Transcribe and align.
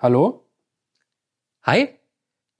Hallo? 0.00 0.44
Hi? 1.62 1.88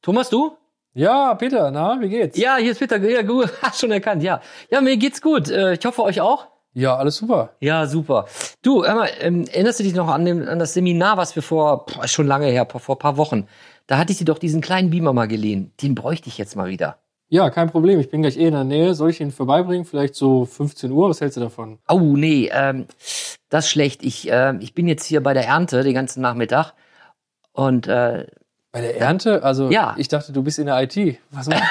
Thomas, 0.02 0.30
du? 0.30 0.56
Ja, 0.94 1.34
Peter, 1.34 1.70
na, 1.70 2.00
wie 2.00 2.08
geht's? 2.08 2.38
Ja, 2.38 2.56
hier 2.56 2.70
ist 2.72 2.78
Peter. 2.78 2.98
Ja, 2.98 3.22
gut, 3.22 3.52
hast 3.62 3.80
schon 3.80 3.90
erkannt, 3.90 4.22
ja. 4.22 4.40
Ja, 4.70 4.80
mir 4.80 4.96
geht's 4.96 5.20
gut. 5.20 5.50
Äh, 5.50 5.74
Ich 5.74 5.84
hoffe, 5.84 6.02
euch 6.02 6.20
auch? 6.20 6.46
Ja, 6.72 6.96
alles 6.96 7.16
super. 7.16 7.56
Ja, 7.60 7.86
super. 7.86 8.26
Du, 8.62 8.84
hör 8.84 8.94
mal, 8.94 9.10
ähm, 9.20 9.44
erinnerst 9.46 9.80
du 9.80 9.84
dich 9.84 9.94
noch 9.94 10.08
an, 10.08 10.24
dem, 10.24 10.48
an 10.48 10.58
das 10.60 10.74
Seminar, 10.74 11.16
was 11.16 11.34
wir 11.34 11.42
vor, 11.42 11.86
boah, 11.86 12.06
schon 12.06 12.26
lange 12.28 12.46
her, 12.46 12.66
vor, 12.70 12.80
vor 12.80 12.98
paar 12.98 13.16
Wochen, 13.16 13.48
da 13.88 13.98
hatte 13.98 14.12
ich 14.12 14.18
dir 14.18 14.24
doch 14.24 14.38
diesen 14.38 14.60
kleinen 14.60 14.90
Beamer 14.90 15.12
mal 15.12 15.26
geliehen. 15.26 15.72
Den 15.82 15.96
bräuchte 15.96 16.28
ich 16.28 16.38
jetzt 16.38 16.54
mal 16.54 16.68
wieder. 16.68 16.98
Ja, 17.30 17.50
kein 17.50 17.68
Problem. 17.70 18.00
Ich 18.00 18.10
bin 18.10 18.22
gleich 18.22 18.38
eh 18.38 18.46
in 18.46 18.54
der 18.54 18.64
Nähe. 18.64 18.94
Soll 18.94 19.10
ich 19.10 19.20
ihn 19.20 19.30
vorbeibringen? 19.30 19.84
Vielleicht 19.84 20.14
so 20.14 20.46
15 20.46 20.90
Uhr? 20.90 21.10
Was 21.10 21.20
hältst 21.20 21.36
du 21.36 21.40
davon? 21.42 21.78
Oh, 21.88 21.98
nee, 22.16 22.48
ähm, 22.52 22.86
das 23.50 23.66
ist 23.66 23.70
schlecht. 23.70 24.02
Ich, 24.02 24.30
äh, 24.30 24.54
ich 24.60 24.74
bin 24.74 24.88
jetzt 24.88 25.04
hier 25.04 25.22
bei 25.22 25.34
der 25.34 25.46
Ernte 25.46 25.82
den 25.82 25.94
ganzen 25.94 26.22
Nachmittag. 26.22 26.72
Und 27.52 27.86
äh, 27.86 28.26
Bei 28.72 28.80
der 28.80 28.98
Ernte? 28.98 29.42
Also, 29.42 29.70
Ja. 29.70 29.94
ich 29.98 30.08
dachte, 30.08 30.32
du 30.32 30.42
bist 30.42 30.58
in 30.58 30.66
der 30.66 30.82
IT. 30.82 31.18
Was 31.30 31.48
machst 31.48 31.62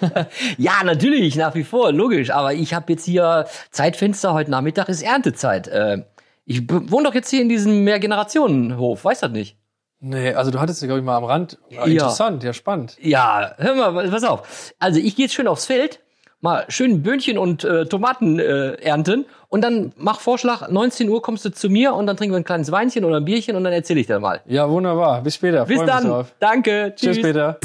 ja, 0.58 0.72
natürlich, 0.84 1.36
nach 1.36 1.54
wie 1.54 1.64
vor, 1.64 1.92
logisch. 1.92 2.30
Aber 2.30 2.52
ich 2.54 2.72
habe 2.74 2.92
jetzt 2.92 3.04
hier 3.04 3.46
Zeitfenster, 3.70 4.32
heute 4.34 4.50
Nachmittag 4.50 4.88
ist 4.88 5.02
Erntezeit. 5.02 5.68
Äh, 5.68 6.04
ich 6.44 6.70
wohne 6.70 7.08
doch 7.08 7.14
jetzt 7.14 7.30
hier 7.30 7.42
in 7.42 7.48
diesem 7.48 7.84
Mehrgenerationenhof, 7.84 9.04
weißt 9.04 9.22
du 9.22 9.26
das 9.26 9.32
nicht? 9.34 9.56
Nee, 10.00 10.34
also 10.34 10.50
du 10.50 10.60
hattest, 10.60 10.82
glaube 10.82 10.98
ich, 11.00 11.04
mal 11.04 11.16
am 11.16 11.24
Rand. 11.24 11.58
Ah, 11.70 11.74
Ja. 11.80 11.84
Interessant, 11.86 12.42
ja, 12.44 12.52
spannend. 12.52 12.96
Ja, 13.00 13.52
hör 13.58 13.92
mal, 13.92 14.08
pass 14.10 14.24
auf. 14.24 14.72
Also 14.78 15.00
ich 15.00 15.16
gehe 15.16 15.24
jetzt 15.26 15.34
schön 15.34 15.48
aufs 15.48 15.64
Feld, 15.66 16.00
mal 16.40 16.64
schön 16.68 17.02
Böhnchen 17.02 17.38
und 17.38 17.64
äh, 17.64 17.86
Tomaten 17.86 18.38
äh, 18.38 18.72
ernten 18.74 19.24
und 19.48 19.62
dann 19.62 19.92
mach 19.96 20.20
Vorschlag, 20.20 20.68
19 20.68 21.08
Uhr 21.08 21.22
kommst 21.22 21.44
du 21.46 21.50
zu 21.50 21.70
mir 21.70 21.94
und 21.94 22.06
dann 22.06 22.16
trinken 22.16 22.34
wir 22.34 22.38
ein 22.38 22.44
kleines 22.44 22.70
Weinchen 22.70 23.04
oder 23.04 23.16
ein 23.16 23.24
Bierchen 23.24 23.56
und 23.56 23.64
dann 23.64 23.72
erzähle 23.72 24.00
ich 24.00 24.06
dir 24.06 24.20
mal. 24.20 24.42
Ja, 24.46 24.68
wunderbar. 24.68 25.22
Bis 25.22 25.36
später. 25.36 25.64
Bis 25.64 25.78
Freu 25.78 25.84
mich 25.86 25.94
dann. 25.94 26.26
Danke. 26.40 26.92
Tschüss, 26.94 27.16
Tschüss. 27.16 27.26
Peter. 27.26 27.58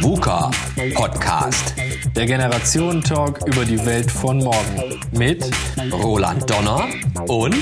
VUCA 0.00 0.50
Podcast. 0.94 1.74
Der 2.14 2.26
Generationen-Talk 2.26 3.46
über 3.46 3.64
die 3.64 3.84
Welt 3.86 4.10
von 4.10 4.38
morgen. 4.38 5.00
Mit 5.12 5.48
Roland 5.92 6.48
Donner 6.50 6.86
und 7.28 7.56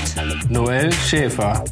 Noel 0.49 0.91
Schäfer. 0.91 1.63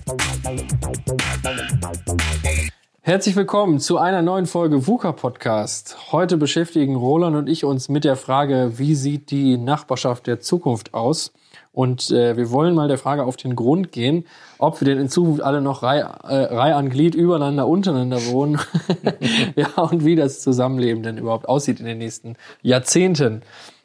Herzlich 3.02 3.36
willkommen 3.36 3.80
zu 3.80 3.98
einer 3.98 4.22
neuen 4.22 4.46
Folge 4.46 4.88
VUCA 4.88 5.12
Podcast. 5.12 6.12
Heute 6.12 6.38
beschäftigen 6.38 6.96
Roland 6.96 7.36
und 7.36 7.50
ich 7.50 7.66
uns 7.66 7.90
mit 7.90 8.06
der 8.06 8.16
Frage, 8.16 8.74
wie 8.78 8.96
sieht 8.96 9.32
die 9.32 9.58
Nachbarschaft 9.58 10.28
der 10.28 10.40
Zukunft 10.40 10.94
aus? 10.94 11.34
Und 11.74 12.12
äh, 12.12 12.38
wir 12.38 12.52
wollen 12.52 12.76
mal 12.76 12.88
der 12.88 13.00
Frage 13.00 13.24
auf 13.24 13.36
den 13.36 13.56
Grund 13.56 13.92
gehen, 13.92 14.26
ob 14.64 14.80
wir 14.80 14.86
denn 14.86 14.98
in 14.98 15.10
Zukunft 15.10 15.42
alle 15.44 15.60
noch 15.60 15.84
Reihe, 15.84 16.04
äh, 16.24 16.36
Reihe 16.56 16.76
an 16.76 16.90
Glied 16.90 17.16
übereinander, 17.16 17.68
untereinander 17.68 18.26
wohnen. 18.28 18.60
ja, 19.56 19.68
und 19.76 20.06
wie 20.06 20.16
das 20.16 20.42
Zusammenleben 20.42 21.04
denn 21.04 21.18
überhaupt 21.18 21.50
aussieht 21.50 21.82
in 21.82 21.86
den 21.86 21.98
nächsten 21.98 22.36
Jahrzehnten. 22.62 23.42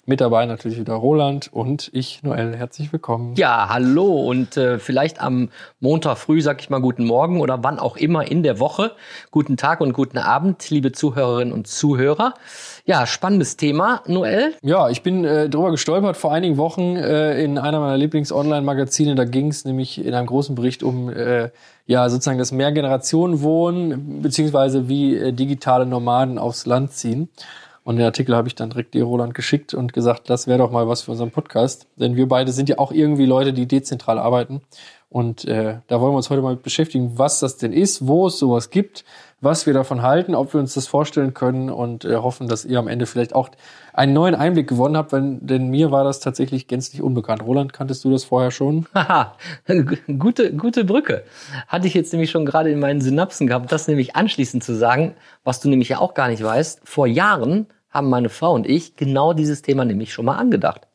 Mit 0.08 0.22
dabei 0.22 0.46
natürlich 0.46 0.78
wieder 0.80 0.94
Roland 0.94 1.50
und 1.52 1.90
ich, 1.92 2.22
Noel. 2.22 2.56
Herzlich 2.56 2.94
willkommen. 2.94 3.34
Ja, 3.36 3.68
hallo 3.68 4.06
und 4.06 4.56
äh, 4.56 4.78
vielleicht 4.78 5.20
am 5.20 5.50
Montag 5.80 6.16
früh 6.16 6.40
sag 6.40 6.62
ich 6.62 6.70
mal 6.70 6.80
guten 6.80 7.04
Morgen 7.04 7.42
oder 7.42 7.62
wann 7.62 7.78
auch 7.78 7.98
immer 7.98 8.26
in 8.26 8.42
der 8.42 8.58
Woche. 8.58 8.92
Guten 9.30 9.58
Tag 9.58 9.82
und 9.82 9.92
guten 9.92 10.16
Abend, 10.16 10.70
liebe 10.70 10.92
Zuhörerinnen 10.92 11.52
und 11.52 11.66
Zuhörer. 11.66 12.32
Ja, 12.86 13.04
spannendes 13.04 13.58
Thema, 13.58 14.00
Noel. 14.06 14.54
Ja, 14.62 14.88
ich 14.88 15.02
bin 15.02 15.26
äh, 15.26 15.50
drüber 15.50 15.72
gestolpert 15.72 16.16
vor 16.16 16.32
einigen 16.32 16.56
Wochen 16.56 16.96
äh, 16.96 17.44
in 17.44 17.58
einer 17.58 17.78
meiner 17.78 17.98
Lieblings-Online-Magazine. 17.98 19.14
Da 19.14 19.26
ging 19.26 19.48
es 19.48 19.66
nämlich 19.66 20.02
in 20.02 20.14
einem 20.14 20.26
großen 20.26 20.54
Bericht 20.54 20.82
um 20.82 21.10
äh, 21.10 21.50
ja 21.84 22.08
sozusagen 22.08 22.38
das 22.38 22.50
Mehrgenerationenwohnen 22.50 24.22
beziehungsweise 24.22 24.88
wie 24.88 25.16
äh, 25.16 25.32
digitale 25.32 25.84
Nomaden 25.84 26.38
aufs 26.38 26.64
Land 26.64 26.92
ziehen. 26.92 27.28
Und 27.88 27.96
den 27.96 28.04
Artikel 28.04 28.36
habe 28.36 28.48
ich 28.48 28.54
dann 28.54 28.68
direkt 28.68 28.92
dir, 28.92 29.04
Roland, 29.04 29.32
geschickt 29.32 29.72
und 29.72 29.94
gesagt, 29.94 30.28
das 30.28 30.46
wäre 30.46 30.58
doch 30.58 30.70
mal 30.70 30.88
was 30.88 31.00
für 31.00 31.12
unseren 31.12 31.30
Podcast. 31.30 31.86
Denn 31.96 32.16
wir 32.16 32.28
beide 32.28 32.52
sind 32.52 32.68
ja 32.68 32.76
auch 32.78 32.92
irgendwie 32.92 33.24
Leute, 33.24 33.54
die 33.54 33.64
dezentral 33.64 34.18
arbeiten. 34.18 34.60
Und 35.08 35.46
äh, 35.46 35.78
da 35.86 35.98
wollen 35.98 36.12
wir 36.12 36.18
uns 36.18 36.28
heute 36.28 36.42
mal 36.42 36.54
beschäftigen, 36.54 37.12
was 37.16 37.40
das 37.40 37.56
denn 37.56 37.72
ist, 37.72 38.06
wo 38.06 38.26
es 38.26 38.38
sowas 38.38 38.68
gibt, 38.68 39.06
was 39.40 39.64
wir 39.64 39.72
davon 39.72 40.02
halten, 40.02 40.34
ob 40.34 40.52
wir 40.52 40.60
uns 40.60 40.74
das 40.74 40.86
vorstellen 40.86 41.32
können 41.32 41.70
und 41.70 42.04
äh, 42.04 42.16
hoffen, 42.16 42.46
dass 42.46 42.66
ihr 42.66 42.78
am 42.78 42.88
Ende 42.88 43.06
vielleicht 43.06 43.34
auch 43.34 43.48
einen 43.94 44.12
neuen 44.12 44.34
Einblick 44.34 44.68
gewonnen 44.68 44.98
habt, 44.98 45.12
wenn, 45.12 45.46
denn 45.46 45.70
mir 45.70 45.90
war 45.90 46.04
das 46.04 46.20
tatsächlich 46.20 46.66
gänzlich 46.66 47.00
unbekannt. 47.00 47.42
Roland, 47.42 47.72
kanntest 47.72 48.04
du 48.04 48.10
das 48.10 48.22
vorher 48.22 48.50
schon? 48.50 48.84
Haha, 48.94 49.34
gute, 50.18 50.52
gute 50.52 50.84
Brücke. 50.84 51.24
Hatte 51.68 51.86
ich 51.86 51.94
jetzt 51.94 52.12
nämlich 52.12 52.30
schon 52.30 52.44
gerade 52.44 52.70
in 52.70 52.80
meinen 52.80 53.00
Synapsen 53.00 53.46
gehabt, 53.46 53.72
das 53.72 53.88
nämlich 53.88 54.14
anschließend 54.14 54.62
zu 54.62 54.74
sagen, 54.76 55.14
was 55.42 55.60
du 55.60 55.70
nämlich 55.70 55.88
ja 55.88 56.00
auch 56.00 56.12
gar 56.12 56.28
nicht 56.28 56.44
weißt. 56.44 56.82
Vor 56.84 57.06
Jahren 57.06 57.66
haben 57.90 58.08
meine 58.08 58.28
Frau 58.28 58.52
und 58.52 58.66
ich 58.66 58.96
genau 58.96 59.32
dieses 59.32 59.62
Thema 59.62 59.84
nämlich 59.84 60.12
schon 60.12 60.24
mal 60.24 60.36
angedacht. 60.36 60.88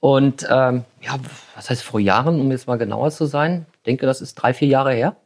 Und 0.00 0.46
ähm, 0.50 0.84
ja, 1.00 1.16
was 1.54 1.70
heißt 1.70 1.82
vor 1.82 2.00
Jahren, 2.00 2.40
um 2.40 2.50
jetzt 2.50 2.66
mal 2.66 2.78
genauer 2.78 3.10
zu 3.10 3.26
sein? 3.26 3.66
Ich 3.74 3.82
denke, 3.82 4.06
das 4.06 4.20
ist 4.20 4.34
drei, 4.34 4.52
vier 4.52 4.68
Jahre 4.68 4.92
her. 4.92 5.16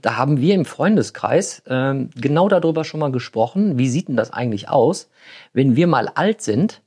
Da 0.00 0.16
haben 0.16 0.40
wir 0.40 0.54
im 0.54 0.64
Freundeskreis 0.64 1.62
ähm, 1.66 2.10
genau 2.14 2.48
darüber 2.48 2.84
schon 2.84 3.00
mal 3.00 3.10
gesprochen. 3.10 3.78
Wie 3.78 3.88
sieht 3.88 4.06
denn 4.06 4.16
das 4.16 4.32
eigentlich 4.32 4.68
aus, 4.68 5.10
wenn 5.52 5.74
wir 5.74 5.88
mal 5.88 6.08
alt 6.08 6.40
sind? 6.40 6.82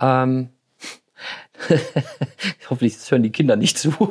Ähm, 0.00 0.48
Hoffentlich 2.70 2.96
hören 3.08 3.22
die 3.22 3.30
Kinder 3.30 3.54
nicht 3.54 3.78
zu. 3.78 3.92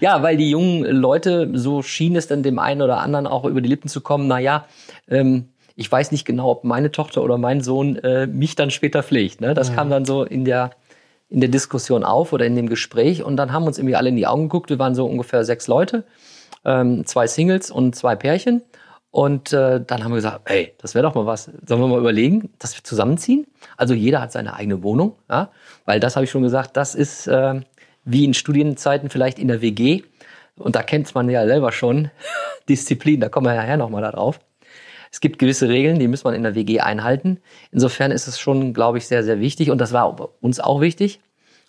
ja, 0.00 0.22
weil 0.22 0.36
die 0.36 0.50
jungen 0.50 0.84
Leute, 0.84 1.50
so 1.54 1.82
schien 1.82 2.16
es 2.16 2.26
dann 2.26 2.42
dem 2.42 2.58
einen 2.58 2.82
oder 2.82 2.98
anderen 2.98 3.26
auch 3.26 3.46
über 3.46 3.62
die 3.62 3.68
Lippen 3.68 3.88
zu 3.88 4.02
kommen, 4.02 4.28
na 4.28 4.38
ja, 4.38 4.66
ähm, 5.08 5.48
ich 5.78 5.90
weiß 5.90 6.10
nicht 6.10 6.24
genau, 6.24 6.50
ob 6.50 6.64
meine 6.64 6.90
Tochter 6.90 7.22
oder 7.22 7.38
mein 7.38 7.60
Sohn 7.60 7.94
äh, 7.98 8.26
mich 8.26 8.56
dann 8.56 8.72
später 8.72 9.04
pflegt. 9.04 9.40
Ne? 9.40 9.54
Das 9.54 9.72
kam 9.72 9.88
dann 9.90 10.04
so 10.04 10.24
in 10.24 10.44
der, 10.44 10.72
in 11.28 11.38
der 11.38 11.48
Diskussion 11.48 12.02
auf 12.02 12.32
oder 12.32 12.46
in 12.46 12.56
dem 12.56 12.68
Gespräch 12.68 13.22
und 13.22 13.36
dann 13.36 13.52
haben 13.52 13.64
uns 13.64 13.78
irgendwie 13.78 13.94
alle 13.94 14.08
in 14.08 14.16
die 14.16 14.26
Augen 14.26 14.48
geguckt. 14.48 14.70
Wir 14.70 14.80
waren 14.80 14.96
so 14.96 15.06
ungefähr 15.06 15.44
sechs 15.44 15.68
Leute, 15.68 16.02
ähm, 16.64 17.06
zwei 17.06 17.28
Singles 17.28 17.70
und 17.70 17.94
zwei 17.94 18.16
Pärchen. 18.16 18.62
Und 19.12 19.52
äh, 19.52 19.80
dann 19.80 20.02
haben 20.02 20.10
wir 20.10 20.16
gesagt, 20.16 20.50
ey, 20.50 20.74
das 20.78 20.96
wäre 20.96 21.04
doch 21.04 21.14
mal 21.14 21.26
was. 21.26 21.44
Sollen 21.64 21.80
wir 21.80 21.86
mal 21.86 22.00
überlegen, 22.00 22.50
dass 22.58 22.76
wir 22.76 22.82
zusammenziehen? 22.82 23.46
Also 23.76 23.94
jeder 23.94 24.20
hat 24.20 24.32
seine 24.32 24.54
eigene 24.54 24.82
Wohnung, 24.82 25.14
ja? 25.30 25.50
weil 25.84 26.00
das 26.00 26.16
habe 26.16 26.24
ich 26.24 26.30
schon 26.32 26.42
gesagt, 26.42 26.76
das 26.76 26.96
ist 26.96 27.28
äh, 27.28 27.60
wie 28.04 28.24
in 28.24 28.34
Studienzeiten 28.34 29.10
vielleicht 29.10 29.38
in 29.38 29.46
der 29.46 29.62
WG. 29.62 30.02
Und 30.56 30.74
da 30.74 30.82
kennt 30.82 31.14
man 31.14 31.30
ja 31.30 31.46
selber 31.46 31.70
schon 31.70 32.10
Disziplin, 32.68 33.20
da 33.20 33.28
kommen 33.28 33.46
wir 33.46 33.54
ja 33.54 33.62
nachher 33.62 33.76
nochmal 33.76 34.02
da 34.02 34.10
drauf. 34.10 34.40
Es 35.10 35.20
gibt 35.20 35.38
gewisse 35.38 35.68
Regeln, 35.68 35.98
die 35.98 36.08
muss 36.08 36.24
man 36.24 36.34
in 36.34 36.42
der 36.42 36.54
WG 36.54 36.80
einhalten. 36.80 37.40
Insofern 37.70 38.10
ist 38.10 38.26
es 38.26 38.38
schon, 38.38 38.74
glaube 38.74 38.98
ich, 38.98 39.06
sehr, 39.06 39.24
sehr 39.24 39.40
wichtig. 39.40 39.70
Und 39.70 39.78
das 39.78 39.92
war 39.92 40.30
uns 40.40 40.60
auch 40.60 40.80
wichtig. 40.80 41.20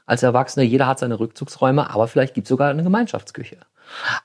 Als 0.06 0.24
Erwachsene, 0.24 0.66
jeder 0.66 0.88
hat 0.88 1.00
seine 1.00 1.20
Rückzugsräume, 1.20 1.90
aber 1.90 2.08
vielleicht 2.08 2.34
gibt 2.34 2.46
es 2.46 2.50
sogar 2.50 2.70
eine 2.70 2.84
Gemeinschaftsküche. 2.84 3.58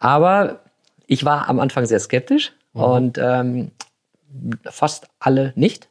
Aber 0.01 0.61
ich 1.07 1.25
war 1.25 1.49
am 1.49 1.61
Anfang 1.61 1.85
sehr 1.87 2.01
skeptisch 2.01 2.53
und 2.73 3.19
ähm, 3.19 3.71
fast 4.65 5.09
alle 5.19 5.53
nicht. 5.57 5.89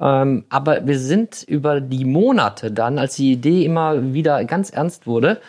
Ähm, 0.00 0.46
aber 0.48 0.86
wir 0.86 0.98
sind 0.98 1.42
über 1.42 1.80
die 1.80 2.04
Monate 2.04 2.72
dann, 2.72 2.98
als 2.98 3.16
die 3.16 3.32
Idee 3.32 3.64
immer 3.64 4.14
wieder 4.14 4.44
ganz 4.44 4.70
ernst 4.70 5.06
wurde, 5.06 5.40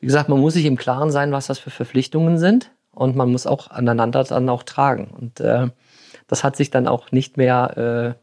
wie 0.00 0.06
gesagt, 0.06 0.28
man 0.28 0.40
muss 0.40 0.54
sich 0.54 0.66
im 0.66 0.76
Klaren 0.76 1.10
sein, 1.10 1.32
was 1.32 1.48
das 1.48 1.58
für 1.58 1.70
Verpflichtungen 1.70 2.38
sind 2.38 2.70
und 2.92 3.16
man 3.16 3.30
muss 3.32 3.46
auch 3.46 3.70
aneinander 3.70 4.22
dann 4.24 4.48
auch 4.48 4.62
tragen. 4.62 5.08
Und 5.18 5.40
äh, 5.40 5.68
das 6.28 6.44
hat 6.44 6.54
sich 6.54 6.70
dann 6.70 6.86
auch 6.86 7.10
nicht 7.10 7.36
mehr 7.36 8.16
äh, 8.16 8.22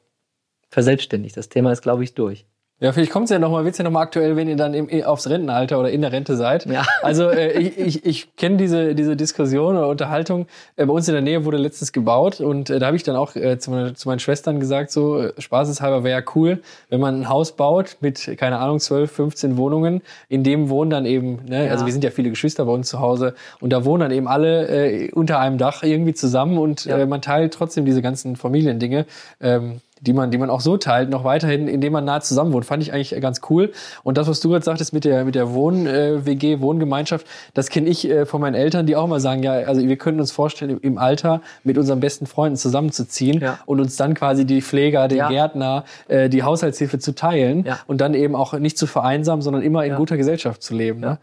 verselbstständigt. 0.69 1.35
Das 1.35 1.49
Thema 1.49 1.73
ist, 1.73 1.81
glaube 1.81 2.05
ich, 2.05 2.13
durch. 2.13 2.45
Ja, 2.81 2.91
vielleicht 2.91 3.11
kommt 3.11 3.25
es 3.25 3.29
ja 3.31 3.39
nochmal, 3.39 3.63
wird's 3.63 3.77
ja 3.77 3.85
nochmal 3.85 4.03
aktuell, 4.03 4.35
wenn 4.35 4.49
ihr 4.49 4.57
dann 4.57 4.73
im, 4.73 4.89
aufs 5.05 5.29
Rentenalter 5.29 5.79
oder 5.79 5.91
in 5.91 6.01
der 6.01 6.11
Rente 6.11 6.35
seid. 6.35 6.65
Ja. 6.65 6.85
Also 7.01 7.29
äh, 7.29 7.51
ich, 7.57 7.77
ich, 7.77 8.05
ich 8.05 8.35
kenne 8.35 8.57
diese, 8.57 8.95
diese 8.95 9.15
Diskussion 9.15 9.77
oder 9.77 9.87
Unterhaltung. 9.87 10.47
Äh, 10.75 10.85
bei 10.85 10.91
uns 10.91 11.07
in 11.07 11.13
der 11.13 11.21
Nähe 11.21 11.45
wurde 11.45 11.55
letztens 11.57 11.93
gebaut 11.93 12.41
und 12.41 12.69
äh, 12.69 12.79
da 12.79 12.87
habe 12.87 12.97
ich 12.97 13.03
dann 13.03 13.15
auch 13.15 13.35
äh, 13.37 13.57
zu, 13.59 13.93
zu 13.93 14.09
meinen 14.09 14.19
Schwestern 14.19 14.59
gesagt, 14.59 14.91
so 14.91 15.21
äh, 15.21 15.31
spaßeshalber 15.37 16.03
wäre 16.03 16.19
ja 16.19 16.25
cool, 16.35 16.61
wenn 16.89 16.99
man 16.99 17.21
ein 17.21 17.29
Haus 17.29 17.53
baut 17.53 17.95
mit, 18.01 18.35
keine 18.37 18.57
Ahnung, 18.57 18.79
12, 18.81 19.09
15 19.09 19.55
Wohnungen, 19.57 20.01
in 20.27 20.43
dem 20.43 20.67
wohnen 20.69 20.89
dann 20.91 21.05
eben, 21.05 21.45
ne, 21.47 21.65
Ja. 21.67 21.71
also 21.71 21.85
wir 21.85 21.93
sind 21.93 22.03
ja 22.03 22.11
viele 22.11 22.29
Geschwister 22.29 22.65
bei 22.65 22.73
uns 22.73 22.89
zu 22.89 22.99
Hause 22.99 23.35
und 23.61 23.71
da 23.71 23.85
wohnen 23.85 24.01
dann 24.01 24.11
eben 24.11 24.27
alle 24.27 24.67
äh, 24.67 25.11
unter 25.11 25.39
einem 25.39 25.57
Dach 25.57 25.81
irgendwie 25.83 26.13
zusammen 26.13 26.57
und 26.57 26.83
Ja. 26.85 26.97
äh, 26.97 27.05
man 27.05 27.21
teilt 27.21 27.53
trotzdem 27.53 27.85
diese 27.85 28.01
ganzen 28.01 28.35
Familiendinge. 28.35 29.05
Ähm, 29.39 29.79
die 30.05 30.13
man, 30.13 30.31
die 30.31 30.37
man 30.37 30.49
auch 30.49 30.61
so 30.61 30.77
teilt, 30.77 31.09
noch 31.09 31.23
weiterhin, 31.23 31.67
indem 31.67 31.93
man 31.93 32.05
nah 32.05 32.21
zusammen 32.21 32.53
wohnt. 32.53 32.65
Fand 32.65 32.81
ich 32.83 32.93
eigentlich 32.93 33.19
ganz 33.21 33.41
cool. 33.49 33.71
Und 34.03 34.17
das, 34.17 34.27
was 34.27 34.39
du 34.39 34.49
gerade 34.49 34.63
sagtest 34.63 34.93
mit 34.93 35.03
der, 35.05 35.25
mit 35.25 35.35
der 35.35 35.53
Wohn-WG, 35.53 36.53
äh, 36.53 36.61
Wohngemeinschaft, 36.61 37.25
das 37.53 37.69
kenne 37.69 37.89
ich 37.89 38.09
äh, 38.09 38.25
von 38.25 38.41
meinen 38.41 38.55
Eltern, 38.55 38.85
die 38.85 38.95
auch 38.95 39.07
mal 39.07 39.19
sagen, 39.19 39.43
ja, 39.43 39.53
also 39.53 39.81
wir 39.87 39.97
können 39.97 40.19
uns 40.19 40.31
vorstellen, 40.31 40.77
im 40.81 40.97
Alter 40.97 41.41
mit 41.63 41.77
unseren 41.77 41.99
besten 41.99 42.25
Freunden 42.25 42.57
zusammenzuziehen 42.57 43.41
Ja. 43.41 43.59
und 43.65 43.79
uns 43.79 43.95
dann 43.95 44.13
quasi 44.13 44.45
die 44.45 44.61
Pfleger, 44.61 45.07
den 45.07 45.17
Ja. 45.19 45.29
Gärtner, 45.29 45.83
äh, 46.07 46.29
die 46.29 46.43
Haushaltshilfe 46.43 46.99
zu 46.99 47.13
teilen 47.15 47.65
Ja. 47.65 47.79
und 47.87 48.01
dann 48.01 48.13
eben 48.13 48.35
auch 48.35 48.53
nicht 48.53 48.77
zu 48.77 48.87
vereinsamen, 48.87 49.41
sondern 49.41 49.63
immer 49.63 49.85
in 49.85 49.95
guter 49.95 50.17
Gesellschaft 50.17 50.61
zu 50.63 50.73
leben. 50.75 50.99
Ne? 50.99 51.17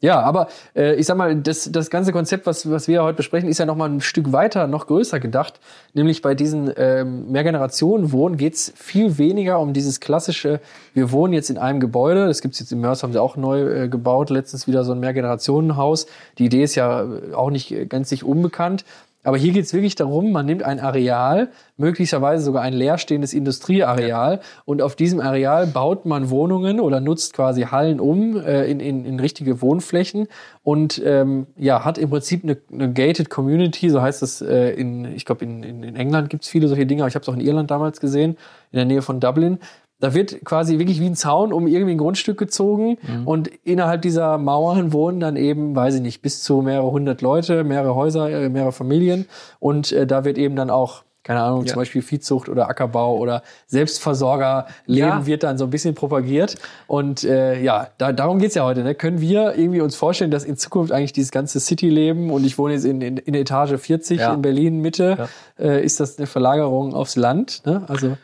Ja, 0.00 0.20
aber 0.20 0.48
äh, 0.74 0.94
ich 0.96 1.06
sag 1.06 1.16
mal, 1.16 1.34
das, 1.36 1.70
das 1.72 1.88
ganze 1.88 2.12
Konzept, 2.12 2.44
was, 2.44 2.70
was 2.70 2.86
wir 2.86 3.02
heute 3.02 3.16
besprechen, 3.16 3.48
ist 3.48 3.56
ja 3.56 3.64
noch 3.64 3.76
mal 3.76 3.88
ein 3.88 4.02
Stück 4.02 4.30
weiter, 4.30 4.66
noch 4.66 4.88
größer 4.88 5.20
gedacht. 5.20 5.58
Nämlich 5.94 6.20
bei 6.20 6.34
diesen 6.34 6.70
ähm, 6.76 7.32
Mehrgenerationen-Wohnen 7.32 8.36
geht's 8.36 8.70
viel 8.76 9.16
weniger 9.16 9.58
um 9.58 9.72
dieses 9.72 9.98
klassische, 9.98 10.60
wir 10.92 11.12
wohnen 11.12 11.32
jetzt 11.32 11.48
in 11.48 11.56
einem 11.56 11.80
Gebäude. 11.80 12.26
Das 12.26 12.42
gibt's 12.42 12.60
jetzt 12.60 12.72
in 12.72 12.80
Mörs, 12.80 13.02
haben 13.02 13.12
sie 13.12 13.22
auch 13.22 13.38
neu 13.38 13.84
äh, 13.84 13.88
gebaut, 13.88 14.28
letztens 14.28 14.66
wieder 14.66 14.84
so 14.84 14.92
ein 14.92 15.00
Mehrgenerationenhaus. 15.00 16.06
Die 16.36 16.44
Idee 16.44 16.62
ist 16.62 16.74
ja 16.74 17.02
äh, 17.02 17.32
auch 17.32 17.48
nicht 17.48 17.72
äh, 17.72 17.86
ganz 17.86 18.10
nicht 18.10 18.22
unbekannt. 18.22 18.84
Aber 19.26 19.38
hier 19.38 19.52
geht's 19.52 19.74
wirklich 19.74 19.96
darum, 19.96 20.30
man 20.30 20.46
nimmt 20.46 20.62
ein 20.62 20.78
Areal, 20.78 21.48
möglicherweise 21.76 22.44
sogar 22.44 22.62
ein 22.62 22.72
leerstehendes 22.72 23.34
Industrieareal, 23.34 24.38
und 24.66 24.80
auf 24.80 24.94
diesem 24.94 25.18
Areal 25.18 25.66
baut 25.66 26.06
man 26.06 26.30
Wohnungen 26.30 26.78
oder 26.78 27.00
nutzt 27.00 27.32
quasi 27.32 27.62
Hallen 27.62 27.98
um 27.98 28.36
äh, 28.36 28.70
in, 28.70 28.78
in, 28.78 29.04
in 29.04 29.18
richtige 29.18 29.60
Wohnflächen 29.60 30.28
und 30.62 31.02
ähm, 31.04 31.48
ja, 31.56 31.84
hat 31.84 31.98
im 31.98 32.08
Prinzip 32.08 32.44
eine, 32.44 32.56
eine 32.72 32.92
gated 32.92 33.28
Community, 33.28 33.90
so 33.90 34.00
heißt 34.00 34.22
es 34.22 34.42
äh, 34.42 34.70
in, 34.70 35.04
ich 35.16 35.24
glaube, 35.24 35.44
in, 35.44 35.64
in, 35.64 35.82
in 35.82 35.96
England 35.96 36.30
gibt's 36.30 36.48
viele 36.48 36.68
solche 36.68 36.86
Dinge, 36.86 37.02
aber 37.02 37.08
ich 37.08 37.16
habe 37.16 37.24
es 37.24 37.28
auch 37.28 37.34
in 37.34 37.40
Irland 37.40 37.68
damals 37.72 37.98
gesehen, 37.98 38.36
in 38.70 38.76
der 38.76 38.84
Nähe 38.84 39.02
von 39.02 39.18
Dublin. 39.18 39.58
Da 39.98 40.12
wird 40.12 40.44
quasi 40.44 40.78
wirklich 40.78 41.00
wie 41.00 41.06
ein 41.06 41.14
Zaun 41.16 41.52
um 41.54 41.66
irgendwie 41.66 41.92
ein 41.92 41.98
Grundstück 41.98 42.38
gezogen 42.38 42.98
und 43.24 43.48
innerhalb 43.64 44.02
dieser 44.02 44.36
Mauern 44.36 44.92
wohnen 44.92 45.20
dann 45.20 45.36
eben, 45.36 45.74
weiß 45.74 45.94
ich 45.96 46.02
nicht, 46.02 46.20
bis 46.20 46.42
zu 46.42 46.60
mehrere 46.60 46.90
hundert 46.90 47.22
Leute, 47.22 47.64
mehrere 47.64 47.94
Häuser, 47.94 48.28
äh, 48.28 48.48
mehrere 48.50 48.72
Familien 48.72 49.26
und 49.58 49.92
äh, 49.92 50.06
da 50.06 50.24
wird 50.26 50.36
eben 50.36 50.54
dann 50.54 50.68
auch 50.70 51.02
keine 51.22 51.40
Ahnung, 51.40 51.62
Ja. 51.64 51.72
zum 51.72 51.80
Beispiel 51.80 52.02
Viehzucht 52.02 52.48
oder 52.48 52.68
Ackerbau 52.68 53.16
oder 53.16 53.42
Selbstversorgerleben 53.66 54.68
Ja. 54.86 55.26
wird 55.26 55.42
dann 55.42 55.58
so 55.58 55.64
ein 55.64 55.70
bisschen 55.70 55.94
propagiert. 55.94 56.56
Und 56.86 57.24
äh, 57.24 57.60
ja, 57.60 57.88
da, 57.98 58.12
darum 58.12 58.38
geht's 58.38 58.54
ja 58.54 58.64
heute. 58.64 58.82
Ne? 58.82 58.94
Können 58.94 59.20
wir 59.20 59.56
irgendwie 59.56 59.80
uns 59.80 59.96
vorstellen, 59.96 60.30
dass 60.30 60.44
in 60.44 60.56
Zukunft 60.56 60.92
eigentlich 60.92 61.12
dieses 61.12 61.32
ganze 61.32 61.58
City-Leben 61.60 62.30
und 62.30 62.44
ich 62.46 62.58
wohne 62.58 62.74
jetzt 62.74 62.84
in, 62.84 63.00
in, 63.00 63.16
in 63.16 63.34
Etage 63.34 63.74
40 63.76 64.20
Ja. 64.20 64.34
in 64.34 64.42
Berlin 64.42 64.80
Mitte, 64.80 65.28
äh, 65.58 65.84
ist 65.84 66.00
das 66.00 66.16
eine 66.18 66.26
Verlagerung 66.26 66.94
aufs 66.94 67.16
Land? 67.16 67.62
Ne? 67.66 67.82
Also 67.88 68.16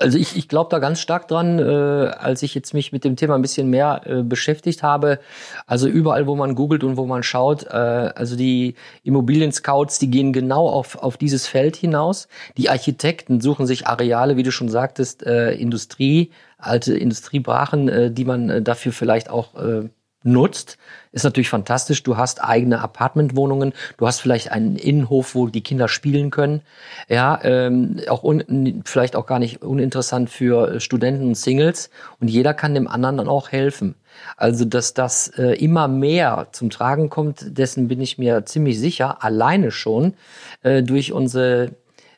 Also 0.00 0.18
ich, 0.18 0.36
ich 0.36 0.48
glaube 0.48 0.70
da 0.70 0.80
ganz 0.80 1.00
stark 1.00 1.28
dran, 1.28 1.58
äh, 1.58 1.62
als 1.62 2.42
ich 2.42 2.54
jetzt 2.54 2.74
mich 2.74 2.90
mit 2.90 3.04
dem 3.04 3.16
Thema 3.16 3.36
ein 3.36 3.42
bisschen 3.42 3.70
mehr 3.70 4.02
äh, 4.06 4.22
beschäftigt 4.22 4.82
habe. 4.82 5.20
Also 5.66 5.88
überall, 5.88 6.26
wo 6.26 6.34
man 6.34 6.54
googelt 6.54 6.82
und 6.82 6.96
wo 6.96 7.06
man 7.06 7.22
schaut, 7.22 7.64
äh, 7.64 7.68
also 7.68 8.36
die 8.36 8.74
Immobilien-Scouts, 9.04 9.98
die 9.98 10.10
gehen 10.10 10.32
genau 10.32 10.68
auf, 10.68 10.96
auf 10.96 11.16
dieses 11.16 11.46
Feld 11.46 11.76
hinaus. 11.76 12.28
Die 12.56 12.70
Architekten 12.70 13.40
suchen 13.40 13.66
sich 13.66 13.86
Areale, 13.86 14.36
wie 14.36 14.42
du 14.42 14.50
schon 14.50 14.68
sagtest, 14.68 15.24
äh, 15.24 15.52
Industrie, 15.52 16.32
alte 16.58 16.96
Industriebrachen, 16.96 17.88
äh, 17.88 18.10
die 18.10 18.24
man 18.24 18.50
äh, 18.50 18.62
dafür 18.62 18.92
vielleicht 18.92 19.30
auch 19.30 19.54
äh, 19.54 19.88
nutzt, 20.32 20.78
ist 21.12 21.24
natürlich 21.24 21.48
fantastisch. 21.48 22.02
Du 22.02 22.16
hast 22.16 22.42
eigene 22.42 22.80
Apartmentwohnungen, 22.80 23.72
du 23.96 24.06
hast 24.06 24.20
vielleicht 24.20 24.52
einen 24.52 24.76
Innenhof, 24.76 25.34
wo 25.34 25.46
die 25.48 25.62
Kinder 25.62 25.88
spielen 25.88 26.30
können. 26.30 26.62
Ja, 27.08 27.38
ähm, 27.42 28.00
auch 28.08 28.22
un, 28.22 28.82
vielleicht 28.84 29.16
auch 29.16 29.26
gar 29.26 29.38
nicht 29.38 29.62
uninteressant 29.62 30.30
für 30.30 30.80
Studenten 30.80 31.26
und 31.28 31.34
Singles. 31.36 31.90
Und 32.20 32.28
jeder 32.28 32.54
kann 32.54 32.74
dem 32.74 32.88
anderen 32.88 33.16
dann 33.16 33.28
auch 33.28 33.50
helfen. 33.50 33.94
Also, 34.36 34.64
dass 34.64 34.94
das 34.94 35.28
äh, 35.38 35.52
immer 35.54 35.88
mehr 35.88 36.48
zum 36.52 36.70
Tragen 36.70 37.08
kommt, 37.08 37.58
dessen 37.58 37.88
bin 37.88 38.00
ich 38.00 38.18
mir 38.18 38.44
ziemlich 38.44 38.78
sicher, 38.78 39.22
alleine 39.22 39.70
schon 39.70 40.14
äh, 40.62 40.82
durch 40.82 41.12
unsere, 41.12 41.72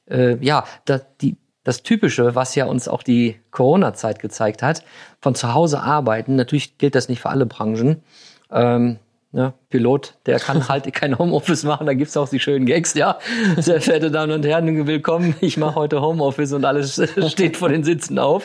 äh, 0.08 0.36
ja, 0.44 0.64
da, 0.84 1.00
die, 1.20 1.36
das 1.64 1.82
Typische, 1.82 2.34
was 2.34 2.54
ja 2.54 2.64
uns 2.64 2.88
auch 2.88 3.02
die 3.02 3.36
Corona-Zeit 3.50 4.18
gezeigt 4.18 4.62
hat, 4.62 4.82
von 5.20 5.34
zu 5.34 5.52
Hause 5.54 5.80
arbeiten, 5.82 6.36
natürlich 6.36 6.78
gilt 6.78 6.94
das 6.94 7.08
nicht 7.08 7.20
für 7.20 7.28
alle 7.28 7.46
Branchen. 7.46 8.02
Ähm, 8.50 8.98
ne, 9.32 9.52
Pilot, 9.68 10.14
der 10.26 10.38
kann 10.38 10.68
halt 10.68 10.92
kein 10.94 11.18
Homeoffice 11.18 11.64
machen, 11.64 11.86
da 11.86 11.94
gibt's 11.94 12.16
auch 12.16 12.28
die 12.28 12.40
schönen 12.40 12.64
Gags, 12.64 12.94
ja. 12.94 13.18
Sehr 13.58 13.80
verehrte 13.80 14.10
Damen 14.10 14.32
und 14.32 14.46
Herren, 14.46 14.86
willkommen, 14.86 15.34
ich 15.40 15.56
mache 15.58 15.74
heute 15.74 16.00
Homeoffice 16.00 16.52
und 16.52 16.64
alles 16.64 17.00
steht 17.28 17.56
vor 17.56 17.68
den 17.68 17.84
Sitzen 17.84 18.18
auf. 18.18 18.44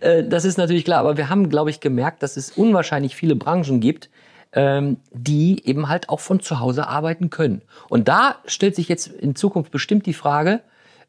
Äh, 0.00 0.24
das 0.24 0.44
ist 0.44 0.56
natürlich 0.56 0.84
klar, 0.84 1.00
aber 1.00 1.16
wir 1.16 1.28
haben, 1.28 1.50
glaube 1.50 1.70
ich, 1.70 1.80
gemerkt, 1.80 2.22
dass 2.22 2.36
es 2.36 2.50
unwahrscheinlich 2.50 3.14
viele 3.14 3.36
Branchen 3.36 3.80
gibt, 3.80 4.08
ähm, 4.54 4.98
die 5.12 5.66
eben 5.66 5.88
halt 5.88 6.08
auch 6.08 6.20
von 6.20 6.40
zu 6.40 6.60
Hause 6.60 6.88
arbeiten 6.88 7.28
können. 7.28 7.62
Und 7.88 8.08
da 8.08 8.36
stellt 8.46 8.74
sich 8.74 8.88
jetzt 8.88 9.08
in 9.08 9.34
Zukunft 9.34 9.70
bestimmt 9.70 10.06
die 10.06 10.14
Frage, 10.14 10.60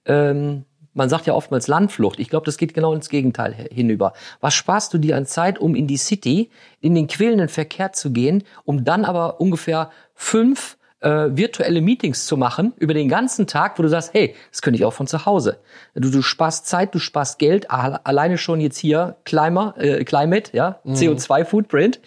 ähm, 0.06 0.66
man 0.96 1.10
sagt 1.10 1.28
ja 1.28 1.34
oftmals 1.34 1.68
Landflucht. 1.68 2.20
Ich 2.20 2.30
glaube, 2.30 2.46
das 2.46 2.58
geht 2.58 2.74
genau 2.74 2.94
ins 2.94 3.10
Gegenteil 3.10 3.54
hinüber. 3.72 4.14
Was 4.40 4.56
sparst 4.56 4.94
du 4.94 4.98
dir 4.98 5.16
an 5.18 5.28
Zeit, 5.28 5.60
um 5.60 5.76
in 5.76 5.86
die 5.86 5.98
City, 5.98 6.50
in 6.82 6.96
den 6.96 7.08
quälenden 7.08 7.50
Verkehr 7.50 7.94
zu 7.94 8.12
gehen, 8.12 8.44
um 8.64 8.84
dann 8.84 9.06
aber 9.06 9.40
ungefähr 9.40 9.92
fünf 10.16 10.78
äh, 11.02 11.36
virtuelle 11.38 11.82
Meetings 11.82 12.26
zu 12.26 12.38
machen 12.38 12.74
über 12.78 12.94
den 12.94 13.10
ganzen 13.10 13.46
Tag, 13.46 13.78
wo 13.78 13.84
du 13.84 13.90
sagst, 13.90 14.14
hey, 14.14 14.36
das 14.52 14.62
könnte 14.62 14.78
ich 14.78 14.86
auch 14.86 14.94
von 14.94 15.06
zu 15.06 15.26
Hause. 15.26 15.60
Du, 15.94 16.10
du 16.10 16.22
sparst 16.22 16.66
Zeit, 16.66 16.96
du 16.96 17.00
sparst 17.00 17.38
Geld, 17.40 17.70
alleine 17.70 18.38
schon 18.38 18.62
jetzt 18.62 18.78
hier 18.78 19.18
Climber, 19.26 19.76
äh, 19.78 20.04
Climate, 20.06 20.52
ja, 20.54 20.80
CO2-Footprint. 20.86 22.00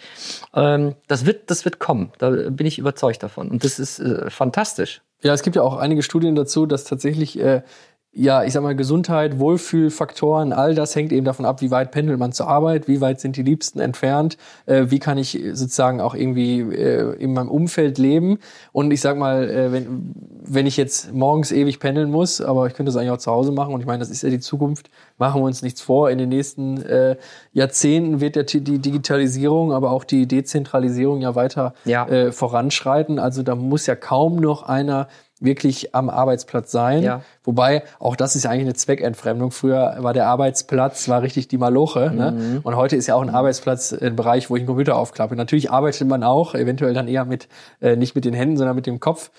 Ähm, 0.53 0.95
das 1.07 1.25
wird, 1.25 1.49
das 1.51 1.63
wird 1.63 1.79
kommen. 1.79 2.11
Da 2.17 2.29
bin 2.31 2.65
ich 2.65 2.79
überzeugt 2.79 3.23
davon. 3.23 3.49
Und 3.49 3.63
das 3.63 3.79
ist 3.79 3.99
äh, 3.99 4.29
fantastisch. 4.29 5.01
Ja, 5.21 5.33
es 5.33 5.43
gibt 5.43 5.57
ja 5.57 5.63
auch 5.63 5.77
einige 5.77 6.01
Studien 6.01 6.35
dazu, 6.35 6.65
dass 6.65 6.85
tatsächlich, 6.85 7.39
äh, 7.39 7.61
ja, 8.11 8.43
ich 8.43 8.53
sag 8.53 8.63
mal, 8.63 8.75
Gesundheit, 8.75 9.37
Wohlfühlfaktoren, 9.37 10.51
all 10.51 10.73
das 10.73 10.95
hängt 10.95 11.11
eben 11.11 11.25
davon 11.25 11.45
ab, 11.45 11.61
wie 11.61 11.69
weit 11.69 11.91
pendelt 11.91 12.17
man 12.17 12.31
zur 12.31 12.47
Arbeit, 12.47 12.87
wie 12.87 13.01
weit 13.01 13.19
sind 13.21 13.37
die 13.37 13.43
Liebsten 13.43 13.79
entfernt, 13.79 14.35
äh, 14.65 14.85
wie 14.89 14.97
kann 14.99 15.17
ich 15.19 15.39
sozusagen 15.53 16.01
auch 16.01 16.15
irgendwie 16.15 16.59
äh, 16.59 17.13
in 17.17 17.33
meinem 17.33 17.49
Umfeld 17.49 17.97
leben. 17.99 18.39
Und 18.71 18.91
ich 18.91 19.01
sag 19.01 19.17
mal, 19.17 19.47
äh, 19.49 19.71
wenn, 19.71 20.13
wenn 20.43 20.65
ich 20.65 20.75
jetzt 20.75 21.13
morgens 21.13 21.51
ewig 21.51 21.79
pendeln 21.79 22.09
muss, 22.09 22.41
aber 22.41 22.65
ich 22.67 22.73
könnte 22.73 22.91
das 22.91 22.97
eigentlich 22.97 23.11
auch 23.11 23.17
zu 23.17 23.31
Hause 23.31 23.51
machen 23.51 23.73
und 23.75 23.79
ich 23.81 23.85
meine, 23.85 23.99
das 23.99 24.09
ist 24.09 24.23
ja 24.23 24.29
die 24.29 24.39
Zukunft, 24.39 24.89
machen 25.19 25.41
wir 25.41 25.45
uns 25.45 25.61
nichts 25.61 25.79
vor. 25.81 26.09
In 26.09 26.17
den 26.17 26.29
nächsten 26.29 26.81
äh, 26.81 27.15
Jahrzehnten 27.53 28.21
wird 28.21 28.35
der, 28.35 28.43
die 28.43 28.79
Digitalisierung, 28.79 29.71
aber 29.71 29.91
auch 29.91 30.03
die 30.03 30.27
Dezentralisierung 30.27 31.21
ja 31.21 31.35
weiter 31.35 31.73
Ja. 31.85 32.07
äh, 32.07 32.31
voranschreiten. 32.31 33.19
Also 33.19 33.43
da 33.43 33.53
muss 33.55 33.85
ja 33.85 33.95
kaum 33.95 34.37
noch 34.37 34.63
einer 34.63 35.07
wirklich 35.39 35.95
am 35.95 36.09
Arbeitsplatz 36.09 36.71
sein. 36.71 37.03
Ja. 37.03 37.21
Wobei, 37.43 37.83
auch 37.99 38.15
das 38.15 38.35
ist 38.35 38.43
ja 38.43 38.51
eigentlich 38.51 38.65
eine 38.65 38.73
Zweckentfremdung. 38.73 39.51
Früher 39.51 39.97
war 39.99 40.13
der 40.13 40.27
Arbeitsplatz, 40.27 41.07
war 41.07 41.21
richtig 41.21 41.47
die 41.47 41.57
Maloche. 41.57 42.09
Mhm. 42.09 42.17
Ne? 42.17 42.59
Und 42.63 42.75
heute 42.75 42.95
ist 42.95 43.07
ja 43.07 43.15
auch 43.15 43.21
ein 43.21 43.29
Arbeitsplatz 43.29 43.93
ein 43.93 44.15
Bereich, 44.15 44.49
wo 44.49 44.55
ich 44.55 44.61
einen 44.61 44.67
Computer 44.67 44.95
aufklappe. 44.95 45.35
Natürlich 45.35 45.71
arbeitet 45.71 46.07
man 46.07 46.23
auch, 46.23 46.55
eventuell 46.55 46.93
dann 46.93 47.07
eher 47.07 47.25
mit, 47.25 47.47
äh, 47.81 47.95
nicht 47.95 48.15
mit 48.15 48.25
den 48.25 48.33
Händen, 48.33 48.57
sondern 48.57 48.75
mit 48.75 48.85
dem 48.85 48.99
Kopf. 48.99 49.31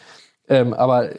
Ähm, 0.49 0.73
aber 0.75 1.11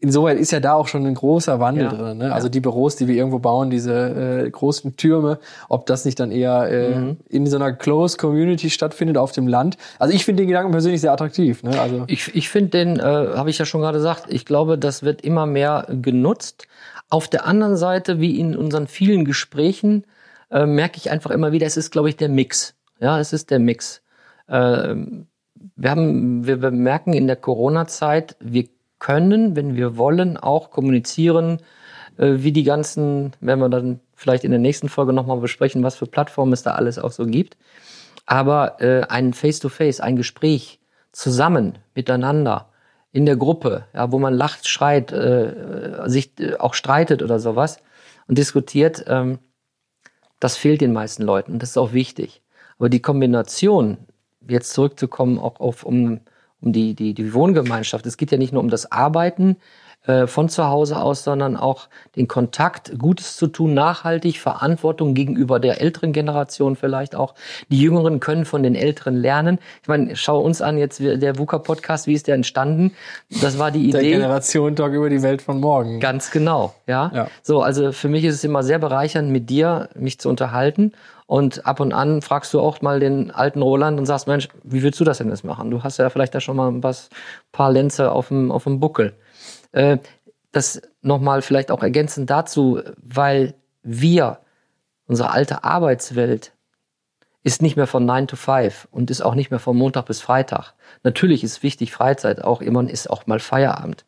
insoweit 0.00 0.38
ist 0.38 0.50
ja 0.50 0.60
da 0.60 0.74
auch 0.74 0.86
schon 0.88 1.06
ein 1.06 1.14
großer 1.14 1.60
Wandel 1.60 1.84
Ja. 1.84 1.90
drin. 1.92 2.18
Ne? 2.18 2.32
Also 2.32 2.48
die 2.48 2.60
Büros, 2.60 2.96
die 2.96 3.08
wir 3.08 3.14
irgendwo 3.14 3.38
bauen, 3.38 3.70
diese 3.70 4.44
äh, 4.44 4.50
großen 4.50 4.96
Türme, 4.96 5.38
ob 5.68 5.86
das 5.86 6.04
nicht 6.04 6.20
dann 6.20 6.30
eher 6.30 6.70
äh, 6.70 6.94
Mhm. 6.98 7.16
in 7.28 7.46
so 7.46 7.56
einer 7.56 7.72
Closed 7.72 8.18
Community 8.18 8.68
stattfindet 8.70 9.16
auf 9.16 9.32
dem 9.32 9.46
Land. 9.48 9.76
Also 9.98 10.14
ich 10.14 10.24
finde 10.24 10.42
den 10.42 10.48
Gedanken 10.48 10.72
persönlich 10.72 11.00
sehr 11.00 11.12
attraktiv. 11.12 11.62
Ne? 11.62 11.78
Also 11.80 12.04
Ich, 12.06 12.34
ich 12.34 12.48
finde 12.50 12.70
den, 12.70 12.98
äh, 12.98 13.02
habe 13.02 13.48
ich 13.50 13.58
ja 13.58 13.64
schon 13.64 13.80
gerade 13.80 13.96
gesagt, 13.98 14.24
ich 14.28 14.44
glaube, 14.44 14.76
das 14.78 15.02
wird 15.02 15.22
immer 15.22 15.46
mehr 15.46 15.86
genutzt. 16.02 16.66
Auf 17.10 17.28
der 17.28 17.46
anderen 17.46 17.76
Seite, 17.76 18.20
wie 18.20 18.38
in 18.38 18.56
unseren 18.56 18.86
vielen 18.86 19.24
Gesprächen, 19.24 20.04
äh, 20.50 20.66
merke 20.66 20.98
ich 20.98 21.10
einfach 21.10 21.30
immer 21.30 21.52
wieder, 21.52 21.66
es 21.66 21.76
ist, 21.76 21.90
glaube 21.92 22.08
ich, 22.10 22.16
der 22.16 22.28
Mix. 22.28 22.74
Ja, 23.00 23.18
es 23.20 23.32
ist 23.32 23.50
der 23.50 23.58
Mix. 23.58 24.02
Ähm, 24.48 25.26
wir 25.76 25.90
haben, 25.90 26.46
wir, 26.46 26.60
wir 26.62 26.70
merken 26.70 27.12
in 27.12 27.26
der 27.26 27.36
Corona-Zeit, 27.36 28.36
wir 28.40 28.64
können, 29.04 29.54
wenn 29.54 29.76
wir 29.76 29.98
wollen, 29.98 30.38
auch 30.38 30.70
kommunizieren, 30.70 31.58
äh, 32.16 32.36
wie 32.38 32.52
die 32.52 32.64
ganzen, 32.64 33.34
werden 33.40 33.60
wir 33.60 33.68
dann 33.68 34.00
vielleicht 34.14 34.44
in 34.44 34.50
der 34.50 34.60
nächsten 34.60 34.88
Folge 34.88 35.12
nochmal 35.12 35.40
besprechen, 35.40 35.82
was 35.82 35.96
für 35.96 36.06
Plattformen 36.06 36.54
es 36.54 36.62
da 36.62 36.70
alles 36.72 36.98
auch 36.98 37.10
so 37.10 37.26
gibt. 37.26 37.58
Aber 38.24 38.80
äh, 38.80 39.02
ein 39.02 39.34
Face-to-Face, 39.34 40.00
ein 40.00 40.16
Gespräch 40.16 40.80
zusammen, 41.12 41.76
miteinander, 41.94 42.70
in 43.12 43.26
der 43.26 43.36
Gruppe, 43.36 43.84
ja, 43.92 44.10
wo 44.10 44.18
man 44.18 44.32
lacht, 44.32 44.66
schreit, 44.66 45.12
äh, 45.12 46.04
sich 46.06 46.32
auch 46.58 46.72
streitet 46.72 47.22
oder 47.22 47.38
sowas 47.38 47.76
und 48.26 48.38
diskutiert, 48.38 49.04
ähm, 49.06 49.38
das 50.40 50.56
fehlt 50.56 50.80
den 50.80 50.94
meisten 50.94 51.24
Leuten 51.24 51.52
und 51.52 51.62
das 51.62 51.70
ist 51.70 51.76
auch 51.76 51.92
wichtig. 51.92 52.40
Aber 52.78 52.88
die 52.88 53.02
Kombination, 53.02 53.98
jetzt 54.48 54.72
zurückzukommen, 54.72 55.38
auch 55.38 55.60
auf 55.60 55.84
um, 55.84 56.20
um 56.64 56.72
die, 56.72 56.94
die, 56.94 57.14
die 57.14 57.34
Wohngemeinschaft, 57.34 58.06
es 58.06 58.16
geht 58.16 58.30
ja 58.32 58.38
nicht 58.38 58.52
nur 58.52 58.62
um 58.62 58.70
das 58.70 58.90
Arbeiten, 58.90 59.56
äh, 60.06 60.26
von 60.26 60.48
zu 60.48 60.66
Hause 60.68 61.00
aus, 61.00 61.24
sondern 61.24 61.56
auch 61.56 61.88
den 62.16 62.28
Kontakt, 62.28 62.98
Gutes 62.98 63.36
zu 63.36 63.46
tun, 63.46 63.74
nachhaltig, 63.74 64.38
Verantwortung 64.40 65.14
gegenüber 65.14 65.60
der 65.60 65.80
älteren 65.80 66.12
Generation 66.12 66.76
vielleicht 66.76 67.14
auch. 67.16 67.34
Die 67.70 67.80
Jüngeren 67.80 68.20
können 68.20 68.44
von 68.44 68.62
den 68.62 68.74
Älteren 68.74 69.16
lernen. 69.16 69.58
Ich 69.82 69.88
meine, 69.88 70.14
schau 70.16 70.40
uns 70.40 70.60
an 70.62 70.76
jetzt 70.78 71.00
der 71.00 71.38
VUCA-Podcast, 71.38 72.06
wie 72.06 72.12
ist 72.12 72.26
der 72.26 72.34
entstanden? 72.34 72.92
Das 73.42 73.58
war 73.58 73.70
die 73.70 73.90
Der 73.90 74.00
Idee. 74.02 74.10
Generation 74.12 74.76
Talk 74.76 74.92
über 74.92 75.08
die 75.08 75.22
Welt 75.22 75.42
von 75.42 75.60
morgen. 75.60 76.00
Ganz 76.00 76.30
genau, 76.30 76.74
ja? 76.86 77.10
Ja. 77.14 77.28
So, 77.42 77.62
also 77.62 77.92
für 77.92 78.08
mich 78.08 78.24
ist 78.24 78.34
es 78.34 78.44
immer 78.44 78.62
sehr 78.62 78.78
bereichernd, 78.78 79.30
mit 79.30 79.48
dir 79.48 79.88
mich 79.94 80.18
zu 80.20 80.28
unterhalten. 80.28 80.92
Und 81.26 81.66
ab 81.66 81.80
und 81.80 81.94
an 81.94 82.20
fragst 82.20 82.52
du 82.52 82.60
auch 82.60 82.82
mal 82.82 83.00
den 83.00 83.30
alten 83.30 83.62
Roland 83.62 83.98
und 83.98 84.04
sagst, 84.04 84.26
Mensch, 84.26 84.48
wie 84.62 84.82
willst 84.82 85.00
du 85.00 85.04
das 85.04 85.16
denn 85.18 85.30
jetzt 85.30 85.42
machen? 85.44 85.70
Du 85.70 85.82
hast 85.82 85.96
ja 85.96 86.10
vielleicht 86.10 86.34
da 86.34 86.40
schon 86.40 86.56
mal 86.56 86.68
ein 86.68 86.82
was- 86.82 87.08
paar 87.50 87.72
Lenze 87.72 88.12
auf 88.12 88.28
dem, 88.28 88.52
auf 88.52 88.64
dem 88.64 88.78
Buckel. 88.80 89.14
Äh, 89.74 89.98
das 90.52 90.80
nochmal 91.02 91.42
vielleicht 91.42 91.70
auch 91.70 91.82
ergänzend 91.82 92.30
dazu, 92.30 92.80
weil 92.96 93.54
wir, 93.82 94.38
unsere 95.06 95.32
alte 95.32 95.64
Arbeitswelt, 95.64 96.52
ist 97.42 97.60
nicht 97.60 97.76
mehr 97.76 97.88
von 97.88 98.06
9 98.06 98.28
to 98.28 98.36
5 98.36 98.88
und 98.90 99.10
ist 99.10 99.20
auch 99.20 99.34
nicht 99.34 99.50
mehr 99.50 99.60
von 99.60 99.76
Montag 99.76 100.06
bis 100.06 100.20
Freitag. 100.20 100.72
Natürlich 101.02 101.44
ist 101.44 101.62
wichtig 101.62 101.92
Freizeit, 101.92 102.42
auch 102.42 102.62
immer 102.62 102.88
ist 102.88 103.10
auch 103.10 103.26
mal 103.26 103.40
Feierabend. 103.40 104.06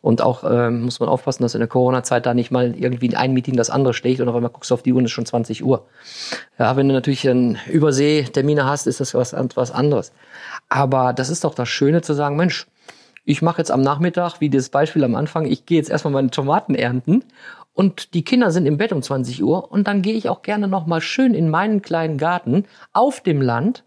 Und 0.00 0.22
auch 0.22 0.44
ähm, 0.44 0.84
muss 0.84 0.98
man 0.98 1.10
aufpassen, 1.10 1.42
dass 1.42 1.54
in 1.54 1.60
der 1.60 1.68
Corona-Zeit 1.68 2.24
da 2.24 2.32
nicht 2.32 2.50
mal 2.50 2.74
irgendwie 2.74 3.14
ein 3.14 3.34
Meeting 3.34 3.56
das 3.56 3.68
andere 3.68 3.92
schlägt 3.92 4.20
und 4.20 4.28
auf 4.30 4.34
einmal 4.34 4.50
guckst 4.50 4.70
du 4.70 4.74
auf 4.74 4.82
die 4.82 4.92
Uhr 4.92 4.98
und 4.98 5.04
es 5.04 5.10
ist 5.10 5.14
schon 5.14 5.26
20 5.26 5.62
Uhr. 5.62 5.86
Ja, 6.58 6.74
wenn 6.76 6.88
du 6.88 6.94
natürlich 6.94 7.28
einen 7.28 7.58
Überseetermine 7.68 8.64
hast, 8.64 8.86
ist 8.86 9.00
das 9.00 9.12
was, 9.12 9.34
was 9.56 9.70
anderes. 9.72 10.12
Aber 10.70 11.12
das 11.12 11.28
ist 11.28 11.44
doch 11.44 11.54
das 11.54 11.68
Schöne 11.68 12.00
zu 12.00 12.14
sagen, 12.14 12.36
Mensch, 12.36 12.66
ich 13.24 13.42
mache 13.42 13.58
jetzt 13.58 13.70
am 13.70 13.82
Nachmittag, 13.82 14.40
wie 14.40 14.50
das 14.50 14.68
Beispiel 14.68 15.04
am 15.04 15.14
Anfang, 15.14 15.46
ich 15.46 15.66
gehe 15.66 15.78
jetzt 15.78 15.90
erstmal 15.90 16.12
meine 16.14 16.30
Tomaten 16.30 16.74
ernten 16.74 17.24
und 17.72 18.14
die 18.14 18.24
Kinder 18.24 18.50
sind 18.50 18.66
im 18.66 18.76
Bett 18.76 18.92
um 18.92 19.02
20 19.02 19.42
Uhr 19.42 19.70
und 19.70 19.86
dann 19.86 20.02
gehe 20.02 20.14
ich 20.14 20.28
auch 20.28 20.42
gerne 20.42 20.68
noch 20.68 20.86
mal 20.86 21.00
schön 21.00 21.34
in 21.34 21.48
meinen 21.48 21.82
kleinen 21.82 22.18
Garten 22.18 22.64
auf 22.92 23.20
dem 23.20 23.40
Land, 23.40 23.84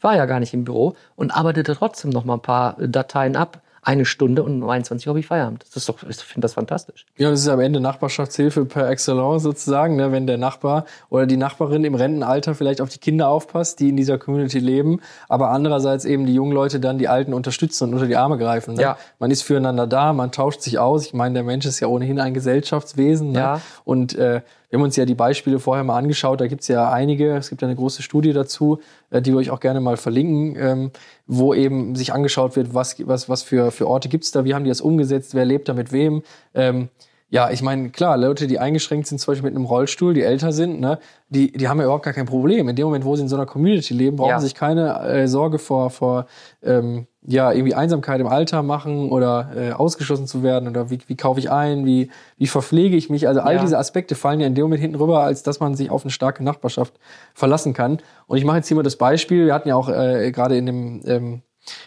war 0.00 0.16
ja 0.16 0.26
gar 0.26 0.40
nicht 0.40 0.54
im 0.54 0.64
Büro 0.64 0.94
und 1.16 1.30
arbeitete 1.30 1.74
trotzdem 1.74 2.10
noch 2.10 2.24
mal 2.24 2.34
ein 2.34 2.42
paar 2.42 2.76
Dateien 2.78 3.36
ab. 3.36 3.62
Eine 3.86 4.06
Stunde 4.06 4.42
und 4.42 4.62
um 4.62 4.68
21 4.68 5.06
Uhr 5.06 5.10
habe 5.10 5.20
ich 5.20 5.26
Feierabend. 5.26 5.62
Das 5.64 5.76
ist 5.76 5.88
doch, 5.88 6.02
ich 6.08 6.16
finde 6.16 6.46
das 6.46 6.54
fantastisch. 6.54 7.04
Ja, 7.16 7.30
das 7.30 7.40
ist 7.40 7.48
am 7.48 7.60
Ende 7.60 7.80
Nachbarschaftshilfe 7.80 8.64
per 8.64 8.88
excellence 8.88 9.42
sozusagen, 9.42 9.96
ne? 9.96 10.10
wenn 10.10 10.26
der 10.26 10.38
Nachbar 10.38 10.86
oder 11.10 11.26
die 11.26 11.36
Nachbarin 11.36 11.84
im 11.84 11.94
Rentenalter 11.94 12.54
vielleicht 12.54 12.80
auf 12.80 12.88
die 12.88 12.98
Kinder 12.98 13.28
aufpasst, 13.28 13.80
die 13.80 13.90
in 13.90 13.96
dieser 13.96 14.16
Community 14.16 14.58
leben, 14.58 15.00
aber 15.28 15.50
andererseits 15.50 16.06
eben 16.06 16.24
die 16.24 16.34
jungen 16.34 16.52
Leute 16.52 16.80
dann 16.80 16.98
die 16.98 17.08
Alten 17.08 17.34
unterstützen 17.34 17.84
und 17.84 17.94
unter 17.94 18.06
die 18.06 18.16
Arme 18.16 18.38
greifen. 18.38 18.74
Ne? 18.74 18.82
Ja. 18.82 18.98
Man 19.18 19.30
ist 19.30 19.42
füreinander 19.42 19.86
da, 19.86 20.14
man 20.14 20.32
tauscht 20.32 20.62
sich 20.62 20.78
aus. 20.78 21.04
Ich 21.04 21.12
meine, 21.12 21.34
der 21.34 21.42
Mensch 21.42 21.66
ist 21.66 21.80
ja 21.80 21.88
ohnehin 21.88 22.18
ein 22.18 22.32
Gesellschaftswesen. 22.32 23.32
Ne? 23.32 23.38
Ja. 23.38 23.60
Und 23.84 24.16
äh, 24.16 24.40
wir 24.74 24.78
haben 24.78 24.86
uns 24.86 24.96
ja 24.96 25.04
die 25.04 25.14
Beispiele 25.14 25.60
vorher 25.60 25.84
mal 25.84 25.96
angeschaut, 25.96 26.40
da 26.40 26.48
gibt's 26.48 26.66
ja 26.66 26.90
einige, 26.90 27.36
es 27.36 27.48
gibt 27.48 27.62
ja 27.62 27.68
eine 27.68 27.76
große 27.76 28.02
Studie 28.02 28.32
dazu, 28.32 28.80
äh, 29.10 29.22
die 29.22 29.30
wir 29.30 29.38
euch 29.38 29.50
auch 29.50 29.60
gerne 29.60 29.80
mal 29.80 29.96
verlinken, 29.96 30.56
ähm, 30.58 30.90
wo 31.28 31.54
eben 31.54 31.94
sich 31.94 32.12
angeschaut 32.12 32.56
wird, 32.56 32.74
was, 32.74 32.96
was, 33.06 33.28
was 33.28 33.44
für, 33.44 33.70
für 33.70 33.86
Orte 33.86 34.08
gibt's 34.08 34.32
da, 34.32 34.44
wie 34.44 34.52
haben 34.52 34.64
die 34.64 34.70
das 34.70 34.80
umgesetzt, 34.80 35.32
wer 35.36 35.44
lebt 35.44 35.68
da 35.68 35.74
mit 35.74 35.92
wem. 35.92 36.24
Ähm, 36.54 36.88
ja, 37.30 37.50
ich 37.52 37.62
meine, 37.62 37.90
klar, 37.90 38.16
Leute, 38.16 38.48
die 38.48 38.58
eingeschränkt 38.58 39.06
sind, 39.06 39.18
zum 39.20 39.30
Beispiel 39.30 39.48
mit 39.48 39.56
einem 39.56 39.64
Rollstuhl, 39.66 40.12
die 40.12 40.22
älter 40.22 40.50
sind, 40.50 40.80
ne, 40.80 40.98
die, 41.28 41.52
die 41.52 41.68
haben 41.68 41.78
ja 41.78 41.84
überhaupt 41.84 42.04
gar 42.04 42.12
kein 42.12 42.26
Problem. 42.26 42.68
In 42.68 42.74
dem 42.74 42.86
Moment, 42.86 43.04
wo 43.04 43.14
sie 43.14 43.22
in 43.22 43.28
so 43.28 43.36
einer 43.36 43.46
Community 43.46 43.94
leben, 43.94 44.16
brauchen 44.16 44.30
Ja. 44.30 44.40
sie 44.40 44.46
sich 44.46 44.56
keine 44.56 44.98
äh, 45.02 45.28
Sorge 45.28 45.60
vor, 45.60 45.90
vor 45.90 46.26
ähm, 46.64 47.06
ja, 47.26 47.52
irgendwie 47.52 47.74
Einsamkeit 47.74 48.20
im 48.20 48.26
Alter 48.26 48.62
machen 48.62 49.10
oder 49.10 49.50
äh, 49.56 49.72
ausgeschlossen 49.72 50.26
zu 50.26 50.42
werden 50.42 50.68
oder 50.68 50.90
wie, 50.90 50.98
wie 51.06 51.16
kaufe 51.16 51.40
ich 51.40 51.50
ein, 51.50 51.86
wie, 51.86 52.10
wie 52.36 52.46
verpflege 52.46 52.96
ich 52.96 53.08
mich. 53.08 53.26
Also 53.26 53.40
all 53.40 53.54
Ja. 53.56 53.60
diese 53.62 53.78
Aspekte 53.78 54.14
fallen 54.14 54.40
ja 54.40 54.46
in 54.46 54.54
dem 54.54 54.64
Moment 54.64 54.82
hinten 54.82 54.96
rüber, 54.96 55.20
als 55.22 55.42
dass 55.42 55.58
man 55.60 55.74
sich 55.74 55.90
auf 55.90 56.04
eine 56.04 56.10
starke 56.10 56.44
Nachbarschaft 56.44 56.92
verlassen 57.32 57.72
kann. 57.72 57.98
Und 58.26 58.36
ich 58.38 58.44
mache 58.44 58.58
jetzt 58.58 58.68
hier 58.68 58.76
mal 58.76 58.82
das 58.82 58.96
Beispiel. 58.96 59.46
Wir 59.46 59.54
hatten 59.54 59.68
ja 59.68 59.76
auch 59.76 59.88
äh, 59.88 60.30
gerade 60.32 60.56
in 60.56 60.66
dem 60.66 61.00
ähm, 61.06 61.42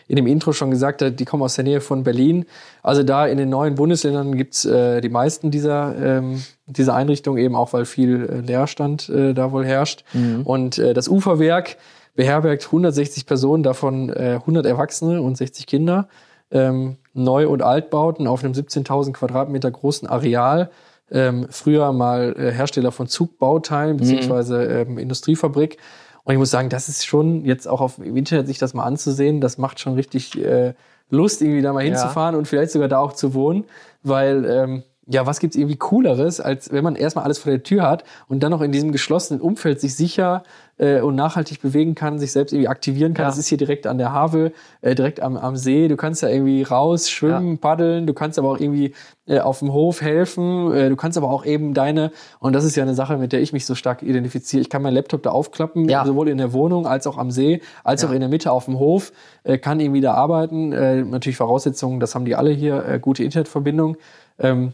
in 0.08 0.16
dem 0.16 0.26
Intro 0.26 0.54
schon 0.54 0.72
gesagt, 0.72 1.04
äh, 1.04 1.12
die 1.12 1.24
kommen 1.26 1.44
aus 1.44 1.54
der 1.54 1.64
Nähe 1.64 1.82
von 1.82 2.04
Berlin. 2.04 2.46
Also 2.82 3.04
da 3.04 3.28
in 3.28 3.38
den 3.38 3.50
neuen 3.50 3.76
Bundesländern 3.76 4.36
gibt's 4.36 4.66
äh, 4.66 5.02
die 5.02 5.10
meisten 5.10 5.52
dieser, 5.52 5.94
ähm, 6.18 6.44
dieser 6.66 6.96
Einrichtungen, 6.96 7.38
eben 7.38 7.56
auch 7.56 7.74
weil 7.74 7.86
viel 7.86 8.26
äh, 8.28 8.40
Leerstand 8.40 9.08
äh, 9.10 9.36
da 9.36 9.52
wohl 9.52 9.66
herrscht. 9.68 10.04
Und 10.46 10.80
äh, 10.80 10.96
das 10.96 11.08
Uferwerk 11.08 11.78
beherbergt 12.18 12.66
160 12.66 13.26
Personen, 13.26 13.64
davon 13.64 14.10
äh, 14.10 14.40
100 14.42 14.66
Erwachsene 14.66 15.22
und 15.22 15.38
60 15.38 15.68
Kinder. 15.68 16.10
Ähm, 16.50 16.98
Neu- 17.14 17.48
und 17.48 17.62
Altbauten 17.62 18.28
auf 18.28 18.44
einem 18.44 18.54
17.000 18.54 19.14
Quadratmeter 19.14 19.70
großen 19.72 20.08
Areal. 20.10 20.72
Ähm, 21.10 21.48
früher 21.50 21.94
mal 21.94 22.36
äh, 22.38 22.52
Hersteller 22.52 22.92
von 22.92 23.08
Zugbauteilen 23.08 23.98
beziehungsweise 23.98 24.64
ähm, 24.64 24.98
Industriefabrik. 24.98 25.78
Und 26.24 26.34
ich 26.34 26.40
muss 26.40 26.50
sagen, 26.50 26.70
das 26.70 26.90
ist 26.90 27.06
schon 27.06 27.46
jetzt 27.46 27.68
auch 27.68 27.80
auf, 27.80 28.00
im 28.00 28.18
Internet 28.18 28.48
sich 28.48 28.58
das 28.58 28.74
mal 28.74 28.84
anzusehen, 28.84 29.40
das 29.40 29.58
macht 29.58 29.80
schon 29.80 29.94
richtig 29.94 30.38
äh, 30.44 30.74
Lust, 31.10 31.42
irgendwie 31.42 31.62
da 31.62 31.72
mal 31.72 31.84
hinzufahren 31.84 32.36
und 32.36 32.48
vielleicht 32.48 32.72
sogar 32.72 32.90
da 32.90 33.00
auch 33.00 33.14
zu 33.14 33.34
wohnen, 33.34 33.64
weil 34.04 34.44
ähm, 34.46 34.84
ja, 35.10 35.26
was 35.26 35.40
gibt's 35.40 35.56
irgendwie 35.56 35.78
cooleres, 35.78 36.42
als 36.42 36.72
wenn 36.72 36.84
man 36.84 36.96
erstmal 36.96 37.24
alles 37.24 37.40
vor 37.40 37.52
der 37.52 37.64
Tür 37.64 37.84
hat 37.84 38.04
und 38.28 38.44
dann 38.44 38.52
noch 38.52 38.62
in 38.62 38.72
diesem 38.74 38.92
geschlossenen 38.92 39.42
Umfeld 39.42 39.80
sich 39.80 39.96
sicher 39.96 40.44
äh, 40.78 41.00
und 41.00 41.16
nachhaltig 41.16 41.62
bewegen 41.62 41.96
kann, 41.96 42.20
sich 42.20 42.34
selbst 42.34 42.52
irgendwie 42.52 42.68
aktivieren 42.68 43.14
kann. 43.14 43.24
Ja. 43.24 43.30
Das 43.30 43.38
ist 43.38 43.48
hier 43.48 43.58
direkt 43.58 43.88
an 43.88 43.98
der 43.98 44.12
Havel, 44.12 44.52
äh, 44.82 44.96
direkt 44.96 45.22
am, 45.22 45.38
am 45.38 45.56
See. 45.56 45.88
Du 45.88 45.96
kannst 45.96 46.24
da 46.24 46.30
irgendwie 46.30 46.62
raus, 46.64 47.10
schwimmen, 47.10 47.58
paddeln, 47.58 48.06
du 48.06 48.14
kannst 48.14 48.38
aber 48.38 48.50
auch 48.50 48.60
irgendwie 48.60 48.94
äh, 49.28 49.40
auf 49.40 49.60
dem 49.60 49.72
Hof 49.72 50.02
helfen, 50.02 50.74
äh, 50.74 50.90
du 50.90 50.98
kannst 50.98 51.18
aber 51.18 51.30
auch 51.30 51.46
eben 51.46 51.74
deine, 51.74 52.12
und 52.40 52.54
das 52.54 52.66
ist 52.66 52.76
ja 52.76 52.84
eine 52.84 52.94
Sache, 52.94 53.18
mit 53.18 53.32
der 53.32 53.42
ich 53.42 53.54
mich 53.54 53.66
so 53.66 53.76
stark 53.76 54.04
identifiziere, 54.04 54.62
ich 54.62 54.70
kann 54.70 54.82
meinen 54.82 54.94
Laptop 54.96 55.24
da 55.24 55.32
aufklappen, 55.32 55.88
Ja. 55.88 56.06
sowohl 56.06 56.28
in 56.28 56.38
der 56.38 56.52
Wohnung 56.52 56.86
als 56.86 57.08
auch 57.08 57.18
am 57.18 57.32
See, 57.32 57.62
als 57.86 58.04
auch 58.04 58.12
in 58.12 58.20
der 58.20 58.30
Mitte 58.30 58.52
auf 58.52 58.66
dem 58.66 58.78
Hof, 58.78 59.14
äh, 59.44 59.58
kann 59.58 59.80
irgendwie 59.80 60.02
da 60.02 60.16
arbeiten. 60.16 60.74
Äh, 60.74 61.04
natürlich 61.04 61.38
Voraussetzungen, 61.38 62.02
das 62.02 62.14
haben 62.14 62.26
die 62.26 62.36
alle 62.36 62.52
hier, 62.52 62.86
äh, 62.86 63.00
gute 63.00 63.24
Internetverbindung. 63.24 63.96
Ähm, 64.40 64.74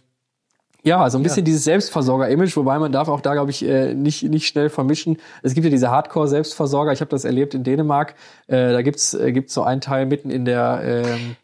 ja, 0.84 1.10
so 1.10 1.18
ein 1.18 1.24
bisschen 1.24 1.46
dieses 1.46 1.64
Selbstversorger-Image, 1.64 2.56
wobei 2.58 2.78
man 2.80 2.92
darf 2.92 3.08
auch 3.08 3.22
da, 3.22 3.34
glaube 3.34 3.52
ich, 3.52 3.64
äh, 3.66 3.94
nicht, 3.94 4.24
nicht 4.24 4.48
schnell 4.48 4.70
vermischen. 4.70 5.18
Es 5.42 5.54
gibt 5.54 5.64
ja 5.66 5.72
diese 5.72 5.90
Hardcore-Selbstversorger, 5.92 6.92
ich 6.92 7.02
habe 7.02 7.10
das 7.12 7.26
erlebt 7.26 7.54
in 7.54 7.64
Dänemark. 7.64 8.16
Äh, 8.48 8.72
da 8.74 8.82
gibt's 8.82 9.14
äh, 9.14 9.32
gibt's 9.32 9.54
so 9.54 9.64
einen 9.64 9.82
Teil 9.82 10.06
mitten 10.06 10.30
in 10.30 10.46
der 10.46 10.82
ähm, 10.84 11.36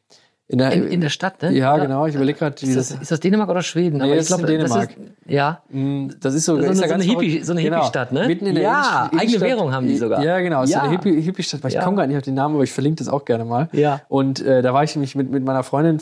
in 0.51 0.57
der, 0.57 0.71
In, 0.71 0.87
in 0.87 0.99
der 0.99 1.09
Stadt, 1.09 1.43
ne? 1.43 1.51
ja, 1.51 1.77
genau, 1.77 2.07
ich 2.07 2.15
überlege 2.15 2.39
gerade 2.39 2.55
Ist 2.55 2.63
dieses. 2.63 2.89
das, 2.89 2.99
ist 3.03 3.11
das 3.11 3.19
Dänemark 3.19 3.49
oder 3.49 3.61
Schweden? 3.61 3.99
Nee, 3.99 4.13
ich 4.13 4.17
das 4.17 4.25
ist 4.25 4.31
in 4.31 4.37
glaub, 4.37 4.47
Dänemark. 4.47 4.89
Das 4.89 5.05
ist, 5.05 5.31
ja. 5.31 5.61
Mm, 5.69 6.07
Das 6.19 6.33
ist 6.33 6.45
so, 6.45 6.55
So 6.55 6.61
ist 6.63 6.69
eine- 6.69 6.81
ja 6.81 6.87
so 6.87 6.93
eine 6.95 7.03
Hippie- 7.03 7.43
so 7.43 7.51
eine 7.51 7.61
genau. 7.61 7.75
Hippie-Stadt, 7.77 8.11
ne? 8.11 8.25
Mitten 8.25 8.47
in 8.47 8.55
der 8.55 8.63
Ja, 8.63 9.09
Innenstadt- 9.11 9.21
eigene 9.21 9.41
Währung 9.41 9.71
haben 9.71 9.85
die 9.87 9.95
sogar. 9.97 10.23
Ja, 10.23 10.39
genau, 10.39 10.63
ist 10.63 10.71
Ja. 10.71 10.81
eine 10.81 10.97
Hippie- 10.97 11.21
Hippie-Stadt. 11.21 11.61
Ich 11.67 11.75
Ja. 11.75 11.83
komme 11.83 11.97
gar 11.97 12.07
nicht 12.07 12.17
auf 12.17 12.23
den 12.23 12.33
Namen, 12.33 12.55
aber 12.55 12.63
ich 12.63 12.71
verlinke 12.71 12.97
das 12.97 13.09
auch 13.09 13.25
gerne 13.25 13.45
mal. 13.45 13.69
Ja. 13.73 14.01
Und 14.07 14.41
äh, 14.43 14.63
da 14.63 14.73
war 14.73 14.83
ich 14.83 14.95
nämlich 14.95 15.13
mit, 15.13 15.29
mit 15.29 15.45
meiner 15.45 15.61
Freundin 15.61 15.99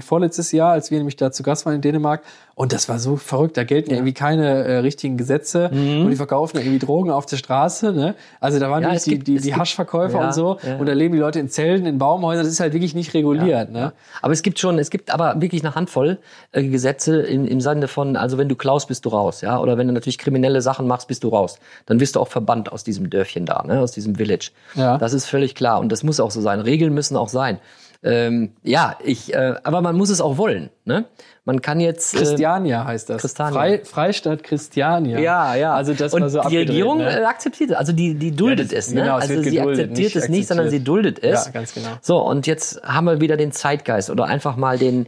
vorletztes 0.00 0.52
Jahr, 0.52 0.72
als 0.72 0.90
wir 0.90 0.98
nämlich 0.98 1.16
da 1.16 1.30
zu 1.32 1.42
Gast 1.42 1.66
waren 1.66 1.74
in 1.74 1.80
Dänemark. 1.80 2.22
Und 2.54 2.72
das 2.72 2.88
war 2.88 2.98
so 2.98 3.16
verrückt. 3.16 3.56
Da 3.56 3.62
gelten 3.62 3.90
ja, 3.90 3.96
irgendwie 3.98 4.12
keine 4.14 4.64
äh, 4.64 4.78
richtigen 4.78 5.16
Gesetze. 5.16 5.68
Und 5.70 6.10
die 6.10 6.16
verkaufen 6.16 6.56
ja 6.56 6.62
irgendwie 6.64 6.80
Drogen 6.84 7.10
auf 7.12 7.24
der 7.24 7.36
Straße. 7.36 7.92
Ne? 7.92 8.16
Also 8.40 8.58
da 8.58 8.68
waren 8.68 8.82
Mhm. 8.82 8.88
Ja, 8.92 8.98
die, 8.98 9.10
gibt- 9.10 9.26
die, 9.28 9.36
die 9.36 9.42
gibt- 9.42 9.56
Haschverkäufer 9.58 10.18
Ja, 10.18 10.26
und 10.26 10.34
so. 10.34 10.58
ja. 10.66 10.76
Und 10.76 10.86
da 10.86 10.92
leben 10.92 11.14
die 11.14 11.20
Leute 11.20 11.38
in 11.38 11.48
Zelten, 11.48 11.86
in 11.86 11.98
Baumhäusern. 11.98 12.44
Das 12.44 12.52
ist 12.52 12.58
halt 12.60 12.72
wirklich 12.72 12.94
nicht 12.96 13.14
reguliert. 13.14 13.70
Ne? 13.70 13.92
Aber 14.22 14.32
es 14.32 14.42
gibt 14.42 14.58
schon, 14.58 14.78
es 14.80 14.90
gibt 14.90 15.12
aber 15.14 15.40
wirklich 15.40 15.64
eine 15.64 15.76
Handvoll 15.76 16.18
äh, 16.50 16.64
Gesetze 16.64 17.20
im, 17.22 17.46
im 17.46 17.60
Sinne 17.60 17.86
von, 17.86 18.16
also 18.16 18.38
wenn 18.38 18.48
du 18.48 18.56
klaust, 18.56 18.88
bist 18.88 19.04
du 19.04 19.10
raus, 19.10 19.40
ja, 19.40 19.60
oder 19.60 19.78
wenn 19.78 19.86
du 19.86 19.92
natürlich 19.92 20.18
kriminelle 20.18 20.60
Sachen 20.62 20.86
machst, 20.88 21.06
bist 21.06 21.22
du 21.22 21.28
raus. 21.28 21.60
Dann 21.86 22.00
wirst 22.00 22.16
du 22.16 22.20
auch 22.20 22.28
verbannt 22.28 22.72
aus 22.72 22.82
diesem 22.82 23.08
Dörfchen 23.08 23.46
da, 23.46 23.62
ne, 23.64 23.80
aus 23.80 23.92
diesem 23.92 24.16
Village. 24.16 24.50
Ja. 24.74 24.98
Das 24.98 25.12
ist 25.12 25.26
völlig 25.26 25.54
klar 25.54 25.78
und 25.78 25.92
das 25.92 26.02
muss 26.02 26.18
auch 26.18 26.30
so 26.32 26.40
sein. 26.40 26.58
Regeln 26.60 26.92
müssen 26.92 27.16
auch 27.16 27.28
sein. 27.28 27.58
Ähm, 28.02 28.52
ja, 28.62 28.96
ich, 29.02 29.34
äh, 29.34 29.56
aber 29.64 29.80
man 29.80 29.96
muss 29.96 30.08
es 30.08 30.20
auch 30.20 30.36
wollen, 30.36 30.70
ne? 30.84 31.06
Man 31.44 31.62
kann 31.62 31.80
jetzt 31.80 32.14
äh, 32.14 32.18
Christiania 32.18 32.84
heißt 32.84 33.10
das. 33.10 33.22
Christiania. 33.22 33.52
Frei, 33.58 33.84
Freistaat 33.84 34.42
Christiania. 34.42 35.18
Ja, 35.18 35.54
ja. 35.54 35.74
Also 35.74 35.94
das 35.94 36.12
und 36.12 36.20
war 36.20 36.28
so 36.28 36.42
die 36.42 36.58
Regierung 36.58 36.98
ne? 36.98 37.20
äh, 37.20 37.24
akzeptiert 37.24 37.70
es. 37.70 37.76
Also 37.76 37.92
die, 37.92 38.14
die 38.14 38.32
duldet 38.32 38.70
das- 38.70 38.88
es. 38.88 38.94
Ne? 38.94 39.00
genau, 39.00 39.14
also 39.16 39.28
sie 39.42 39.50
geduldet, 39.50 39.90
akzeptiert 39.90 40.14
nicht 40.14 40.16
es 40.16 40.28
nicht, 40.28 40.46
sondern 40.46 40.68
sie 40.70 40.84
duldet 40.84 41.22
es. 41.24 41.46
Ja, 41.46 41.50
ganz 41.52 41.74
genau. 41.74 41.88
So, 42.02 42.18
und 42.18 42.46
jetzt 42.46 42.82
haben 42.82 43.06
wir 43.06 43.20
wieder 43.20 43.36
den 43.36 43.50
Zeitgeist 43.50 44.10
oder 44.10 44.26
einfach 44.26 44.56
mal 44.56 44.78
den, 44.78 45.06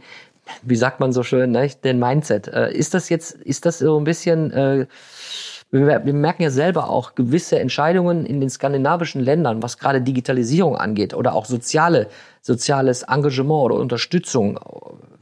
wie 0.63 0.75
sagt 0.75 0.99
man 0.99 1.13
so 1.13 1.23
schön, 1.23 1.51
ne? 1.51 1.69
den 1.83 1.99
Mindset. 1.99 2.47
Äh, 2.47 2.73
ist 2.73 2.93
das 2.93 3.07
jetzt, 3.09 3.33
ist 3.35 3.65
das 3.65 3.79
so 3.79 3.97
ein 3.97 4.03
bisschen... 4.03 4.51
Äh, 4.51 4.87
wir, 5.71 6.05
wir 6.05 6.13
merken 6.13 6.43
ja 6.43 6.49
selber 6.49 6.89
auch 6.89 7.15
gewisse 7.15 7.59
Entscheidungen 7.59 8.25
in 8.25 8.39
den 8.39 8.49
skandinavischen 8.49 9.21
Ländern, 9.21 9.63
was 9.63 9.77
gerade 9.77 10.01
Digitalisierung 10.01 10.75
angeht 10.75 11.13
oder 11.13 11.33
auch 11.33 11.45
soziale, 11.45 12.07
soziales 12.41 13.03
Engagement 13.03 13.63
oder 13.63 13.75
Unterstützung, 13.75 14.59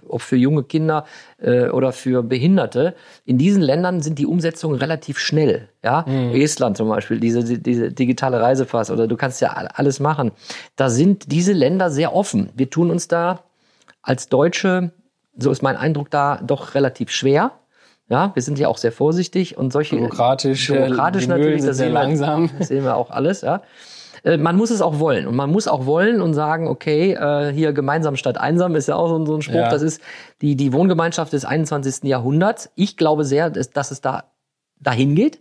ob 0.08 0.22
für 0.22 0.36
junge 0.36 0.64
Kinder 0.64 1.06
äh, 1.40 1.70
oder 1.70 1.92
für 1.92 2.24
Behinderte. 2.24 2.96
In 3.26 3.38
diesen 3.38 3.62
Ländern 3.62 4.02
sind 4.02 4.18
die 4.18 4.26
Umsetzungen 4.26 4.80
relativ 4.80 5.20
schnell. 5.20 5.70
Ja, 5.84 6.06
Estland 6.34 6.78
zum 6.78 6.90
Beispiel, 6.90 7.20
diese, 7.20 7.44
diese 7.60 7.92
digitale 7.92 8.42
Reisepass 8.42 8.90
oder 8.90 9.08
du 9.08 9.16
kannst 9.16 9.42
ja 9.42 9.50
alles 9.50 10.00
machen. 10.00 10.32
Da 10.76 10.90
sind 10.90 11.32
diese 11.32 11.54
Länder 11.54 11.92
sehr 11.92 12.16
offen. 12.16 12.50
Wir 12.56 12.70
tun 12.70 12.90
uns 12.90 13.08
da 13.08 13.44
als 14.02 14.30
Deutsche 14.30 14.92
so 15.40 15.52
ist 15.52 15.62
mein 15.62 15.78
Eindruck 15.78 16.12
da, 16.12 16.40
doch 16.44 16.76
relativ 16.76 17.10
schwer. 17.10 17.52
Ja, 18.10 18.32
wir 18.34 18.42
sind 18.42 18.58
ja 18.60 18.68
auch 18.68 18.78
sehr 18.78 18.92
vorsichtig 18.92 19.58
und 19.58 19.72
solche 19.72 19.96
Bürokratisch, 19.96 20.70
äh, 20.72 20.74
bürokratisch 20.88 21.24
die 21.24 21.28
Mühlen 21.30 21.42
natürlich, 21.42 21.62
das 21.64 21.78
sehr 21.78 21.86
sehen, 21.88 21.94
wir, 21.94 22.02
langsam. 22.02 22.50
das 22.58 22.68
sehen 22.70 22.84
wir 22.84 22.96
auch 22.98 23.12
alles, 23.12 23.42
ja. 23.42 23.62
Äh, 24.24 24.38
Man 24.38 24.56
muss 24.58 24.72
es 24.72 24.82
auch 24.82 25.00
wollen 25.00 25.28
und 25.28 25.36
man 25.36 25.50
muss 25.52 25.68
auch 25.68 25.86
wollen 25.86 26.20
und 26.22 26.34
sagen, 26.34 26.68
okay, 26.68 27.14
äh, 27.14 27.54
hier 27.54 27.72
gemeinsam 27.72 28.16
statt 28.18 28.38
einsam 28.38 28.76
ist 28.76 28.88
ja 28.88 28.96
auch 28.96 29.08
so 29.10 29.16
ein- 29.18 29.26
so 29.26 29.36
ein 29.36 29.42
Spruch. 29.42 29.56
Ja. 29.56 29.70
Das 29.70 29.82
ist 29.84 30.02
die 30.42 30.56
die 30.56 30.74
Wohngemeinschaft 30.74 31.32
des 31.34 31.46
21. 31.46 32.04
Jahrhunderts. 32.10 32.70
Ich 32.76 32.98
glaube 32.98 33.24
sehr, 33.26 33.50
dass, 33.50 33.70
dass 33.70 33.92
es 33.92 34.02
da 34.02 34.24
dahin 34.80 35.16
geht, 35.16 35.40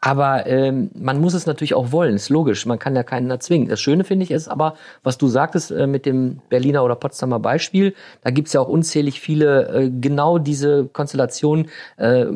aber 0.00 0.46
ähm, 0.46 0.90
man 0.94 1.20
muss 1.20 1.34
es 1.34 1.46
natürlich 1.46 1.74
auch 1.74 1.92
wollen. 1.92 2.14
Ist 2.14 2.30
logisch. 2.30 2.64
Man 2.64 2.78
kann 2.78 2.96
ja 2.96 3.02
keinen 3.02 3.30
erzwingen. 3.30 3.68
Das 3.68 3.80
Schöne 3.80 4.04
finde 4.04 4.24
ich 4.24 4.30
ist 4.30 4.48
aber, 4.48 4.74
was 5.02 5.18
du 5.18 5.28
sagtest 5.28 5.70
äh, 5.70 5.86
mit 5.86 6.06
dem 6.06 6.40
Berliner 6.48 6.84
oder 6.84 6.96
Potsdamer 6.96 7.38
Beispiel. 7.38 7.94
Da 8.22 8.30
gibt's 8.30 8.52
ja 8.54 8.60
auch 8.60 8.68
unzählig 8.68 9.20
viele 9.20 9.68
äh, 9.68 9.90
genau 9.90 10.38
diese 10.38 10.86
Konstellationen. 10.86 11.68
Äh, 11.96 12.26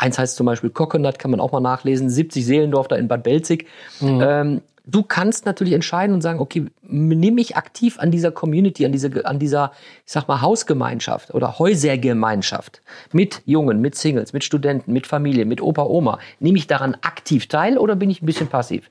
Eins 0.00 0.18
heißt 0.18 0.36
zum 0.36 0.46
Beispiel 0.46 0.70
Coconut, 0.70 1.18
kann 1.18 1.30
man 1.30 1.40
auch 1.40 1.52
mal 1.52 1.60
nachlesen. 1.60 2.08
70 2.08 2.46
Seelendorf 2.46 2.88
da 2.88 2.96
in 2.96 3.06
Bad 3.06 3.22
Belzig. 3.22 3.66
Ähm, 4.22 4.62
du 4.86 5.02
kannst 5.02 5.46
natürlich 5.46 5.74
entscheiden 5.74 6.14
und 6.14 6.20
sagen, 6.20 6.40
okay, 6.40 6.66
nehme 6.82 7.40
ich 7.40 7.56
aktiv 7.56 7.98
an 7.98 8.10
dieser 8.10 8.30
Community, 8.30 8.84
an 8.84 8.92
dieser, 8.92 9.26
an 9.26 9.38
dieser, 9.38 9.72
ich 10.06 10.12
sag 10.12 10.28
mal, 10.28 10.40
Hausgemeinschaft 10.40 11.34
oder 11.34 11.58
Häusergemeinschaft 11.58 12.82
mit 13.12 13.42
Jungen, 13.46 13.80
mit 13.80 13.94
Singles, 13.94 14.32
mit 14.32 14.44
Studenten, 14.44 14.92
mit 14.92 15.06
Familie, 15.06 15.44
mit 15.44 15.60
Opa, 15.60 15.84
Oma, 15.84 16.18
nehme 16.38 16.58
ich 16.58 16.66
daran 16.66 16.96
aktiv 17.02 17.46
teil 17.46 17.78
oder 17.78 17.96
bin 17.96 18.10
ich 18.10 18.22
ein 18.22 18.26
bisschen 18.26 18.48
passiv? 18.48 18.90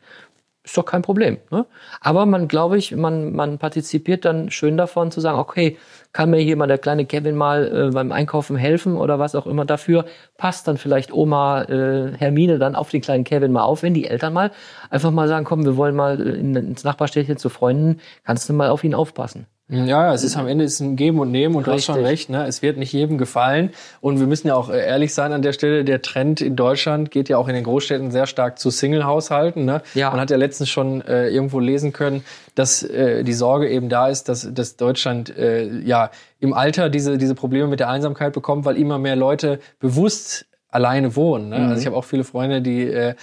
Ist 0.70 0.78
doch 0.78 0.86
kein 0.86 1.02
Problem. 1.02 1.40
Ne? 1.50 1.66
Aber 2.00 2.28
man, 2.28 2.48
glaube 2.48 2.78
ich, 2.78 2.96
man, 2.96 3.34
man 3.34 3.58
partizipiert 3.58 4.24
dann 4.24 4.52
schön 4.52 4.78
davon 4.78 5.10
zu 5.10 5.20
sagen, 5.20 5.40
okay, 5.40 5.80
kann 6.14 6.30
mir 6.30 6.38
hier 6.42 6.56
mal 6.58 6.68
der 6.68 6.78
kleine 6.78 7.08
Kevin 7.08 7.36
mal 7.36 7.88
äh, 7.88 7.92
beim 7.92 8.12
Einkaufen 8.12 8.56
helfen 8.56 8.96
oder 8.96 9.18
was 9.18 9.34
auch 9.34 9.48
immer 9.48 9.66
dafür. 9.66 10.06
Passt 10.38 10.68
dann 10.68 10.78
vielleicht 10.78 11.12
Oma 11.12 11.64
äh, 11.64 12.16
Hermine 12.16 12.60
dann 12.60 12.76
auf 12.76 12.92
den 12.92 13.02
kleinen 13.02 13.24
Kevin 13.24 13.52
mal 13.52 13.64
auf, 13.64 13.82
wenn 13.82 13.96
die 13.96 14.06
Eltern 14.06 14.32
mal 14.32 14.52
einfach 14.92 15.10
mal 15.10 15.28
sagen, 15.28 15.44
komm, 15.44 15.66
wir 15.66 15.76
wollen 15.76 15.96
mal 15.96 16.22
äh, 16.22 16.38
in, 16.38 16.56
ins 16.56 16.84
Nachbarstädtchen 16.84 17.38
zu 17.38 17.50
Freunden, 17.50 18.00
kannst 18.24 18.48
du 18.48 18.54
mal 18.54 18.70
auf 18.70 18.84
ihn 18.84 18.94
aufpassen. 18.94 19.48
Ja, 19.72 20.12
es 20.16 20.24
ist 20.24 20.36
am 20.36 20.48
Ende 20.48 20.64
ist 20.64 20.80
ein 20.80 20.96
Geben 20.96 21.20
und 21.20 21.30
Nehmen 21.30 21.56
und 21.56 21.68
du 21.68 21.72
hast 21.72 21.86
schon 21.86 21.96
Richtig. 21.96 22.12
recht, 22.12 22.30
ne? 22.32 22.48
Es 22.48 22.64
wird 22.64 22.78
nicht 22.78 22.92
jedem 22.92 23.20
gefallen. 23.20 23.70
Und 24.02 24.20
wir 24.20 24.26
müssen 24.26 24.48
ja 24.48 24.56
auch 24.56 24.70
äh, 24.70 24.84
ehrlich 24.84 25.14
sein 25.14 25.32
an 25.32 25.44
der 25.44 25.54
Stelle, 25.54 25.86
der 25.86 26.02
Trend 26.02 26.42
in 26.42 26.56
Deutschland 26.56 27.12
geht 27.12 27.30
ja 27.30 27.38
auch 27.38 27.48
in 27.48 27.54
den 27.54 27.64
Großstädten 27.64 28.10
sehr 28.10 28.26
stark 28.26 28.58
zu 28.58 28.72
Single-Haushalten. 28.72 29.66
Ne? 29.66 29.84
Ja. 29.94 30.10
Man 30.10 30.20
hat 30.20 30.32
ja 30.32 30.38
letztens 30.38 30.70
schon 30.70 31.02
äh, 31.02 31.30
irgendwo 31.30 31.60
lesen 31.60 31.94
können, 31.94 32.26
dass 32.56 32.82
äh, 32.82 33.24
die 33.24 33.34
Sorge 33.34 33.70
eben 33.70 33.90
da 33.90 34.08
ist, 34.08 34.28
dass, 34.28 34.52
dass 34.52 34.76
Deutschland 34.76 35.38
äh, 35.38 35.68
ja 35.82 36.10
im 36.40 36.54
Alter 36.54 36.90
diese, 36.90 37.20
diese 37.20 37.36
Probleme 37.36 37.68
mit 37.68 37.80
der 37.80 37.90
Einsamkeit 37.90 38.34
bekommt, 38.34 38.66
weil 38.66 38.76
immer 38.76 38.98
mehr 38.98 39.16
Leute 39.16 39.60
bewusst 39.80 40.46
alleine 40.72 41.16
wohnen. 41.16 41.50
Ne? 41.50 41.60
Mhm. 41.60 41.66
Also 41.70 41.82
ich 41.82 41.86
habe 41.88 41.96
auch 41.96 42.04
viele 42.06 42.24
Freunde, 42.24 42.62
die 42.62 42.84
äh, 42.84 43.16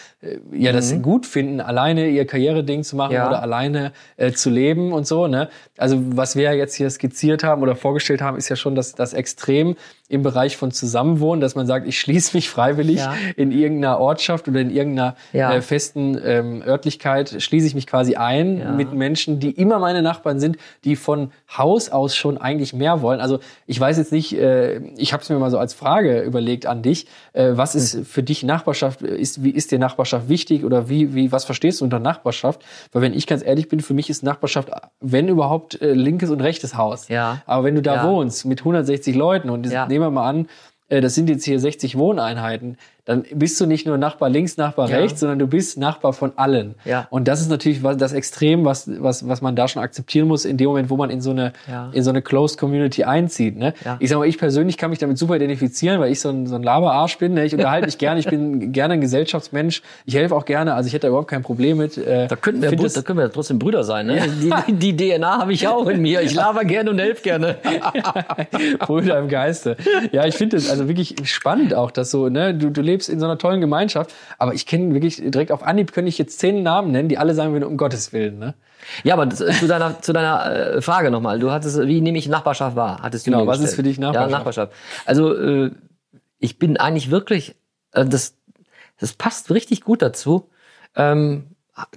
ja 0.53 0.73
das 0.73 1.01
gut 1.01 1.27
finden, 1.27 1.61
alleine 1.61 2.09
ihr 2.09 2.27
Karriereding 2.27 2.83
zu 2.83 2.97
machen 2.97 3.13
Ja. 3.13 3.29
oder 3.29 3.41
alleine 3.41 3.93
äh, 4.17 4.33
zu 4.33 4.51
leben 4.51 4.93
und 4.93 5.07
so. 5.07 5.29
Ne? 5.29 5.49
Also 5.79 5.99
was 6.17 6.35
wir 6.37 6.53
jetzt 6.55 6.75
hier 6.75 6.91
skizziert 6.91 7.45
haben 7.45 7.63
oder 7.63 7.77
vorgestellt 7.77 8.21
haben, 8.21 8.37
ist 8.37 8.49
ja 8.49 8.57
schon 8.57 8.75
das, 8.75 8.95
das 8.95 9.15
Extrem 9.15 9.77
im 10.09 10.23
Bereich 10.23 10.57
von 10.57 10.71
Zusammenwohnen, 10.71 11.41
dass 11.41 11.55
man 11.57 11.67
sagt, 11.67 11.87
ich 11.87 11.99
schließe 11.99 12.37
mich 12.37 12.49
freiwillig 12.49 12.99
Ja. 12.99 13.15
in 13.37 13.51
irgendeiner 13.51 13.99
Ortschaft 13.99 14.47
oder 14.49 14.61
in 14.61 14.71
irgendeiner 14.71 15.17
Ja. 15.33 15.53
äh, 15.53 15.61
festen 15.63 16.17
ähm, 16.25 16.63
Örtlichkeit, 16.67 17.43
schließe 17.43 17.67
ich 17.67 17.75
mich 17.75 17.87
quasi 17.87 18.15
ein 18.17 18.59
Ja. 18.59 18.71
mit 18.73 18.93
Menschen, 18.93 19.41
die 19.41 19.51
immer 19.51 19.79
meine 19.79 20.03
Nachbarn 20.03 20.39
sind, 20.39 20.59
die 20.85 20.95
von 20.97 21.31
Haus 21.57 21.89
aus 21.91 22.15
schon 22.15 22.39
eigentlich 22.39 22.73
mehr 22.73 23.03
wollen. 23.03 23.21
Also 23.21 23.41
ich 23.67 23.81
weiß 23.81 23.99
jetzt 23.99 24.13
nicht, 24.13 24.33
äh, 24.39 24.79
ich 24.97 25.13
habe 25.13 25.23
es 25.23 25.29
mir 25.29 25.39
mal 25.39 25.51
so 25.51 25.59
als 25.59 25.75
Frage 25.75 26.21
überlegt 26.23 26.67
an 26.67 26.83
dich, 26.83 27.07
äh, 27.33 27.53
was 27.55 27.75
ist 27.75 28.07
für 28.07 28.23
dich 28.23 28.43
Nachbarschaft, 28.43 29.03
ist, 29.03 29.43
wie 29.43 29.51
ist 29.51 29.73
dir 29.73 29.79
Nachbarschaft 29.79 30.29
wichtig 30.29 30.65
oder 30.65 30.89
wie, 30.89 31.15
wie, 31.15 31.33
was 31.33 31.45
verstehst 31.45 31.81
du 31.81 31.85
unter 31.85 31.99
Nachbarschaft? 31.99 32.65
Weil 32.93 33.03
wenn 33.03 33.15
ich 33.15 33.27
ganz 33.27 33.45
ehrlich 33.45 33.69
bin, 33.69 33.81
für 33.81 33.95
mich 33.95 34.09
ist 34.09 34.23
Nachbarschaft, 34.23 34.71
wenn 35.01 35.29
überhaupt, 35.29 35.81
äh, 35.83 35.93
linkes 35.95 36.31
und 36.31 36.41
rechtes 36.41 36.77
Haus. 36.77 37.09
Ja. 37.09 37.43
Aber 37.47 37.65
wenn 37.65 37.75
du 37.75 37.83
da 37.83 38.05
wohnst 38.09 38.45
mit 38.45 38.61
160 38.61 39.15
Leuten 39.17 39.51
und 39.51 39.67
Ja. 39.67 39.87
Nehmen 39.97 40.07
wir 40.07 40.21
mal 40.21 40.29
an, 40.29 40.49
äh, 40.89 41.01
das 41.01 41.15
sind 41.15 41.29
jetzt 41.29 41.45
hier 41.45 41.59
60 41.59 41.97
Wohneinheiten, 41.97 42.77
dann 43.07 43.25
bist 43.35 43.59
du 43.61 43.67
nicht 43.67 43.87
nur 43.87 43.97
Nachbar 43.99 44.29
links, 44.29 44.57
Nachbar 44.59 44.91
Ja. 44.91 44.97
rechts, 44.99 45.21
sondern 45.21 45.39
du 45.39 45.47
bist 45.47 45.79
Nachbar 45.79 46.13
von 46.13 46.33
allen. 46.37 46.75
Ja. 46.85 47.07
Und 47.09 47.27
das 47.29 47.41
ist 47.41 47.49
natürlich 47.49 47.81
das 47.97 48.13
Extrem, 48.13 48.65
was, 48.65 48.91
was, 49.01 49.27
was 49.27 49.41
man 49.41 49.57
da 49.57 49.69
schon 49.69 49.83
akzeptieren 49.83 50.29
muss, 50.29 50.45
in 50.45 50.57
dem 50.59 50.67
Moment, 50.67 50.91
wo 50.91 50.97
man 50.97 51.09
in 51.11 51.21
so 51.21 51.31
eine, 51.31 51.53
Ja. 51.71 51.89
in 51.93 52.03
so 52.03 52.11
eine 52.11 52.21
Closed 52.21 52.59
Community 52.59 53.05
einzieht. 53.05 53.57
Ne? 53.57 53.73
Ja. 53.85 53.97
Ich 54.01 54.11
sag 54.11 54.19
mal, 54.19 54.27
ich 54.27 54.39
persönlich 54.39 54.77
kann 54.77 54.91
mich 54.91 54.99
damit 54.99 55.17
super 55.19 55.37
identifizieren, 55.37 56.01
weil 56.01 56.11
ich 56.13 56.21
so 56.21 56.29
ein, 56.31 56.47
so 56.47 56.57
ein 56.57 56.63
Laberarsch 56.63 57.17
bin. 57.19 57.35
Ne? 57.35 57.45
Ich 57.47 57.55
unterhalte 57.55 57.87
mich 57.87 57.97
gerne, 57.99 58.19
ich 58.21 58.27
bin 58.27 58.73
gerne 58.77 58.95
ein 58.95 59.01
Gesellschaftsmensch. 59.01 59.83
Ich 60.05 60.15
helfe 60.17 60.35
auch 60.35 60.45
gerne, 60.45 60.75
also 60.75 60.89
ich 60.89 60.93
hätte 60.93 61.03
da 61.03 61.09
überhaupt 61.09 61.31
kein 61.31 61.43
Problem 61.43 61.77
mit. 61.79 61.97
Äh, 61.97 62.27
Da 62.27 62.35
könnten 62.37 62.61
wir, 62.63 62.73
das- 62.75 62.95
da 62.95 63.03
können 63.03 63.21
wir 63.21 63.31
trotzdem 63.31 63.61
Brüder 63.61 63.85
sein. 63.85 64.07
Ne? 64.09 64.21
Die, 64.69 64.73
die 64.73 64.97
DNA 64.97 65.39
habe 65.43 65.53
ich 65.53 65.69
auch 65.69 65.87
in 65.87 66.03
mir. 66.03 66.23
Ich 66.23 66.35
laber 66.35 66.65
gerne 66.65 66.91
und 66.91 66.99
helfe 66.99 67.23
gerne. 67.23 67.57
Brüder 68.81 69.19
im 69.19 69.29
Geiste. 69.29 69.77
Ja, 70.13 70.27
ich 70.27 70.35
finde 70.35 70.57
es 70.57 70.69
also 70.71 70.89
wirklich 70.89 71.15
spannend 71.25 71.75
auch, 71.75 71.91
dass 71.93 72.11
so, 72.11 72.29
ne, 72.29 72.53
du, 72.55 72.71
du 72.71 72.81
lebst 72.83 72.96
in 73.09 73.21
so 73.21 73.27
einer 73.27 73.39
tollen 73.39 73.61
Gemeinschaft, 73.61 74.15
aber 74.39 74.55
ich 74.55 74.67
kenne 74.67 74.93
wirklich 74.95 75.17
direkt 75.17 75.53
auf 75.53 75.63
Anhieb 75.63 75.93
könnte 75.93 76.09
ich 76.09 76.19
jetzt 76.19 76.39
zehn 76.39 76.63
Namen 76.63 76.93
nennen, 76.93 77.09
die 77.09 77.19
alle 77.19 77.35
sagen 77.35 77.53
würden, 77.53 77.65
um 77.65 77.77
Gottes 77.77 78.13
Willen, 78.13 78.39
ne? 78.39 78.55
Ja, 79.03 79.15
aber 79.15 79.27
das, 79.27 79.39
zu 79.59 79.67
deiner, 79.67 80.01
zu 80.01 80.13
deiner 80.13 80.77
äh, 80.77 80.83
Frage 80.83 81.11
nochmal. 81.11 81.39
Du 81.39 81.51
hattest, 81.51 81.81
wie 81.87 82.01
nehme 82.01 82.19
ich 82.19 82.29
Nachbarschaft 82.29 82.77
wahr? 82.77 83.01
Hattest 83.03 83.27
du 83.27 83.31
Genau, 83.31 83.47
was 83.47 83.55
gestellt. 83.59 83.71
ist 83.71 83.77
für 83.77 83.83
dich 83.83 83.99
Nachbarschaft? 83.99 84.31
Ja, 84.31 84.39
Nachbarschaft. 84.39 84.73
Also 85.07 85.35
äh, 85.35 85.71
ich 86.39 86.59
bin 86.59 86.77
eigentlich 86.77 87.11
wirklich, 87.11 87.57
äh, 87.93 88.05
das, 88.05 88.37
das 89.01 89.13
passt 89.13 89.51
richtig 89.51 89.83
gut 89.83 90.03
dazu. 90.03 90.51
Ähm, 90.95 91.47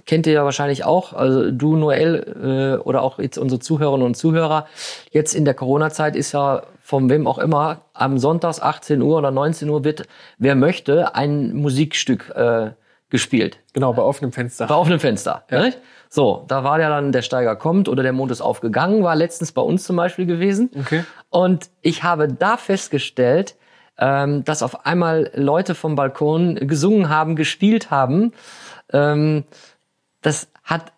kennt 0.04 0.26
ihr 0.26 0.32
ja 0.34 0.44
wahrscheinlich 0.44 0.84
auch, 0.84 1.12
also 1.12 1.50
du, 1.50 1.76
Noel, 1.76 2.76
äh, 2.78 2.82
oder 2.82 3.02
auch 3.02 3.18
jetzt 3.18 3.38
unsere 3.38 3.60
Zuhörerinnen 3.60 4.06
und 4.06 4.16
Zuhörer. 4.16 4.66
Jetzt 5.10 5.34
in 5.34 5.44
der 5.44 5.54
Corona-Zeit 5.54 6.16
ist 6.16 6.32
ja 6.32 6.62
von 6.90 7.08
wem 7.08 7.28
auch 7.28 7.38
immer 7.38 7.82
am 7.94 8.18
Sonntags 8.18 8.60
18 8.60 9.00
Uhr 9.00 9.18
oder 9.18 9.30
19 9.30 9.68
Uhr 9.70 9.84
wird, 9.84 10.08
wer 10.38 10.56
möchte, 10.56 11.14
ein 11.14 11.54
Musikstück 11.54 12.30
äh, 12.34 12.72
gespielt. 13.10 13.60
Genau, 13.74 13.92
bei 13.92 14.02
offenem 14.02 14.32
Fenster. 14.32 14.66
Bei 14.66 14.74
offenem 14.74 14.98
Fenster. 14.98 15.44
Nicht? 15.52 15.78
So, 16.08 16.44
da 16.48 16.64
war 16.64 16.80
ja 16.80 16.88
dann 16.88 17.12
der 17.12 17.22
Steiger 17.22 17.54
kommt 17.54 17.88
oder 17.88 18.02
der 18.02 18.12
Mond 18.12 18.32
ist 18.32 18.40
aufgegangen, 18.40 19.04
war 19.04 19.14
letztens 19.14 19.52
bei 19.52 19.62
uns 19.62 19.84
zum 19.84 19.94
Beispiel 19.94 20.26
gewesen. 20.26 20.68
Okay. 20.80 21.04
Und 21.28 21.70
ich 21.80 22.02
habe 22.02 22.26
da 22.26 22.56
festgestellt, 22.56 23.54
ähm, 23.96 24.42
dass 24.42 24.64
auf 24.64 24.84
einmal 24.84 25.30
Leute 25.34 25.76
vom 25.76 25.94
Balkon 25.94 26.56
gesungen 26.56 27.08
haben, 27.08 27.36
gespielt 27.36 27.92
haben. 27.92 28.32
Ähm, 28.92 29.44
das 30.22 30.48
hat 30.64 30.92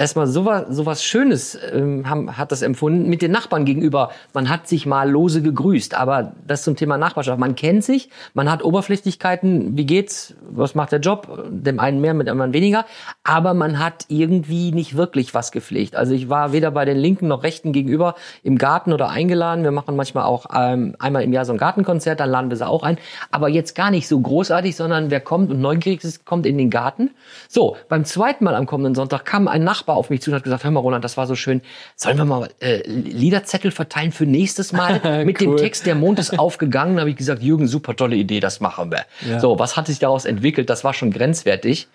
erstmal 0.00 0.26
sowas, 0.26 0.64
sowas 0.70 1.04
Schönes 1.04 1.58
ähm, 1.72 2.08
haben, 2.08 2.38
hat 2.38 2.52
das 2.52 2.62
empfunden 2.62 3.10
mit 3.10 3.20
den 3.20 3.30
Nachbarn 3.30 3.66
gegenüber. 3.66 4.10
Man 4.32 4.48
hat 4.48 4.66
sich 4.66 4.86
mal 4.86 5.08
lose 5.08 5.42
gegrüßt, 5.42 5.94
aber 5.94 6.32
das 6.46 6.62
zum 6.62 6.74
Thema 6.74 6.96
Nachbarschaft. 6.96 7.38
Man 7.38 7.54
kennt 7.54 7.84
sich, 7.84 8.08
man 8.32 8.50
hat 8.50 8.64
Oberflächlichkeiten, 8.64 9.76
wie 9.76 9.84
geht's, 9.84 10.34
was 10.50 10.74
macht 10.74 10.92
der 10.92 11.00
Job, 11.00 11.28
dem 11.50 11.78
einen 11.78 12.00
mehr, 12.00 12.14
mit 12.14 12.28
dem 12.28 12.32
anderen 12.32 12.54
weniger, 12.54 12.86
aber 13.24 13.52
man 13.52 13.78
hat 13.78 14.06
irgendwie 14.08 14.72
nicht 14.72 14.96
wirklich 14.96 15.34
was 15.34 15.52
gepflegt. 15.52 15.94
Also 15.96 16.14
ich 16.14 16.30
war 16.30 16.52
weder 16.52 16.70
bei 16.70 16.86
den 16.86 16.96
Linken 16.96 17.28
noch 17.28 17.42
Rechten 17.42 17.72
gegenüber 17.72 18.14
im 18.42 18.56
Garten 18.56 18.94
oder 18.94 19.10
eingeladen. 19.10 19.64
Wir 19.64 19.70
machen 19.70 19.96
manchmal 19.96 20.24
auch 20.24 20.46
ähm, 20.54 20.96
einmal 20.98 21.24
im 21.24 21.34
Jahr 21.34 21.44
so 21.44 21.52
ein 21.52 21.58
Gartenkonzert, 21.58 22.20
dann 22.20 22.30
laden 22.30 22.48
wir 22.48 22.56
sie 22.56 22.66
auch 22.66 22.84
ein. 22.84 22.96
Aber 23.30 23.50
jetzt 23.50 23.74
gar 23.74 23.90
nicht 23.90 24.08
so 24.08 24.18
großartig, 24.18 24.76
sondern 24.76 25.10
wer 25.10 25.20
kommt 25.20 25.50
und 25.50 25.60
neugierig 25.60 26.02
ist, 26.04 26.24
kommt 26.24 26.46
in 26.46 26.56
den 26.56 26.70
Garten. 26.70 27.10
So, 27.48 27.76
beim 27.90 28.06
zweiten 28.06 28.44
Mal 28.44 28.54
am 28.54 28.64
kommenden 28.64 28.94
Sonntag 28.94 29.26
kam 29.26 29.46
ein 29.46 29.62
Nachbar 29.62 29.89
auf 29.94 30.10
mich 30.10 30.22
zu 30.22 30.30
und 30.30 30.36
hat 30.36 30.44
gesagt, 30.44 30.64
hör 30.64 30.70
mal 30.70 30.80
Roland, 30.80 31.04
das 31.04 31.16
war 31.16 31.26
so 31.26 31.34
schön. 31.34 31.60
Sollen 31.96 32.16
wir 32.16 32.24
mal 32.24 32.48
äh, 32.60 32.82
Liederzettel 32.88 33.70
verteilen 33.70 34.12
für 34.12 34.26
nächstes 34.26 34.72
Mal 34.72 35.24
mit 35.24 35.40
dem 35.40 35.50
Cool. 35.50 35.56
Text, 35.56 35.86
der 35.86 35.94
Mond 35.94 36.18
ist 36.18 36.38
aufgegangen? 36.38 36.96
Da 36.96 37.00
habe 37.00 37.10
ich 37.10 37.16
gesagt, 37.16 37.42
Jürgen, 37.42 37.66
super 37.66 37.96
tolle 37.96 38.16
Idee, 38.16 38.40
das 38.40 38.60
machen 38.60 38.90
wir. 38.90 39.04
Ja. 39.28 39.40
So, 39.40 39.58
was 39.58 39.76
hat 39.76 39.86
sich 39.86 39.98
daraus 39.98 40.24
entwickelt? 40.24 40.70
Das 40.70 40.84
war 40.84 40.94
schon 40.94 41.10
grenzwertig. 41.10 41.88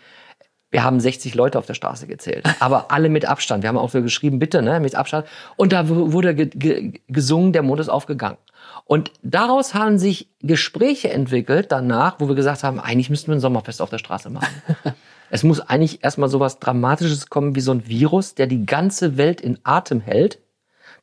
Wir 0.71 0.83
haben 0.83 0.99
60 0.99 1.35
Leute 1.35 1.57
auf 1.57 1.65
der 1.65 1.73
Straße 1.73 2.05
gezählt, 2.07 2.43
aber 2.59 2.91
alle 2.91 3.09
mit 3.09 3.25
Abstand. 3.25 3.63
Wir 3.63 3.69
haben 3.69 3.77
auch 3.77 3.89
so 3.89 4.01
geschrieben, 4.01 4.39
bitte, 4.39 4.61
ne, 4.61 4.79
mit 4.79 4.95
Abstand. 4.95 5.25
Und 5.55 5.71
da 5.71 5.87
wurde 5.87 6.35
ge 6.35 6.49
ge 6.53 6.93
gesungen, 7.07 7.53
der 7.53 7.63
Mond 7.63 7.79
ist 7.79 7.89
aufgegangen. 7.89 8.37
Und 8.83 9.11
daraus 9.23 9.73
haben 9.73 9.97
sich 9.97 10.29
Gespräche 10.41 11.09
entwickelt 11.09 11.71
danach, 11.71 12.19
wo 12.19 12.27
wir 12.27 12.35
gesagt 12.35 12.63
haben, 12.63 12.79
eigentlich 12.79 13.09
müssten 13.09 13.27
wir 13.27 13.35
ein 13.35 13.39
Sommerfest 13.39 13.81
auf 13.81 13.89
der 13.89 13.97
Straße 13.97 14.29
machen. 14.29 14.47
es 15.35 15.43
muss 15.43 15.59
eigentlich 15.59 16.03
erstmal 16.03 16.29
so 16.29 16.39
was 16.39 16.59
Dramatisches 16.59 17.29
kommen 17.29 17.55
wie 17.55 17.61
so 17.61 17.71
ein 17.71 17.87
Virus, 17.87 18.35
der 18.35 18.47
die 18.47 18.65
ganze 18.65 19.17
Welt 19.17 19.41
in 19.41 19.59
Atem 19.63 20.01
hält, 20.01 20.39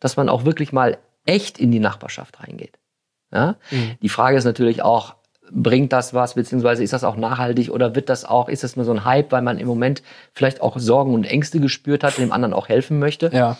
dass 0.01 0.17
man 0.17 0.29
auch 0.29 0.45
wirklich 0.45 0.73
mal 0.73 0.99
echt 1.27 1.59
in 1.59 1.71
die 1.71 1.79
Nachbarschaft 1.79 2.41
reingeht. 2.41 2.79
Ja? 3.33 3.57
Die 4.01 4.09
Frage 4.09 4.37
ist 4.37 4.45
natürlich 4.45 4.83
auch, 4.83 5.15
bringt 5.51 5.93
das 5.93 6.15
was, 6.15 6.35
beziehungsweise 6.35 6.83
ist 6.83 6.93
das 6.95 7.05
auch 7.05 7.17
nachhaltig 7.17 7.71
oder 7.71 7.95
wird 7.95 8.09
das 8.09 8.25
auch, 8.25 8.49
ist 8.49 8.65
das 8.65 8.75
nur 8.77 8.85
so 8.85 8.93
ein 8.93 9.05
Hype, 9.05 9.33
weil 9.33 9.43
man 9.43 9.59
im 9.59 9.67
Moment 9.67 10.03
vielleicht 10.33 10.63
auch 10.63 10.79
Sorgen 10.79 11.15
und 11.15 11.25
Ängste 11.25 11.61
gespürt 11.61 12.03
hat, 12.03 12.17
dem 12.17 12.33
anderen 12.33 12.55
auch 12.55 12.69
helfen 12.69 12.99
möchte. 12.99 13.31
Ja. 13.33 13.59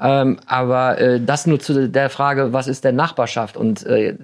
Ähm, 0.00 0.38
aber 0.46 0.98
äh, 0.98 1.20
das 1.20 1.46
nur 1.46 1.58
zu 1.58 1.88
der 1.88 2.10
Frage, 2.10 2.52
was 2.52 2.68
ist 2.68 2.84
denn 2.84 2.96
Nachbarschaft? 2.96 3.56
Und 3.56 3.84
äh, 3.86 4.16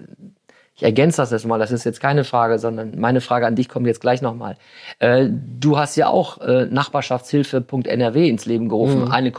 ich 0.79 0.85
ergänze 0.85 1.17
das 1.17 1.33
jetzt 1.33 1.45
mal, 1.45 1.59
das 1.59 1.73
ist 1.73 1.83
jetzt 1.83 2.01
keine 2.01 2.23
Frage, 2.23 2.61
sondern 2.61 2.93
meine 3.01 3.21
Frage 3.21 3.49
an 3.49 3.57
dich 3.57 3.69
kommt 3.69 3.89
jetzt 3.89 4.01
gleich 4.01 4.23
nochmal. 4.23 4.57
Äh, 5.01 5.27
du 5.29 5.77
hast 5.77 5.97
ja 5.97 6.07
auch 6.07 6.39
äh, 6.41 6.67
Nachbarschaftshilfe.nrw 6.67 8.29
ins 8.29 8.47
Leben 8.47 8.69
gerufen, 8.69 9.07
Mhm. 9.07 9.11
eine, 9.11 9.33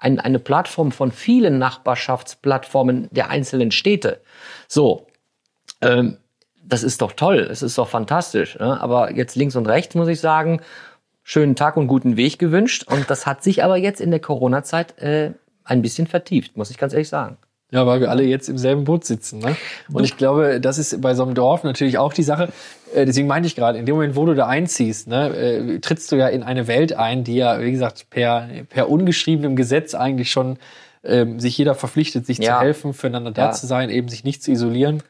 ein, 0.00 0.18
eine 0.18 0.40
Plattform 0.40 0.90
von 0.90 1.12
vielen 1.12 1.60
Nachbarschaftsplattformen 1.60 3.06
der 3.12 3.30
einzelnen 3.30 3.70
Städte. 3.70 4.20
So, 4.66 5.06
ähm, 5.80 6.16
das 6.64 6.82
ist 6.82 7.00
doch 7.02 7.12
toll, 7.12 7.48
es 7.48 7.62
ist 7.62 7.78
doch 7.78 7.88
fantastisch. 7.88 8.58
Ne? 8.58 8.80
Aber 8.80 9.12
jetzt 9.12 9.36
links 9.36 9.54
und 9.54 9.66
rechts 9.66 9.94
muss 9.94 10.08
ich 10.08 10.18
sagen, 10.18 10.60
schönen 11.22 11.54
Tag 11.54 11.76
und 11.76 11.86
guten 11.86 12.16
Weg 12.16 12.40
gewünscht. 12.40 12.84
Und 12.90 13.08
das 13.08 13.26
hat 13.26 13.44
sich 13.44 13.62
aber 13.62 13.76
jetzt 13.76 14.00
in 14.00 14.10
der 14.10 14.20
Corona-Zeit 14.20 14.98
äh, 14.98 15.34
ein 15.62 15.82
bisschen 15.82 16.08
vertieft, 16.08 16.56
muss 16.56 16.70
ich 16.72 16.78
ganz 16.78 16.92
ehrlich 16.94 17.08
sagen. 17.08 17.38
Ja, 17.72 17.86
weil 17.86 18.00
wir 18.00 18.10
alle 18.10 18.24
jetzt 18.24 18.48
im 18.48 18.58
selben 18.58 18.84
Boot 18.84 19.04
sitzen. 19.04 19.38
Ne? 19.38 19.56
Und 19.92 20.02
ich 20.04 20.16
glaube, 20.16 20.60
das 20.60 20.78
ist 20.78 21.00
bei 21.00 21.14
so 21.14 21.22
einem 21.22 21.34
Dorf 21.34 21.62
natürlich 21.62 21.98
auch 21.98 22.12
die 22.12 22.24
Sache. 22.24 22.48
Äh, 22.94 23.04
deswegen 23.06 23.28
meinte 23.28 23.46
ich 23.46 23.54
gerade, 23.54 23.78
in 23.78 23.86
dem 23.86 23.94
Moment, 23.94 24.16
wo 24.16 24.26
du 24.26 24.34
da 24.34 24.46
einziehst, 24.48 25.06
ne, 25.06 25.28
äh, 25.36 25.78
trittst 25.78 26.10
du 26.10 26.16
ja 26.16 26.26
in 26.28 26.42
eine 26.42 26.66
Welt 26.66 26.92
ein, 26.94 27.22
die 27.22 27.36
ja, 27.36 27.60
wie 27.60 27.70
gesagt, 27.70 28.06
per, 28.10 28.48
per 28.68 28.88
ungeschriebenem 28.90 29.54
Gesetz 29.54 29.94
eigentlich 29.94 30.30
schon 30.32 30.58
ähm, 31.04 31.38
sich 31.40 31.56
jeder 31.56 31.74
verpflichtet, 31.74 32.26
sich 32.26 32.38
Ja. 32.38 32.58
zu 32.58 32.64
helfen, 32.64 32.92
füreinander 32.92 33.30
da 33.30 33.46
Ja. 33.46 33.50
zu 33.52 33.66
sein, 33.66 33.88
eben 33.88 34.08
sich 34.08 34.24
nicht 34.24 34.42
zu 34.42 34.50
isolieren 34.50 35.02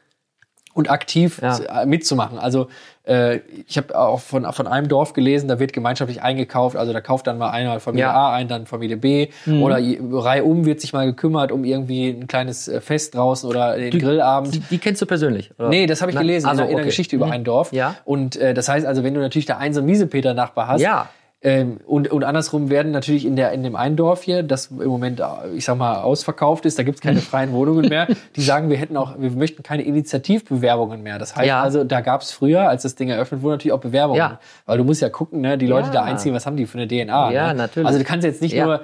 und 0.73 0.89
aktiv 0.89 1.39
Ja. 1.41 1.81
äh, 1.81 1.85
mitzumachen. 1.85 2.37
Also 2.39 2.67
äh, 3.05 3.39
ich 3.67 3.77
habe 3.77 3.97
auch 3.97 4.19
von, 4.19 4.45
von 4.53 4.67
einem 4.67 4.87
Dorf 4.87 5.13
gelesen, 5.13 5.47
da 5.47 5.59
wird 5.59 5.73
gemeinschaftlich 5.73 6.21
eingekauft. 6.21 6.75
Also 6.77 6.93
da 6.93 7.01
kauft 7.01 7.25
dann 7.27 7.37
mal 7.39 7.49
einer 7.49 7.79
Familie 7.79 8.05
Ja. 8.05 8.11
Mhm. 8.11 8.17
A 8.17 8.33
ein, 8.33 8.47
dann 8.47 8.65
Familie 8.67 8.95
B. 8.97 9.29
Oder 9.47 9.79
je- 9.79 9.99
reihum 10.01 10.65
wird 10.65 10.79
sich 10.81 10.93
mal 10.93 11.05
gekümmert 11.07 11.51
um 11.51 11.63
irgendwie 11.65 12.09
ein 12.09 12.27
kleines 12.27 12.67
äh, 12.67 12.79
Fest 12.79 13.15
draußen 13.15 13.49
oder 13.49 13.75
den 13.77 13.91
Grillabend. 13.99 14.53
Die, 14.55 14.59
die 14.59 14.77
kennst 14.77 15.01
du 15.01 15.05
persönlich? 15.07 15.51
Oder? 15.57 15.69
Nee, 15.69 15.87
das 15.87 16.01
habe 16.01 16.11
ich 16.11 16.15
Na, 16.15 16.21
gelesen 16.21 16.47
also, 16.47 16.61
in, 16.61 16.67
der- 16.67 16.71
in 16.71 16.75
der 16.77 16.83
okay. 16.83 16.89
Geschichte 16.89 17.15
über 17.15 17.25
Mhm. 17.27 17.31
ein 17.31 17.43
Dorf. 17.43 17.73
Ja. 17.73 17.95
Und 18.05 18.35
äh, 18.35 18.53
das 18.53 18.69
heißt 18.69 18.85
also, 18.85 19.03
wenn 19.03 19.13
du 19.13 19.19
natürlich 19.19 19.45
da 19.47 19.57
einen 19.57 19.73
so 19.73 19.79
einen 19.79 19.87
Miesepeter-Nachbar 19.89 20.67
hast, 20.67 20.81
Ja. 20.81 21.09
Ähm, 21.43 21.79
und, 21.87 22.11
und 22.11 22.23
andersrum 22.23 22.69
werden 22.69 22.91
natürlich 22.91 23.25
in, 23.25 23.35
der, 23.35 23.51
in 23.51 23.63
dem 23.63 23.75
einen 23.75 23.95
Dorf 23.95 24.21
hier, 24.21 24.43
das 24.43 24.67
im 24.67 24.85
Moment, 24.87 25.21
ich 25.55 25.65
sag 25.65 25.75
mal, 25.77 26.01
ausverkauft 26.01 26.65
ist, 26.67 26.77
da 26.77 26.83
gibt's 26.83 27.01
keine 27.01 27.19
freien 27.21 27.51
Wohnungen 27.51 27.89
mehr, 27.89 28.07
die 28.35 28.41
sagen, 28.41 28.69
wir 28.69 28.77
hätten 28.77 28.95
auch, 28.95 29.15
wir 29.17 29.31
möchten 29.31 29.63
keine 29.63 29.81
Initiativbewerbungen 29.83 31.01
mehr. 31.01 31.17
Das 31.17 31.35
heißt 31.35 31.47
Ja. 31.47 31.61
also, 31.63 31.83
da 31.83 32.01
gab's 32.01 32.31
früher, 32.31 32.69
als 32.69 32.83
das 32.83 32.93
Ding 32.95 33.09
eröffnet 33.09 33.41
wurde, 33.41 33.55
natürlich 33.55 33.73
auch 33.73 33.79
Bewerbungen. 33.79 34.19
Ja. 34.19 34.39
Weil 34.67 34.77
du 34.77 34.83
musst 34.83 35.01
ja 35.01 35.09
gucken, 35.09 35.41
ne, 35.41 35.57
die 35.57 35.67
Leute 35.67 35.87
Ja. 35.87 35.93
da 35.93 36.03
einziehen, 36.03 36.33
was 36.33 36.45
haben 36.45 36.57
die 36.57 36.67
für 36.67 36.77
eine 36.77 36.87
DNA? 36.87 37.31
Ja, 37.31 37.47
ne? 37.47 37.55
natürlich. 37.55 37.87
Also 37.87 37.97
du 37.97 38.05
kannst 38.05 38.23
jetzt 38.23 38.41
nicht 38.41 38.55
nur 38.55 38.81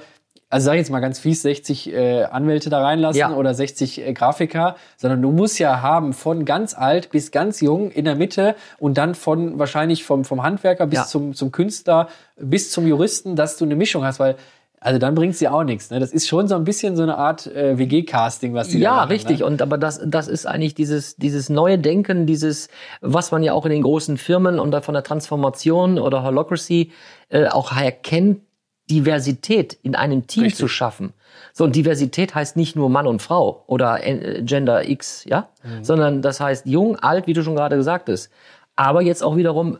also 0.49 0.65
sag 0.65 0.73
ich 0.73 0.79
jetzt 0.79 0.91
mal 0.91 0.99
ganz 1.01 1.19
fies, 1.19 1.41
60 1.41 1.93
äh, 1.93 2.23
Anwälte 2.23 2.69
da 2.69 2.81
reinlassen 2.81 3.19
Ja. 3.19 3.33
oder 3.35 3.53
60 3.53 4.05
äh, 4.07 4.13
Grafiker, 4.13 4.75
sondern 4.95 5.21
du 5.21 5.31
musst 5.31 5.59
ja 5.59 5.81
haben 5.81 6.13
von 6.13 6.45
ganz 6.45 6.73
alt 6.73 7.09
bis 7.09 7.31
ganz 7.31 7.59
jung 7.59 7.91
in 7.91 8.05
der 8.05 8.15
Mitte 8.15 8.55
und 8.79 8.97
dann 8.97 9.13
von 9.15 9.59
wahrscheinlich 9.59 10.03
vom, 10.05 10.23
vom 10.25 10.43
Handwerker 10.43 10.87
bis 10.87 10.99
Ja. 10.99 11.05
zum, 11.05 11.33
zum 11.33 11.51
Künstler 11.51 12.07
bis 12.37 12.71
zum 12.71 12.87
Juristen, 12.87 13.35
dass 13.35 13.57
du 13.57 13.65
eine 13.65 13.75
Mischung 13.75 14.03
hast, 14.05 14.19
weil 14.19 14.35
also 14.79 14.99
dann 14.99 15.15
bringt's 15.15 15.39
dir 15.39 15.53
auch 15.53 15.63
nichts. 15.63 15.89
Ne? 15.89 15.99
Das 15.99 16.11
ist 16.11 16.27
schon 16.27 16.47
so 16.47 16.53
ein 16.55 16.63
bisschen 16.63 16.95
so 16.95 17.01
eine 17.01 17.17
Art 17.17 17.47
äh, 17.47 17.79
WG-Casting, 17.79 18.53
was 18.53 18.69
die 18.69 18.79
da 18.79 18.83
Ja, 18.83 18.95
machen, 18.97 19.07
richtig. 19.09 19.39
Ne? 19.39 19.45
Und 19.47 19.61
aber 19.63 19.77
das, 19.79 19.99
das 20.05 20.27
ist 20.27 20.45
eigentlich 20.45 20.75
dieses, 20.75 21.15
dieses 21.15 21.49
neue 21.49 21.79
Denken, 21.79 22.27
dieses, 22.27 22.69
was 23.01 23.31
man 23.31 23.41
ja 23.41 23.53
auch 23.53 23.65
in 23.65 23.71
den 23.71 23.81
großen 23.81 24.17
Firmen 24.17 24.59
und 24.59 24.75
von 24.85 24.93
der 24.93 25.03
Transformation 25.03 25.97
oder 25.97 26.21
Holocracy 26.21 26.91
äh, 27.29 27.47
auch 27.47 27.75
erkennt, 27.75 28.41
Diversität 28.89 29.77
in 29.83 29.95
einem 29.95 30.27
Team 30.27 30.43
Richtig. 30.43 30.59
zu 30.59 30.67
schaffen. 30.67 31.13
So, 31.53 31.63
und 31.65 31.75
Diversität 31.75 32.35
heißt 32.35 32.55
nicht 32.55 32.75
nur 32.75 32.89
Mann 32.89 33.07
und 33.07 33.21
Frau 33.21 33.63
oder 33.67 34.05
äh, 34.05 34.41
Gender 34.43 34.87
X, 34.87 35.23
ja, 35.25 35.49
Mhm. 35.63 35.83
sondern 35.83 36.21
das 36.21 36.39
heißt 36.39 36.65
jung, 36.65 36.97
alt, 36.97 37.27
wie 37.27 37.33
du 37.33 37.43
schon 37.43 37.55
gerade 37.55 37.75
gesagt 37.75 38.09
hast. 38.09 38.29
Aber 38.75 39.01
jetzt 39.01 39.23
auch 39.23 39.35
wiederum 39.35 39.77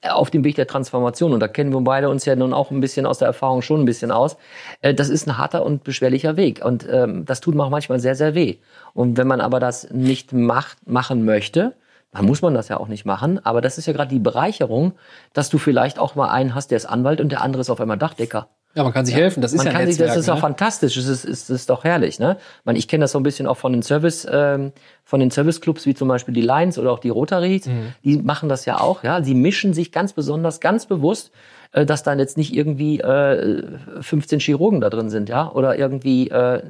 äh, 0.00 0.08
auf 0.08 0.30
dem 0.30 0.44
Weg 0.44 0.54
der 0.56 0.66
Transformation. 0.66 1.32
Und 1.32 1.40
da 1.40 1.48
kennen 1.48 1.72
wir 1.72 1.80
beide 1.80 2.08
uns 2.08 2.24
ja 2.24 2.34
nun 2.36 2.52
auch 2.54 2.70
ein 2.70 2.80
bisschen 2.80 3.04
aus 3.04 3.18
der 3.18 3.26
Erfahrung 3.28 3.62
schon 3.62 3.80
ein 3.82 3.84
bisschen 3.84 4.10
aus. 4.10 4.36
Äh, 4.80 4.94
das 4.94 5.08
ist 5.08 5.26
ein 5.26 5.38
harter 5.38 5.64
und 5.66 5.84
beschwerlicher 5.84 6.36
Weg. 6.36 6.64
Und 6.64 6.86
ähm, 6.90 7.24
das 7.24 7.40
tut 7.40 7.58
auch 7.60 7.70
manchmal 7.70 8.00
sehr, 8.00 8.14
sehr 8.14 8.34
weh. 8.34 8.56
Und 8.94 9.16
wenn 9.18 9.26
man 9.26 9.40
aber 9.40 9.60
das 9.60 9.90
nicht 9.90 10.32
macht, 10.32 10.86
machen 10.86 11.24
möchte, 11.24 11.74
dann 12.12 12.26
muss 12.26 12.42
man 12.42 12.54
das 12.54 12.68
ja 12.68 12.78
auch 12.78 12.88
nicht 12.88 13.04
machen. 13.04 13.44
Aber 13.44 13.60
das 13.60 13.78
ist 13.78 13.86
ja 13.86 13.92
gerade 13.92 14.10
die 14.10 14.18
Bereicherung, 14.18 14.92
dass 15.32 15.48
du 15.48 15.58
vielleicht 15.58 15.98
auch 15.98 16.14
mal 16.14 16.28
einen 16.28 16.54
hast, 16.54 16.70
der 16.70 16.76
ist 16.76 16.86
Anwalt 16.86 17.20
und 17.20 17.30
der 17.30 17.40
andere 17.42 17.62
ist 17.62 17.70
auf 17.70 17.80
einmal 17.80 17.98
Dachdecker. 17.98 18.48
Ja, 18.74 18.84
man 18.84 18.92
kann 18.92 19.04
sich 19.04 19.14
helfen. 19.14 19.42
Das 19.42 19.52
ist 19.52 19.58
Man 19.58 19.66
ja 19.66 19.72
kann 19.72 19.86
sich, 19.86 19.98
das 19.98 20.16
ist 20.16 20.30
auch 20.30 20.36
ne? 20.36 20.40
fantastisch. 20.40 20.94
Das 20.94 21.06
ist, 21.06 21.24
ist, 21.24 21.50
ist 21.50 21.68
doch 21.68 21.84
herrlich, 21.84 22.18
ne? 22.18 22.38
Man, 22.64 22.74
ich 22.74 22.88
kenne 22.88 23.02
das 23.02 23.12
so 23.12 23.18
ein 23.18 23.22
bisschen 23.22 23.46
auch 23.46 23.58
von 23.58 23.72
den 23.72 23.82
Service, 23.82 24.26
ähm, 24.30 24.72
von 25.04 25.20
den 25.20 25.30
Serviceclubs 25.30 25.84
wie 25.84 25.94
zum 25.94 26.08
Beispiel 26.08 26.32
die 26.32 26.40
Lions 26.40 26.78
oder 26.78 26.90
auch 26.92 26.98
die 26.98 27.10
Rotaries. 27.10 27.66
Mhm. 27.66 27.92
Die 28.02 28.16
machen 28.16 28.48
das 28.48 28.64
ja 28.64 28.80
auch, 28.80 29.04
ja. 29.04 29.22
Sie 29.22 29.34
mischen 29.34 29.74
sich 29.74 29.92
ganz 29.92 30.14
besonders, 30.14 30.60
ganz 30.60 30.86
bewusst, 30.86 31.32
äh, 31.72 31.84
dass 31.84 32.02
dann 32.02 32.18
jetzt 32.18 32.38
nicht 32.38 32.54
irgendwie 32.54 33.00
äh, 33.00 33.62
15 34.00 34.40
Chirurgen 34.40 34.80
da 34.80 34.88
drin 34.88 35.10
sind, 35.10 35.28
ja, 35.28 35.50
oder 35.52 35.78
irgendwie 35.78 36.30
äh, 36.30 36.62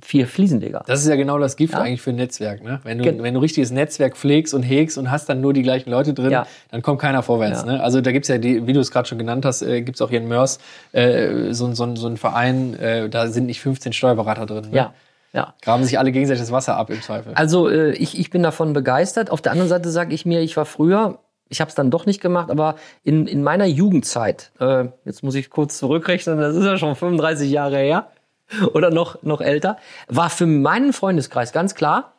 vier 0.00 0.26
Fliesenleger. 0.28 0.84
Das 0.86 1.00
ist 1.02 1.08
ja 1.08 1.16
genau 1.16 1.38
das 1.38 1.56
Gift 1.56 1.74
Ja. 1.74 1.80
eigentlich 1.80 2.02
für 2.02 2.10
ein 2.10 2.16
Netzwerk. 2.16 2.62
Ne? 2.62 2.80
Wenn, 2.84 2.98
du, 2.98 3.22
wenn 3.22 3.34
du 3.34 3.40
richtiges 3.40 3.70
Netzwerk 3.72 4.16
pflegst 4.16 4.54
und 4.54 4.62
hegst 4.62 4.96
und 4.96 5.10
hast 5.10 5.28
dann 5.28 5.40
nur 5.40 5.52
die 5.52 5.62
gleichen 5.62 5.90
Leute 5.90 6.14
drin, 6.14 6.30
Ja. 6.30 6.46
dann 6.70 6.82
kommt 6.82 7.00
keiner 7.00 7.22
vorwärts. 7.22 7.62
Ja. 7.62 7.72
Ne? 7.72 7.82
Also 7.82 8.00
da 8.00 8.12
gibt's 8.12 8.28
ja, 8.28 8.38
die, 8.38 8.66
wie 8.66 8.72
du 8.72 8.80
es 8.80 8.90
gerade 8.92 9.08
schon 9.08 9.18
genannt 9.18 9.44
hast, 9.44 9.62
äh, 9.62 9.82
gibt's 9.82 10.00
auch 10.00 10.10
hier 10.10 10.20
in 10.20 10.28
Mörs 10.28 10.58
äh, 10.92 11.52
so, 11.52 11.72
so, 11.74 11.96
so 11.96 12.06
einen 12.06 12.16
Verein, 12.16 12.74
äh, 12.78 13.08
da 13.08 13.26
sind 13.28 13.46
nicht 13.46 13.60
15 13.60 13.92
Steuerberater 13.92 14.46
drin. 14.46 14.70
Ne? 14.70 14.76
Ja, 14.76 14.94
ja. 15.32 15.54
Graben 15.62 15.82
sich 15.84 15.98
alle 15.98 16.12
gegenseitig 16.12 16.42
das 16.42 16.52
Wasser 16.52 16.76
ab 16.76 16.90
im 16.90 17.02
Zweifel. 17.02 17.32
Also 17.34 17.68
äh, 17.68 17.90
ich, 17.92 18.18
ich 18.18 18.30
bin 18.30 18.42
davon 18.42 18.72
begeistert. 18.74 19.30
Auf 19.30 19.40
der 19.42 19.52
anderen 19.52 19.68
Seite 19.68 19.90
sage 19.90 20.14
ich 20.14 20.24
mir, 20.26 20.40
ich 20.42 20.56
war 20.56 20.64
früher, 20.66 21.18
ich 21.48 21.60
habe 21.60 21.68
es 21.70 21.74
dann 21.74 21.90
doch 21.90 22.06
nicht 22.06 22.20
gemacht, 22.20 22.50
aber 22.50 22.76
in, 23.02 23.26
in 23.26 23.42
meiner 23.42 23.66
Jugendzeit, 23.66 24.52
äh, 24.60 24.84
jetzt 25.04 25.22
muss 25.24 25.34
ich 25.34 25.50
kurz 25.50 25.76
zurückrechnen, 25.78 26.38
das 26.38 26.54
ist 26.56 26.64
ja 26.64 26.78
schon 26.78 26.94
35 26.94 27.50
Jahre 27.50 27.78
her 27.78 28.06
oder 28.74 28.90
noch, 28.90 29.22
noch 29.22 29.40
älter, 29.40 29.76
war 30.08 30.30
für 30.30 30.46
meinen 30.46 30.92
Freundeskreis 30.92 31.52
ganz 31.52 31.74
klar, 31.74 32.12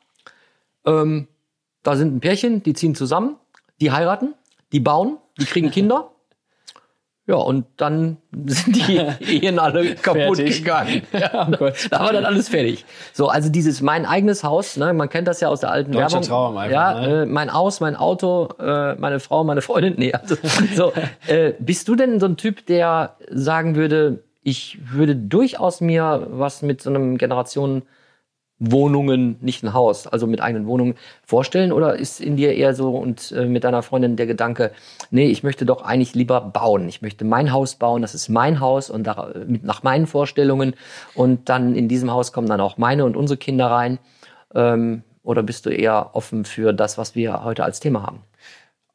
ähm, 0.85 1.27
da 1.83 1.95
sind 1.95 2.15
ein 2.15 2.19
Pärchen, 2.19 2.63
die 2.63 2.73
ziehen 2.73 2.95
zusammen, 2.95 3.35
die 3.81 3.91
heiraten, 3.91 4.33
die 4.71 4.79
bauen, 4.79 5.17
die 5.39 5.45
kriegen 5.45 5.71
Kinder. 5.71 6.09
Ja, 7.25 7.35
und 7.35 7.65
dann 7.77 8.17
sind 8.47 8.75
die 8.75 8.97
Ehen 9.45 9.57
alle 9.57 9.95
kaputt 9.95 10.35
Fertig. 10.35 10.57
gegangen. 10.57 11.03
Ja, 11.13 11.47
Oh 11.57 11.69
da 11.89 11.99
war 12.01 12.11
dann 12.11 12.25
alles 12.25 12.49
fertig. 12.49 12.83
So, 13.13 13.29
also 13.29 13.47
dieses 13.47 13.81
mein 13.81 14.05
eigenes 14.05 14.43
Haus, 14.43 14.75
ne, 14.75 14.91
man 14.93 15.07
kennt 15.07 15.29
das 15.29 15.39
ja 15.39 15.47
aus 15.47 15.61
der 15.61 15.71
alten 15.71 15.93
Deutscher 15.93 16.11
Werbung. 16.15 16.27
Traum 16.27 16.57
einfach, 16.57 16.73
Ja, 16.73 16.99
ne? 16.99 17.21
äh, 17.21 17.25
mein 17.25 17.53
Haus, 17.53 17.79
mein 17.79 17.95
Auto, 17.95 18.49
äh, 18.59 18.95
meine 18.95 19.21
Frau, 19.21 19.45
meine 19.45 19.61
Freundin. 19.61 19.93
Nee, 19.97 20.11
also, 20.11 20.35
so, 20.75 20.91
äh, 21.27 21.53
bist 21.59 21.87
du 21.87 21.95
denn 21.95 22.19
so 22.19 22.25
ein 22.25 22.35
Typ, 22.35 22.65
der 22.65 23.15
sagen 23.29 23.75
würde, 23.77 24.21
ich 24.43 24.79
würde 24.91 25.15
durchaus 25.15 25.81
mir 25.81 26.27
was 26.31 26.61
mit 26.61 26.81
so 26.81 26.89
einem 26.89 27.17
Generationen 27.17 27.83
Wohnungen, 28.59 29.37
nicht 29.41 29.63
ein 29.63 29.73
Haus, 29.73 30.07
also 30.07 30.27
mit 30.27 30.41
eigenen 30.41 30.67
Wohnungen 30.67 30.95
vorstellen? 31.25 31.71
Oder 31.71 31.95
ist 31.95 32.21
in 32.21 32.37
dir 32.37 32.53
eher 32.53 32.73
so 32.73 32.95
und 32.95 33.31
äh, 33.31 33.45
mit 33.45 33.63
deiner 33.63 33.83
Freundin 33.83 34.15
der 34.15 34.27
Gedanke, 34.27 34.71
nee, 35.11 35.27
ich 35.27 35.43
möchte 35.43 35.65
doch 35.65 35.83
eigentlich 35.83 36.15
lieber 36.15 36.39
bauen. 36.39 36.87
Ich 36.87 37.01
möchte 37.01 37.25
mein 37.25 37.51
Haus 37.51 37.75
bauen, 37.75 38.01
das 38.01 38.15
ist 38.15 38.29
mein 38.29 38.59
Haus 38.59 38.89
und 38.89 39.05
da, 39.05 39.33
mit, 39.45 39.63
nach 39.63 39.83
meinen 39.83 40.07
Vorstellungen. 40.07 40.75
Und 41.13 41.49
dann 41.49 41.75
in 41.75 41.87
diesem 41.87 42.11
Haus 42.11 42.31
kommen 42.31 42.47
dann 42.47 42.61
auch 42.61 42.77
meine 42.77 43.05
und 43.05 43.17
unsere 43.17 43.37
Kinder 43.37 43.67
rein. 43.67 43.99
Ähm, 44.53 45.03
oder 45.23 45.43
bist 45.43 45.65
du 45.65 45.69
eher 45.69 46.11
offen 46.13 46.45
für 46.45 46.73
das, 46.73 46.97
was 46.97 47.15
wir 47.15 47.43
heute 47.43 47.63
als 47.63 47.79
Thema 47.79 48.03
haben? 48.03 48.21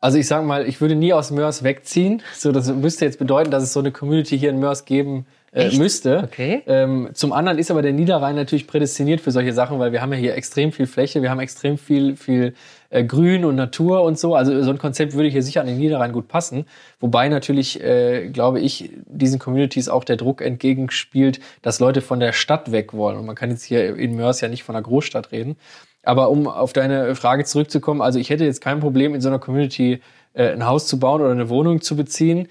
Also 0.01 0.19
ich 0.19 0.29
sag 0.29 0.45
mal, 0.45 0.67
ich 0.69 0.81
würde 0.81 0.95
nie 0.95 1.13
aus 1.13 1.31
Mörs 1.31 1.65
wegziehen. 1.65 2.23
So, 2.35 2.53
das 2.53 2.73
müsste 2.73 3.05
jetzt 3.05 3.19
bedeuten, 3.19 3.51
dass 3.51 3.65
es 3.65 3.73
so 3.73 3.81
eine 3.81 3.91
Community 3.91 4.39
hier 4.39 4.51
in 4.51 4.61
Mörs 4.61 4.85
geben 4.85 5.27
äh, 5.53 5.77
müsste. 5.77 6.23
Okay. 6.25 6.63
Ähm, 6.67 7.11
zum 7.15 7.33
anderen 7.33 7.59
ist 7.59 7.71
aber 7.71 7.83
der 7.83 7.93
Niederrhein 7.93 8.37
natürlich 8.37 8.67
prädestiniert 8.67 9.21
für 9.21 9.31
solche 9.31 9.53
Sachen, 9.53 9.79
weil 9.79 9.93
wir 9.93 10.03
haben 10.03 10.13
ja 10.13 10.19
hier 10.19 10.35
extrem 10.35 10.73
viel 10.73 10.87
Fläche, 10.87 11.23
wir 11.23 11.31
haben 11.31 11.41
extrem 11.41 11.79
viel, 11.79 12.17
viel 12.17 12.55
äh, 12.91 13.05
Grün 13.05 13.45
und 13.45 13.57
Natur 13.57 14.03
und 14.03 14.19
so. 14.19 14.35
Also 14.35 14.63
so 14.63 14.71
ein 14.71 14.79
Konzept 14.79 15.15
würde 15.15 15.29
hier 15.29 15.43
sicher 15.43 15.61
an 15.61 15.67
den 15.67 15.79
Niederrhein 15.79 16.13
gut 16.13 16.29
passen. 16.29 16.67
Wobei 17.01 17.29
natürlich, 17.29 17.83
äh, 17.83 18.29
glaube 18.29 18.61
ich, 18.61 18.91
diesen 19.07 19.39
Communities 19.39 19.89
auch 19.89 20.05
der 20.05 20.17
Druck 20.17 20.43
entgegenspielt, 20.43 21.41
dass 21.63 21.81
Leute 21.81 22.01
von 22.01 22.21
der 22.21 22.33
Stadt 22.33 22.73
weg 22.73 22.93
wollen. 22.93 23.19
Und 23.19 23.27
man 23.27 23.35
kann 23.35 23.51
jetzt 23.51 23.65
hier 23.65 23.97
in 23.97 24.17
Mörs 24.17 24.41
ja 24.41 24.49
nicht 24.49 24.65
von 24.65 24.75
einer 24.75 24.83
Großstadt 24.83 25.33
reden. 25.33 25.57
Aber 26.03 26.31
um 26.31 26.47
auf 26.47 26.73
deine 26.73 27.15
Frage 27.15 27.45
zurückzukommen, 27.45 28.01
also 28.01 28.19
ich 28.19 28.31
hätte 28.31 28.45
jetzt 28.45 28.61
kein 28.61 28.81
Problem, 28.81 29.15
in 29.15 29.21
so 29.21 29.29
einer 29.29 29.39
Community 29.39 30.01
äh, 30.33 30.53
ein 30.53 30.65
Haus 30.65 30.87
zu 30.87 30.99
bauen 30.99 31.21
oder 31.21 31.33
eine 31.33 31.49
Wohnung 31.49 31.81
zu 31.81 31.97
beziehen. 31.97 32.49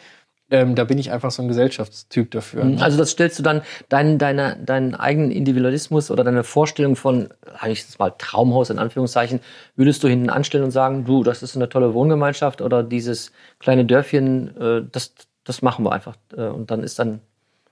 Ähm, 0.50 0.76
da 0.76 0.86
bin 0.86 0.98
ich 0.98 1.12
einfach 1.12 1.32
so 1.32 1.42
ein 1.42 1.48
Gesellschaftstyp 1.48 2.32
dafür. 2.32 2.64
ne? 2.64 2.82
Also 2.82 2.98
das 2.98 3.12
stellst 3.12 3.38
du 3.38 3.44
dann 3.44 3.62
deinen, 3.90 4.18
deine, 4.18 4.58
deinen 4.64 4.96
eigenen 4.96 5.30
Individualismus 5.30 6.10
oder 6.10 6.24
deine 6.24 6.44
Vorstellung 6.46 6.96
von, 6.96 7.30
sag 7.44 7.70
ich 7.70 7.80
jetzt 7.80 8.00
mal 8.00 8.12
Traumhaus 8.18 8.70
in 8.70 8.80
Anführungszeichen, 8.80 9.42
würdest 9.76 10.04
du 10.04 10.08
hinten 10.08 10.30
anstellen 10.30 10.64
und 10.64 10.72
sagen, 10.72 11.04
du, 11.04 11.24
das 11.24 11.44
ist 11.44 11.58
eine 11.58 11.68
tolle 11.68 11.94
Wohngemeinschaft 11.94 12.62
oder 12.62 12.82
dieses 12.82 13.34
kleine 13.60 13.84
Dörfchen, 13.84 14.56
äh, 14.58 14.82
das, 14.90 15.14
das 15.44 15.62
machen 15.62 15.84
wir 15.84 15.92
einfach. 15.92 16.16
Äh, 16.36 16.48
und 16.48 16.72
dann 16.72 16.82
ist 16.82 16.98
dann 16.98 17.20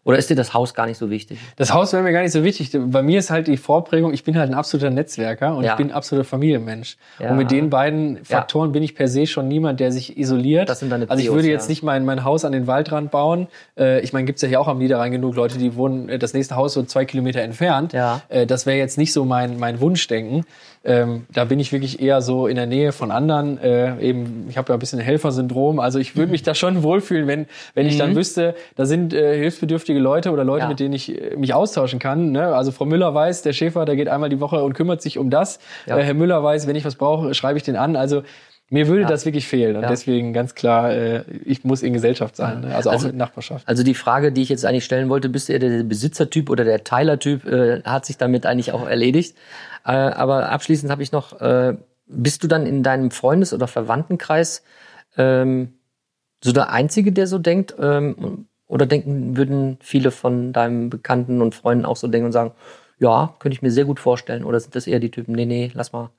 Oder 0.06 0.20
ist 0.20 0.30
dir 0.30 0.36
das 0.36 0.54
Haus 0.54 0.76
gar 0.76 0.86
nicht 0.86 1.00
so 1.00 1.10
wichtig? 1.10 1.40
Das 1.56 1.74
Haus 1.74 1.92
wäre 1.92 2.04
mir 2.04 2.12
gar 2.12 2.22
nicht 2.22 2.32
so 2.32 2.44
wichtig. 2.44 2.70
Bei 2.74 3.02
mir 3.02 3.18
ist 3.18 3.32
halt 3.32 3.48
die 3.48 3.58
Vorprägung, 3.58 4.14
ich 4.14 4.24
bin 4.24 4.38
halt 4.38 4.52
ein 4.52 4.54
absoluter 4.54 4.92
Netzwerker 4.92 5.56
und 5.56 5.64
Ja. 5.64 5.72
ich 5.72 5.78
bin 5.78 5.88
ein 5.90 5.94
absoluter 5.94 6.30
Familienmensch. 6.30 6.98
Ja. 7.20 7.32
Und 7.32 7.38
mit 7.38 7.50
den 7.50 7.72
beiden 7.72 8.24
Faktoren 8.24 8.72
bin 8.72 8.84
ich 8.84 8.94
per 8.94 9.08
se 9.08 9.26
schon 9.26 9.48
niemand, 9.48 9.80
der 9.80 9.92
sich 9.92 10.16
isoliert. 10.16 10.70
Das 10.70 10.80
sind 10.80 10.92
deine 10.92 11.10
also 11.10 11.24
ich 11.24 11.32
würde 11.32 11.48
ja. 11.48 11.54
jetzt 11.54 11.70
nicht 11.70 11.82
mein, 11.82 12.06
mein 12.06 12.24
Haus 12.24 12.46
an 12.46 12.52
den 12.52 12.68
Waldrand 12.68 13.10
bauen. 13.10 13.48
Äh, 13.80 14.02
ich 14.02 14.14
meine, 14.14 14.26
gibt's 14.26 14.44
ja 14.44 14.48
hier 14.48 14.62
auch 14.62 14.68
am 14.68 14.78
Niederrhein 14.78 15.12
genug 15.12 15.36
Leute, 15.36 15.58
die 15.58 15.76
wohnen 15.76 16.08
äh, 16.08 16.20
das 16.20 16.36
nächste 16.36 16.56
Haus 16.56 16.74
so 16.74 16.84
zwei 16.84 17.06
Kilometer 17.06 17.42
entfernt. 17.42 17.92
Ja. 17.94 18.22
Äh, 18.30 18.46
das 18.46 18.68
wäre 18.68 18.78
jetzt 18.78 19.00
nicht 19.00 19.12
so 19.12 19.26
mein, 19.26 19.58
mein 19.58 19.80
Wunschdenken. 19.82 20.46
Ähm, 20.84 21.26
da 21.34 21.46
bin 21.46 21.60
ich 21.60 21.72
wirklich 21.72 22.00
eher 22.00 22.22
so 22.22 22.46
in 22.46 22.58
der 22.58 22.68
Nähe 22.68 22.92
von 22.92 23.10
anderen. 23.10 23.58
Äh, 23.58 24.00
eben, 24.02 24.46
ich 24.50 24.58
habe 24.58 24.70
ja 24.72 24.78
ein 24.78 24.80
bisschen 24.80 25.00
Helfersyndrom. 25.00 25.80
Also 25.80 25.98
ich 25.98 26.16
würde 26.16 26.32
mich 26.36 26.44
da 26.44 26.54
schon 26.54 26.84
wohlfühlen, 26.84 27.26
wenn, 27.26 27.48
wenn 27.74 27.88
ich 27.88 27.98
dann 27.98 28.16
wüsste, 28.16 28.54
da 28.76 28.86
sind 28.86 29.12
äh, 29.12 29.36
hilfsbedürftige 29.40 29.95
Leute 30.00 30.32
oder 30.32 30.44
Leute. 30.44 30.64
Ja. 30.64 30.70
mit 30.70 30.80
denen 30.80 30.94
ich 30.94 31.10
äh, 31.20 31.36
mich 31.36 31.54
austauschen 31.54 32.00
kann. 32.00 32.32
Ne? 32.32 32.48
Also 32.56 32.72
Frau 32.72 32.86
Müller 32.86 33.14
weiß, 33.14 33.42
der 33.42 33.54
Schäfer, 33.54 33.86
der 33.86 33.96
geht 33.96 34.08
einmal 34.10 34.30
die 34.30 34.40
Woche 34.40 34.64
und 34.64 34.74
kümmert 34.74 35.02
sich 35.02 35.18
um 35.18 35.30
das. 35.30 35.60
Ja. 35.86 35.98
Äh, 35.98 36.04
Herr 36.04 36.14
Müller 36.14 36.44
weiß, 36.44 36.68
wenn 36.68 36.76
ich 36.76 36.86
was 36.86 36.96
brauche, 36.96 37.34
schreibe 37.34 37.58
ich 37.58 37.64
den 37.64 37.76
an. 37.76 37.96
Also 37.96 38.24
mir 38.72 38.88
würde 38.88 39.04
Ja. 39.04 39.08
das 39.08 39.26
wirklich 39.26 39.48
fehlen. 39.48 39.76
Und 39.76 39.84
Ja. 39.84 39.90
deswegen 39.90 40.34
ganz 40.34 40.56
klar, 40.56 40.92
äh, 40.92 41.24
ich 41.44 41.64
muss 41.64 41.84
in 41.84 41.94
Gesellschaft 41.94 42.36
sein. 42.36 42.62
Ne? 42.62 42.76
Also, 42.76 42.90
Also- 42.90 43.08
auch 43.08 43.12
in 43.12 43.18
Nachbarschaft. 43.18 43.68
Also 43.68 43.84
die 43.84 43.94
Frage, 43.94 44.32
die 44.32 44.42
ich 44.42 44.50
jetzt 44.50 44.66
eigentlich 44.66 44.86
stellen 44.86 45.08
wollte, 45.10 45.30
bist 45.30 45.50
du 45.50 45.54
eher 45.54 45.60
der 45.60 45.84
Besitzertyp 45.84 46.50
oder 46.50 46.64
der 46.64 46.84
Teilertyp, 46.84 47.46
äh, 47.46 47.84
hat 47.84 48.06
sich 48.08 48.18
damit 48.18 48.46
eigentlich 48.48 48.72
auch 48.72 48.88
erledigt. 48.88 49.38
Äh, 49.86 49.92
aber 49.92 50.50
abschließend 50.52 50.92
habe 50.92 51.04
ich 51.04 51.12
noch, 51.12 51.40
äh, 51.42 51.76
bist 52.08 52.44
du 52.44 52.48
dann 52.48 52.66
in 52.66 52.82
deinem 52.82 53.12
Freundes- 53.12 53.54
oder 53.54 53.68
Verwandtenkreis 53.68 54.64
ähm, 55.18 55.74
so 56.44 56.52
der 56.52 56.72
Einzige, 56.72 57.12
der 57.12 57.28
so 57.28 57.38
denkt? 57.40 57.76
Ähm, 57.80 58.48
oder 58.68 58.86
denken, 58.86 59.38
würden 59.38 59.78
viele 59.82 60.12
von 60.12 60.54
deinen 60.54 60.90
Bekannten 60.90 61.42
und 61.42 61.56
Freunden 61.56 61.86
auch 61.86 61.96
so 61.98 62.08
denken 62.08 62.28
und 62.28 62.32
sagen, 62.32 62.52
ja, 63.00 63.34
könnte 63.40 63.54
ich 63.56 63.62
mir 63.62 63.72
sehr 63.72 63.86
gut 63.86 64.00
vorstellen? 64.00 64.44
Oder 64.44 64.60
sind 64.60 64.76
das 64.76 64.88
eher 64.88 65.00
die 65.00 65.12
Typen, 65.12 65.34
nee, 65.36 65.46
nee, 65.46 65.72
lass 65.74 65.92
mal. 65.94 66.10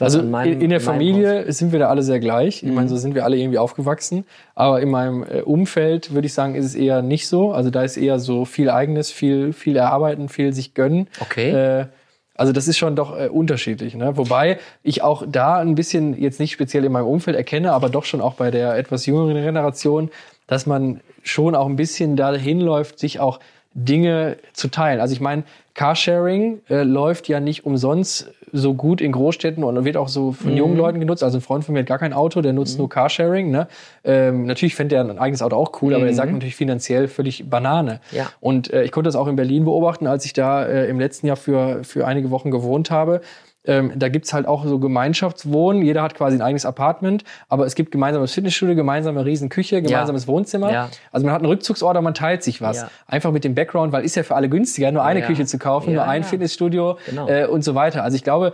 Also 0.00 0.20
meinem- 0.22 0.54
in, 0.54 0.60
in 0.62 0.70
der 0.70 0.80
Haus. 0.80 0.84
Familie 0.84 1.50
sind 1.52 1.70
wir 1.72 1.78
da 1.78 1.88
alle 1.88 2.02
sehr 2.02 2.18
gleich. 2.18 2.62
Ich 2.62 2.68
Mhm. 2.68 2.74
meine, 2.74 2.88
so 2.88 2.96
sind 2.96 3.14
wir 3.14 3.24
alle 3.24 3.36
irgendwie 3.36 3.58
aufgewachsen. 3.58 4.24
Aber 4.56 4.80
in 4.82 4.90
meinem 4.90 5.22
äh, 5.22 5.42
Umfeld 5.42 6.12
würde 6.12 6.26
ich 6.26 6.34
sagen, 6.34 6.56
ist 6.56 6.64
es 6.64 6.74
eher 6.74 7.02
nicht 7.02 7.28
so. 7.28 7.52
Also 7.52 7.70
da 7.70 7.82
ist 7.84 7.96
eher 7.96 8.18
so 8.18 8.44
viel 8.44 8.68
Eigenes, 8.68 9.10
viel, 9.12 9.52
viel 9.52 9.76
erarbeiten, 9.76 10.28
viel 10.28 10.52
sich 10.52 10.74
gönnen. 10.74 11.06
Okay. 11.20 11.50
Äh, 11.50 11.86
also 12.34 12.52
das 12.52 12.66
ist 12.68 12.76
schon 12.78 12.96
doch 12.96 13.16
äh, 13.18 13.28
unterschiedlich. 13.28 13.94
Ne? 13.94 14.16
Wobei 14.16 14.58
ich 14.82 15.02
auch 15.02 15.24
da 15.26 15.58
ein 15.58 15.74
bisschen, 15.76 16.20
jetzt 16.20 16.40
nicht 16.40 16.52
speziell 16.52 16.84
in 16.84 16.90
meinem 16.92 17.06
Umfeld 17.06 17.36
erkenne, 17.36 17.72
aber 17.72 17.88
doch 17.88 18.04
schon 18.04 18.20
auch 18.20 18.34
bei 18.34 18.50
der 18.50 18.76
etwas 18.76 19.06
jüngeren 19.06 19.34
Generation, 19.34 20.10
dass 20.48 20.66
man 20.66 21.00
schon 21.26 21.54
auch 21.54 21.66
ein 21.66 21.76
bisschen 21.76 22.16
dahin 22.16 22.60
läuft, 22.60 22.98
sich 22.98 23.20
auch 23.20 23.40
Dinge 23.74 24.38
zu 24.54 24.68
teilen. 24.68 25.00
Also 25.00 25.12
ich 25.12 25.20
meine, 25.20 25.42
Carsharing 25.74 26.60
äh, 26.70 26.82
läuft 26.82 27.28
ja 27.28 27.40
nicht 27.40 27.66
umsonst 27.66 28.32
so 28.52 28.72
gut 28.72 29.02
in 29.02 29.12
Großstädten 29.12 29.62
und 29.64 29.84
wird 29.84 29.98
auch 29.98 30.08
so 30.08 30.32
von 30.32 30.52
Mhm. 30.52 30.56
jungen 30.56 30.76
Leuten 30.78 30.98
genutzt. 31.00 31.22
Also 31.22 31.36
ein 31.38 31.40
Freund 31.42 31.64
von 31.64 31.74
mir 31.74 31.80
hat 31.80 31.86
gar 31.86 31.98
kein 31.98 32.14
Auto, 32.14 32.40
der 32.40 32.54
nutzt 32.54 32.78
nur 32.78 32.88
Carsharing. 32.88 33.50
Ne? 33.50 33.68
Ähm, 34.02 34.46
natürlich 34.46 34.74
fände 34.74 34.94
er 34.94 35.02
ein 35.02 35.18
eigenes 35.18 35.42
Auto 35.42 35.56
auch 35.56 35.82
cool, 35.82 35.92
aber 35.94 36.06
er 36.06 36.14
sagt 36.14 36.32
natürlich 36.32 36.56
finanziell 36.56 37.06
völlig 37.08 37.50
Banane. 37.50 38.00
Mhm. 38.12 38.16
Ja. 38.16 38.30
Und 38.40 38.72
äh, 38.72 38.84
ich 38.84 38.92
konnte 38.92 39.08
das 39.08 39.16
auch 39.16 39.26
in 39.26 39.36
Berlin 39.36 39.64
beobachten, 39.66 40.06
als 40.06 40.24
ich 40.24 40.32
da 40.32 40.64
äh, 40.64 40.88
im 40.88 40.98
letzten 40.98 41.26
Jahr 41.26 41.36
für, 41.36 41.84
für 41.84 42.06
einige 42.06 42.30
Wochen 42.30 42.50
gewohnt 42.50 42.90
habe. 42.90 43.20
Ähm, 43.66 43.92
da 43.96 44.08
gibt's 44.08 44.32
halt 44.32 44.46
auch 44.46 44.64
so 44.64 44.78
Gemeinschaftswohnen. 44.78 45.82
Jeder 45.82 46.02
hat 46.02 46.14
quasi 46.14 46.36
ein 46.36 46.42
eigenes 46.42 46.64
Apartment, 46.66 47.24
aber 47.48 47.66
es 47.66 47.74
gibt 47.74 47.90
gemeinsames 47.90 48.32
Fitnessstudio, 48.32 48.74
gemeinsame 48.74 49.24
Riesenküche, 49.24 49.82
gemeinsames 49.82 50.26
Wohnzimmer. 50.28 50.72
Ja. 50.72 50.88
Also 51.12 51.26
man 51.26 51.34
hat 51.34 51.42
einen 51.42 51.50
Rückzugsort, 51.50 51.96
aber 51.96 52.04
man 52.04 52.14
teilt 52.14 52.42
sich 52.42 52.62
was. 52.62 52.76
Ja. 52.78 52.90
Einfach 53.06 53.32
mit 53.32 53.44
dem 53.44 53.54
Background, 53.54 53.92
weil 53.92 54.04
ist 54.04 54.14
ja 54.16 54.22
für 54.22 54.34
alle 54.36 54.48
günstiger, 54.48 54.92
nur 54.92 55.04
eine 55.04 55.20
Ja. 55.20 55.26
Küche 55.26 55.46
zu 55.46 55.58
kaufen, 55.58 55.90
Ja, 55.90 55.96
nur 55.96 56.04
ein 56.04 56.22
ja. 56.22 56.28
Fitnessstudio 56.28 56.98
Genau. 57.06 57.28
äh, 57.28 57.46
und 57.46 57.62
so 57.64 57.74
weiter. 57.74 58.02
Also 58.04 58.16
ich 58.16 58.24
glaube, 58.24 58.52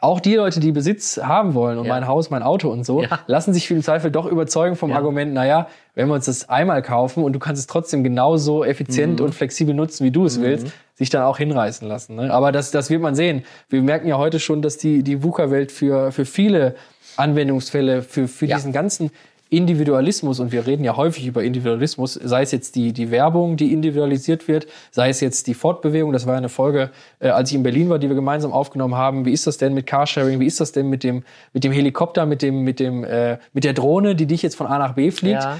auch 0.00 0.20
die 0.20 0.34
Leute, 0.34 0.60
die 0.60 0.72
Besitz 0.72 1.18
haben 1.22 1.54
wollen 1.54 1.78
und 1.78 1.86
Ja. 1.86 1.94
mein 1.94 2.06
Haus, 2.06 2.28
mein 2.28 2.42
Auto 2.42 2.68
und 2.68 2.84
so, 2.84 3.02
Ja. 3.02 3.20
lassen 3.26 3.54
sich 3.54 3.70
im 3.70 3.82
Zweifel 3.82 4.10
doch 4.10 4.26
überzeugen 4.26 4.76
vom 4.76 4.90
Ja. 4.90 4.96
Argument, 4.96 5.32
naja, 5.32 5.68
wenn 5.94 6.08
wir 6.08 6.14
uns 6.14 6.26
das 6.26 6.48
einmal 6.50 6.82
kaufen 6.82 7.24
und 7.24 7.32
du 7.32 7.38
kannst 7.38 7.60
es 7.60 7.66
trotzdem 7.66 8.04
genauso 8.04 8.64
effizient 8.64 9.20
Mhm. 9.20 9.26
und 9.26 9.34
flexibel 9.34 9.74
nutzen, 9.74 10.04
wie 10.04 10.10
du 10.10 10.26
es 10.26 10.40
willst, 10.42 10.66
sich 10.94 11.10
dann 11.10 11.22
auch 11.22 11.38
hinreißen 11.38 11.86
lassen. 11.88 12.16
Ne? 12.16 12.32
Aber 12.32 12.52
das, 12.52 12.70
das 12.70 12.88
wird 12.90 13.02
man 13.02 13.14
sehen. 13.14 13.44
Wir 13.68 13.82
merken 13.82 14.06
ja 14.08 14.16
heute 14.18 14.38
schon, 14.40 14.62
dass 14.62 14.76
die, 14.78 15.02
die 15.02 15.22
VUCA-Welt 15.22 15.72
für, 15.72 16.12
für 16.12 16.24
viele 16.24 16.74
Anwendungsfälle, 17.16 18.02
für, 18.02 18.28
für 18.28 18.46
Ja. 18.46 18.56
diesen 18.56 18.72
ganzen 18.72 19.10
Individualismus, 19.50 20.40
und 20.40 20.50
wir 20.52 20.66
reden 20.66 20.82
ja 20.84 20.96
häufig 20.96 21.26
über 21.26 21.44
Individualismus, 21.44 22.14
sei 22.14 22.42
es 22.42 22.50
jetzt 22.50 22.74
die, 22.74 22.92
die 22.92 23.10
Werbung, 23.12 23.56
die 23.56 23.72
individualisiert 23.72 24.48
wird, 24.48 24.66
sei 24.90 25.10
es 25.10 25.20
jetzt 25.20 25.46
die 25.46 25.54
Fortbewegung, 25.54 26.12
das 26.12 26.26
war 26.26 26.36
eine 26.36 26.48
Folge, 26.48 26.90
äh, 27.20 27.28
als 27.28 27.50
ich 27.50 27.56
in 27.56 27.62
Berlin 27.62 27.88
war, 27.88 27.98
die 28.00 28.08
wir 28.08 28.16
gemeinsam 28.16 28.52
aufgenommen 28.52 28.96
haben. 28.96 29.24
Wie 29.26 29.32
ist 29.32 29.46
das 29.46 29.56
denn 29.58 29.74
mit 29.74 29.86
Carsharing? 29.86 30.40
Wie 30.40 30.46
ist 30.46 30.60
das 30.60 30.72
denn 30.72 30.88
mit 30.88 31.04
dem, 31.04 31.22
mit 31.52 31.62
dem 31.62 31.70
Helikopter, 31.72 32.26
mit 32.26 32.42
dem, 32.42 32.62
mit 32.62 32.80
dem, 32.80 33.04
äh, 33.04 33.38
mit 33.52 33.62
der 33.64 33.74
Drohne, 33.74 34.16
die 34.16 34.26
dich 34.26 34.42
jetzt 34.42 34.56
von 34.56 34.66
A 34.66 34.78
nach 34.78 34.94
B 34.94 35.10
fliegt? 35.12 35.42
Ja. 35.42 35.58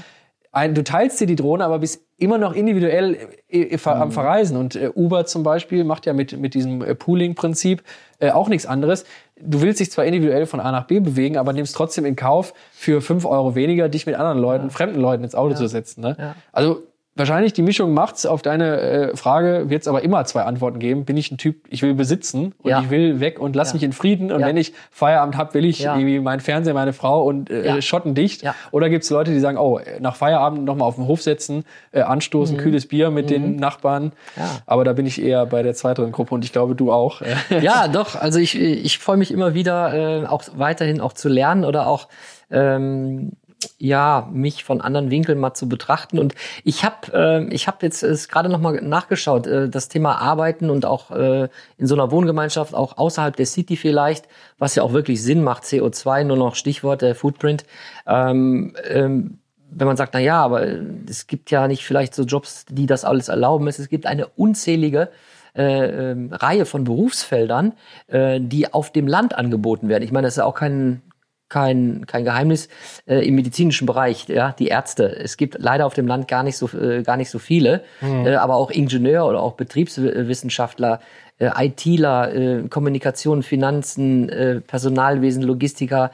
Ein, 0.55 0.73
du 0.73 0.83
teilst 0.83 1.19
dir 1.19 1.27
die 1.27 1.35
Drohne, 1.35 1.65
aber 1.65 1.79
bist 1.79 2.01
immer 2.17 2.37
noch 2.37 2.53
individuell 2.53 3.17
äh, 3.49 3.61
äh, 3.61 3.77
ver- 3.77 3.95
Mhm. 3.95 4.01
am 4.03 4.11
Verreisen. 4.11 4.55
Und 4.57 4.75
äh, 4.75 4.89
Uber 4.95 5.25
zum 5.25 5.43
Beispiel 5.43 5.83
macht 5.83 6.05
ja 6.05 6.13
mit, 6.13 6.39
mit 6.39 6.53
diesem 6.53 6.81
äh, 6.81 6.95
Pooling-Prinzip 6.95 7.83
äh, 8.19 8.31
auch 8.31 8.47
nichts 8.47 8.65
anderes. 8.65 9.03
Du 9.39 9.61
willst 9.61 9.81
dich 9.81 9.91
zwar 9.91 10.05
individuell 10.05 10.45
von 10.45 10.61
A 10.61 10.71
nach 10.71 10.85
B 10.87 11.01
bewegen, 11.01 11.37
aber 11.37 11.51
nimmst 11.51 11.75
trotzdem 11.75 12.05
in 12.05 12.15
Kauf, 12.15 12.53
für 12.71 13.01
fünf 13.01 13.25
Euro 13.25 13.53
weniger 13.55 13.89
dich 13.89 14.05
mit 14.05 14.15
anderen 14.15 14.39
Leuten, 14.39 14.69
fremden 14.69 15.01
Leuten 15.01 15.23
ins 15.25 15.35
Auto 15.35 15.55
zu 15.55 15.67
setzen. 15.67 15.99
Ne? 16.01 16.15
Ja. 16.17 16.35
Also 16.53 16.83
wahrscheinlich 17.15 17.53
die 17.53 17.61
Mischung 17.61 17.93
macht's. 17.93 18.25
Auf 18.25 18.41
deine 18.41 18.79
äh, 18.79 19.15
Frage 19.15 19.69
wird 19.69 19.81
es 19.81 19.87
aber 19.87 20.03
immer 20.03 20.23
zwei 20.25 20.43
Antworten 20.43 20.79
geben. 20.79 21.05
Bin 21.05 21.17
ich 21.17 21.31
ein 21.31 21.37
Typ, 21.37 21.65
ich 21.69 21.81
will 21.81 21.93
besitzen 21.93 22.53
und 22.61 22.69
Ja. 22.69 22.81
ich 22.81 22.89
will 22.89 23.19
weg 23.19 23.39
und 23.39 23.55
lass 23.55 23.69
Ja. 23.69 23.73
mich 23.75 23.83
in 23.83 23.93
Frieden. 23.93 24.31
Und 24.31 24.41
Ja. 24.41 24.47
wenn 24.47 24.57
ich 24.57 24.73
Feierabend 24.91 25.37
hab, 25.37 25.53
will 25.53 25.65
ich 25.65 25.83
irgendwie 25.83 26.19
meinen 26.19 26.39
Fernseher, 26.41 26.73
meine 26.73 26.93
Frau 26.93 27.23
und 27.23 27.49
äh, 27.49 27.65
Ja. 27.65 27.81
schottendicht. 27.81 28.43
Ja. 28.43 28.53
Oder 28.71 28.89
gibt's 28.89 29.09
Leute, 29.09 29.31
die 29.31 29.39
sagen, 29.39 29.57
oh, 29.57 29.79
nach 29.99 30.15
Feierabend 30.15 30.65
noch 30.65 30.75
mal 30.75 30.85
auf 30.85 30.95
den 30.95 31.07
Hof 31.07 31.21
setzen, 31.21 31.63
äh, 31.91 32.01
anstoßen, 32.01 32.57
kühles 32.57 32.87
Bier 32.87 33.09
mit 33.11 33.29
den 33.29 33.55
Nachbarn. 33.55 34.03
Mhm. 34.05 34.11
Ja. 34.37 34.49
Aber 34.65 34.83
da 34.83 34.93
bin 34.93 35.05
ich 35.05 35.21
eher 35.21 35.45
bei 35.45 35.63
der 35.63 35.73
zweiteren 35.73 36.11
Gruppe 36.11 36.35
und 36.35 36.43
ich 36.45 36.51
glaube, 36.51 36.75
du 36.75 36.91
auch. 36.91 37.21
Ja, 37.61 37.87
doch. 37.87 38.15
Also 38.15 38.39
ich, 38.39 38.59
ich 38.59 38.99
freue 38.99 39.17
mich 39.17 39.31
immer 39.31 39.53
wieder, 39.53 39.93
äh, 40.23 40.25
auch 40.25 40.43
weiterhin 40.55 40.99
auch 41.01 41.13
zu 41.13 41.29
lernen 41.29 41.63
oder 41.65 41.87
auch 41.87 42.07
ähm, 42.51 43.31
ja 43.77 44.29
mich 44.31 44.63
von 44.63 44.81
anderen 44.81 45.11
Winkeln 45.11 45.39
mal 45.39 45.53
zu 45.53 45.67
betrachten. 45.69 46.19
Und 46.19 46.35
ich 46.63 46.83
habe 46.83 47.13
äh, 47.13 47.53
ich 47.53 47.67
habe 47.67 47.77
jetzt 47.81 48.03
es 48.03 48.27
gerade 48.27 48.49
noch 48.49 48.59
mal 48.59 48.81
nachgeschaut, 48.81 49.47
äh, 49.47 49.69
das 49.69 49.89
Thema 49.89 50.17
Arbeiten 50.21 50.69
und 50.69 50.85
auch 50.85 51.11
äh, 51.11 51.49
in 51.77 51.87
so 51.87 51.95
einer 51.95 52.11
Wohngemeinschaft, 52.11 52.73
auch 52.73 52.97
außerhalb 52.97 53.35
der 53.35 53.45
City 53.45 53.77
vielleicht, 53.77 54.27
was 54.57 54.75
ja 54.75 54.83
auch 54.83 54.93
wirklich 54.93 55.21
Sinn 55.21 55.43
macht. 55.43 55.63
CO2 55.63 56.23
nur 56.23 56.37
noch 56.37 56.55
Stichwort 56.55 57.01
der 57.01 57.15
Footprint. 57.15 57.65
Ähm, 58.07 58.75
ähm, 58.87 59.39
wenn 59.69 59.87
man 59.87 59.97
sagt, 59.97 60.13
na 60.13 60.19
ja, 60.19 60.41
aber 60.41 60.65
äh, 60.65 60.81
es 61.09 61.27
gibt 61.27 61.51
ja 61.51 61.67
nicht 61.67 61.85
vielleicht 61.85 62.15
so 62.15 62.23
Jobs, 62.23 62.65
die 62.69 62.85
das 62.85 63.05
alles 63.05 63.27
erlauben. 63.27 63.67
Es 63.67 63.89
gibt 63.89 64.05
eine 64.05 64.27
unzählige 64.27 65.09
äh, 65.55 66.11
ähm, 66.11 66.33
Reihe 66.33 66.65
von 66.65 66.83
Berufsfeldern, 66.83 67.73
äh, 68.07 68.39
die 68.41 68.73
auf 68.73 68.91
dem 68.91 69.07
Land 69.07 69.37
angeboten 69.37 69.87
werden. 69.87 70.03
Ich 70.03 70.11
meine, 70.11 70.27
das 70.27 70.33
ist 70.33 70.37
ja 70.39 70.45
auch 70.45 70.55
kein 70.55 71.01
kein, 71.49 72.05
kein 72.07 72.25
Geheimnis 72.25 72.69
äh, 73.05 73.27
im 73.27 73.35
medizinischen 73.35 73.85
Bereich, 73.85 74.27
ja, 74.27 74.53
die 74.57 74.67
Ärzte. 74.67 75.15
Es 75.15 75.37
gibt 75.37 75.57
leider 75.59 75.85
auf 75.85 75.93
dem 75.93 76.07
Land 76.07 76.27
gar 76.27 76.43
nicht 76.43 76.57
so 76.57 76.67
äh, 76.77 77.03
gar 77.03 77.17
nicht 77.17 77.29
so 77.29 77.39
viele, 77.39 77.83
äh, 78.01 78.35
aber 78.35 78.55
auch 78.55 78.71
Ingenieur 78.71 79.25
oder 79.25 79.41
auch 79.41 79.53
Betriebswissenschaftler, 79.53 80.99
äh, 81.37 81.51
ITler, 81.67 82.33
äh, 82.33 82.67
Kommunikation, 82.67 83.43
Finanzen, 83.43 84.29
äh, 84.29 84.61
Personalwesen, 84.61 85.43
Logistiker, 85.43 86.11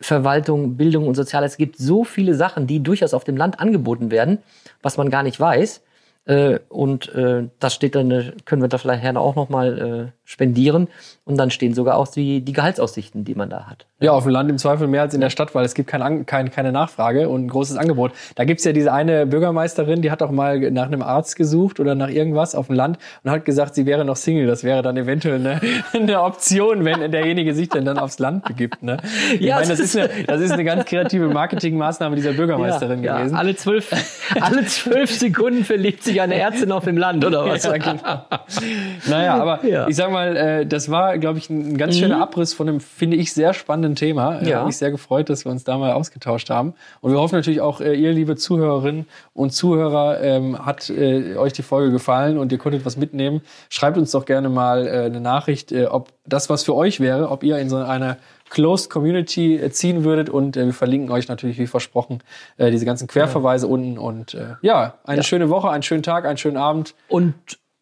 Verwaltung, 0.00 0.76
Bildung 0.76 1.06
und 1.06 1.14
Soziales. 1.14 1.52
Es 1.52 1.56
gibt 1.56 1.78
so 1.78 2.04
viele 2.04 2.34
Sachen, 2.34 2.66
die 2.66 2.82
durchaus 2.82 3.14
auf 3.14 3.24
dem 3.24 3.36
Land 3.36 3.60
angeboten 3.60 4.10
werden, 4.10 4.38
was 4.82 4.96
man 4.96 5.10
gar 5.10 5.22
nicht 5.22 5.40
weiß. 5.40 5.82
Äh, 6.26 6.58
und 6.68 7.14
äh, 7.14 7.48
das 7.58 7.74
steht 7.74 7.94
dann, 7.94 8.10
äh, 8.10 8.32
können 8.44 8.62
wir 8.62 8.68
da 8.68 8.78
vielleicht 8.78 9.02
gerne 9.02 9.20
auch 9.20 9.34
nochmal 9.34 9.78
äh, 9.78 10.12
spendieren. 10.24 10.88
Und 11.24 11.36
dann 11.38 11.50
stehen 11.50 11.74
sogar 11.74 11.96
auch 11.96 12.08
die, 12.08 12.40
die 12.42 12.52
Gehaltsaussichten, 12.52 13.24
die 13.24 13.34
man 13.34 13.48
da 13.50 13.66
hat. 13.66 13.86
Ja, 14.00 14.12
auf 14.12 14.24
dem 14.24 14.32
Land 14.32 14.50
im 14.50 14.58
Zweifel 14.58 14.86
mehr 14.88 15.02
als 15.02 15.14
in 15.14 15.20
der 15.20 15.30
Stadt, 15.30 15.54
weil 15.54 15.64
es 15.64 15.74
gibt 15.74 15.88
kein, 15.88 16.26
kein, 16.26 16.50
keine 16.50 16.72
Nachfrage 16.72 17.28
und 17.28 17.46
ein 17.46 17.48
großes 17.48 17.76
Angebot. 17.76 18.12
Da 18.34 18.44
gibt's 18.44 18.64
ja 18.64 18.72
diese 18.72 18.92
eine 18.92 19.26
Bürgermeisterin, 19.26 20.02
die 20.02 20.10
hat 20.10 20.22
auch 20.22 20.30
mal 20.30 20.70
nach 20.70 20.86
einem 20.86 21.02
Arzt 21.02 21.36
gesucht 21.36 21.80
oder 21.80 21.94
nach 21.94 22.08
irgendwas 22.08 22.54
auf 22.54 22.66
dem 22.66 22.76
Land 22.76 22.98
und 23.22 23.30
hat 23.30 23.44
gesagt, 23.44 23.74
sie 23.74 23.86
wäre 23.86 24.04
noch 24.04 24.16
Single. 24.16 24.46
Das 24.46 24.64
wäre 24.64 24.82
dann 24.82 24.96
eventuell 24.96 25.36
eine, 25.36 25.60
eine 25.94 26.22
Option, 26.22 26.84
wenn 26.84 27.10
derjenige 27.10 27.54
sich 27.54 27.70
denn 27.70 27.84
dann 27.84 27.98
aufs 27.98 28.18
Land 28.18 28.44
begibt. 28.44 28.82
Ne? 28.82 28.98
Ich 29.34 29.40
Ja, 29.40 29.56
meine, 29.56 29.68
das 29.68 29.78
das 29.78 29.94
ist, 29.94 29.96
eine, 29.96 30.24
das 30.26 30.40
ist 30.40 30.52
eine 30.52 30.64
ganz 30.64 30.84
kreative 30.84 31.28
Marketingmaßnahme 31.28 32.16
dieser 32.16 32.32
Bürgermeisterin 32.32 33.02
ja, 33.02 33.18
gewesen. 33.18 33.34
Ja, 33.34 33.38
alle 33.40 33.56
zwölf, 33.56 33.90
alle 34.40 34.64
zwölf 34.66 35.10
Sekunden 35.10 35.64
verliebt 35.64 36.02
sich 36.02 36.13
sich 36.14 36.22
eine 36.22 36.36
Ärztin 36.36 36.72
auf 36.72 36.84
dem 36.84 36.96
Land, 36.96 37.24
oder 37.24 37.44
was? 37.46 37.64
Ja. 37.74 38.26
Naja, 39.08 39.34
aber 39.40 39.64
Ja. 39.64 39.88
ich 39.88 39.96
sag 39.96 40.10
mal, 40.10 40.36
äh, 40.36 40.66
das 40.66 40.90
war, 40.90 41.18
glaube 41.18 41.38
ich, 41.38 41.50
ein 41.50 41.76
ganz 41.76 41.96
schöner 41.98 42.20
Abriss 42.20 42.54
von 42.54 42.68
einem, 42.68 42.80
finde 42.80 43.16
ich, 43.16 43.32
sehr 43.32 43.52
spannenden 43.54 43.94
Thema. 43.96 44.40
Ich 44.40 44.48
Ja. 44.48 44.56
habe 44.58 44.66
mich 44.66 44.76
sehr 44.76 44.90
gefreut, 44.90 45.28
dass 45.28 45.44
wir 45.44 45.52
uns 45.52 45.64
da 45.64 45.76
mal 45.78 45.92
ausgetauscht 45.92 46.50
haben. 46.50 46.74
Und 47.00 47.12
wir 47.12 47.18
hoffen 47.20 47.34
natürlich 47.36 47.60
auch, 47.60 47.80
äh, 47.80 47.94
ihr, 47.94 48.12
liebe 48.12 48.36
Zuhörerinnen 48.36 49.06
und 49.34 49.52
Zuhörer, 49.52 50.20
ähm, 50.22 50.64
hat 50.64 50.90
äh, 50.90 51.36
euch 51.36 51.52
die 51.52 51.62
Folge 51.62 51.90
gefallen 51.92 52.38
und 52.38 52.52
ihr 52.52 52.58
konntet 52.58 52.84
was 52.86 52.96
mitnehmen. 52.96 53.40
Schreibt 53.68 53.98
uns 53.98 54.10
doch 54.12 54.24
gerne 54.24 54.48
mal 54.48 54.86
äh, 54.86 54.90
eine 55.06 55.20
Nachricht, 55.20 55.72
äh, 55.72 55.86
ob 55.86 56.10
das 56.26 56.48
was 56.48 56.62
für 56.64 56.74
euch 56.74 57.00
wäre, 57.00 57.30
ob 57.30 57.42
ihr 57.42 57.58
in 57.58 57.68
so 57.68 57.76
eine 57.76 58.16
Closed 58.50 58.90
Community 58.90 59.56
äh, 59.56 59.70
ziehen 59.70 60.04
würdet 60.04 60.28
und 60.28 60.56
äh, 60.56 60.66
wir 60.66 60.74
verlinken 60.74 61.10
euch 61.10 61.28
natürlich 61.28 61.58
wie 61.58 61.66
versprochen 61.66 62.22
äh, 62.56 62.70
diese 62.70 62.84
ganzen 62.84 63.08
Querverweise 63.08 63.66
unten 63.66 63.98
und 63.98 64.34
äh, 64.34 64.54
ja, 64.62 64.98
eine 65.04 65.22
schöne 65.22 65.50
Woche, 65.50 65.70
einen 65.70 65.82
schönen 65.82 66.02
Tag, 66.02 66.26
einen 66.26 66.38
schönen 66.38 66.56
Abend. 66.56 66.94
Und 67.08 67.34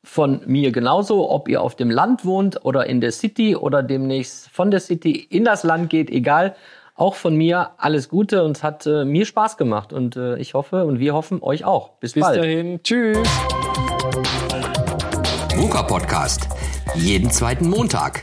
von 0.04 0.42
mir 0.46 0.72
genauso, 0.72 1.30
ob 1.30 1.48
ihr 1.48 1.62
auf 1.62 1.76
dem 1.76 1.90
Land 1.90 2.24
wohnt 2.24 2.64
oder 2.64 2.86
in 2.86 3.00
der 3.00 3.12
City 3.12 3.54
oder 3.54 3.82
demnächst 3.82 4.48
von 4.50 4.70
der 4.70 4.80
City 4.80 5.12
in 5.12 5.44
das 5.44 5.62
Land 5.62 5.90
geht, 5.90 6.10
egal. 6.10 6.56
Auch 6.94 7.14
von 7.14 7.34
mir 7.34 7.70
alles 7.78 8.08
Gute 8.08 8.44
und 8.44 8.56
es 8.58 8.62
hat 8.62 8.86
äh, 8.86 9.04
mir 9.04 9.24
Spaß 9.24 9.56
gemacht 9.56 9.92
und 9.92 10.16
äh, 10.16 10.36
ich 10.36 10.54
hoffe 10.54 10.84
und 10.84 10.98
wir 10.98 11.14
hoffen 11.14 11.42
euch 11.42 11.64
auch. 11.64 11.90
Bis, 12.00 12.12
Bis 12.12 12.22
bald. 12.22 12.38
dahin, 12.38 12.82
tschüss. 12.82 13.16
VUCA 15.56 15.82
Podcast. 15.84 16.48
Jeden 16.94 17.30
zweiten 17.30 17.68
Montag. 17.68 18.22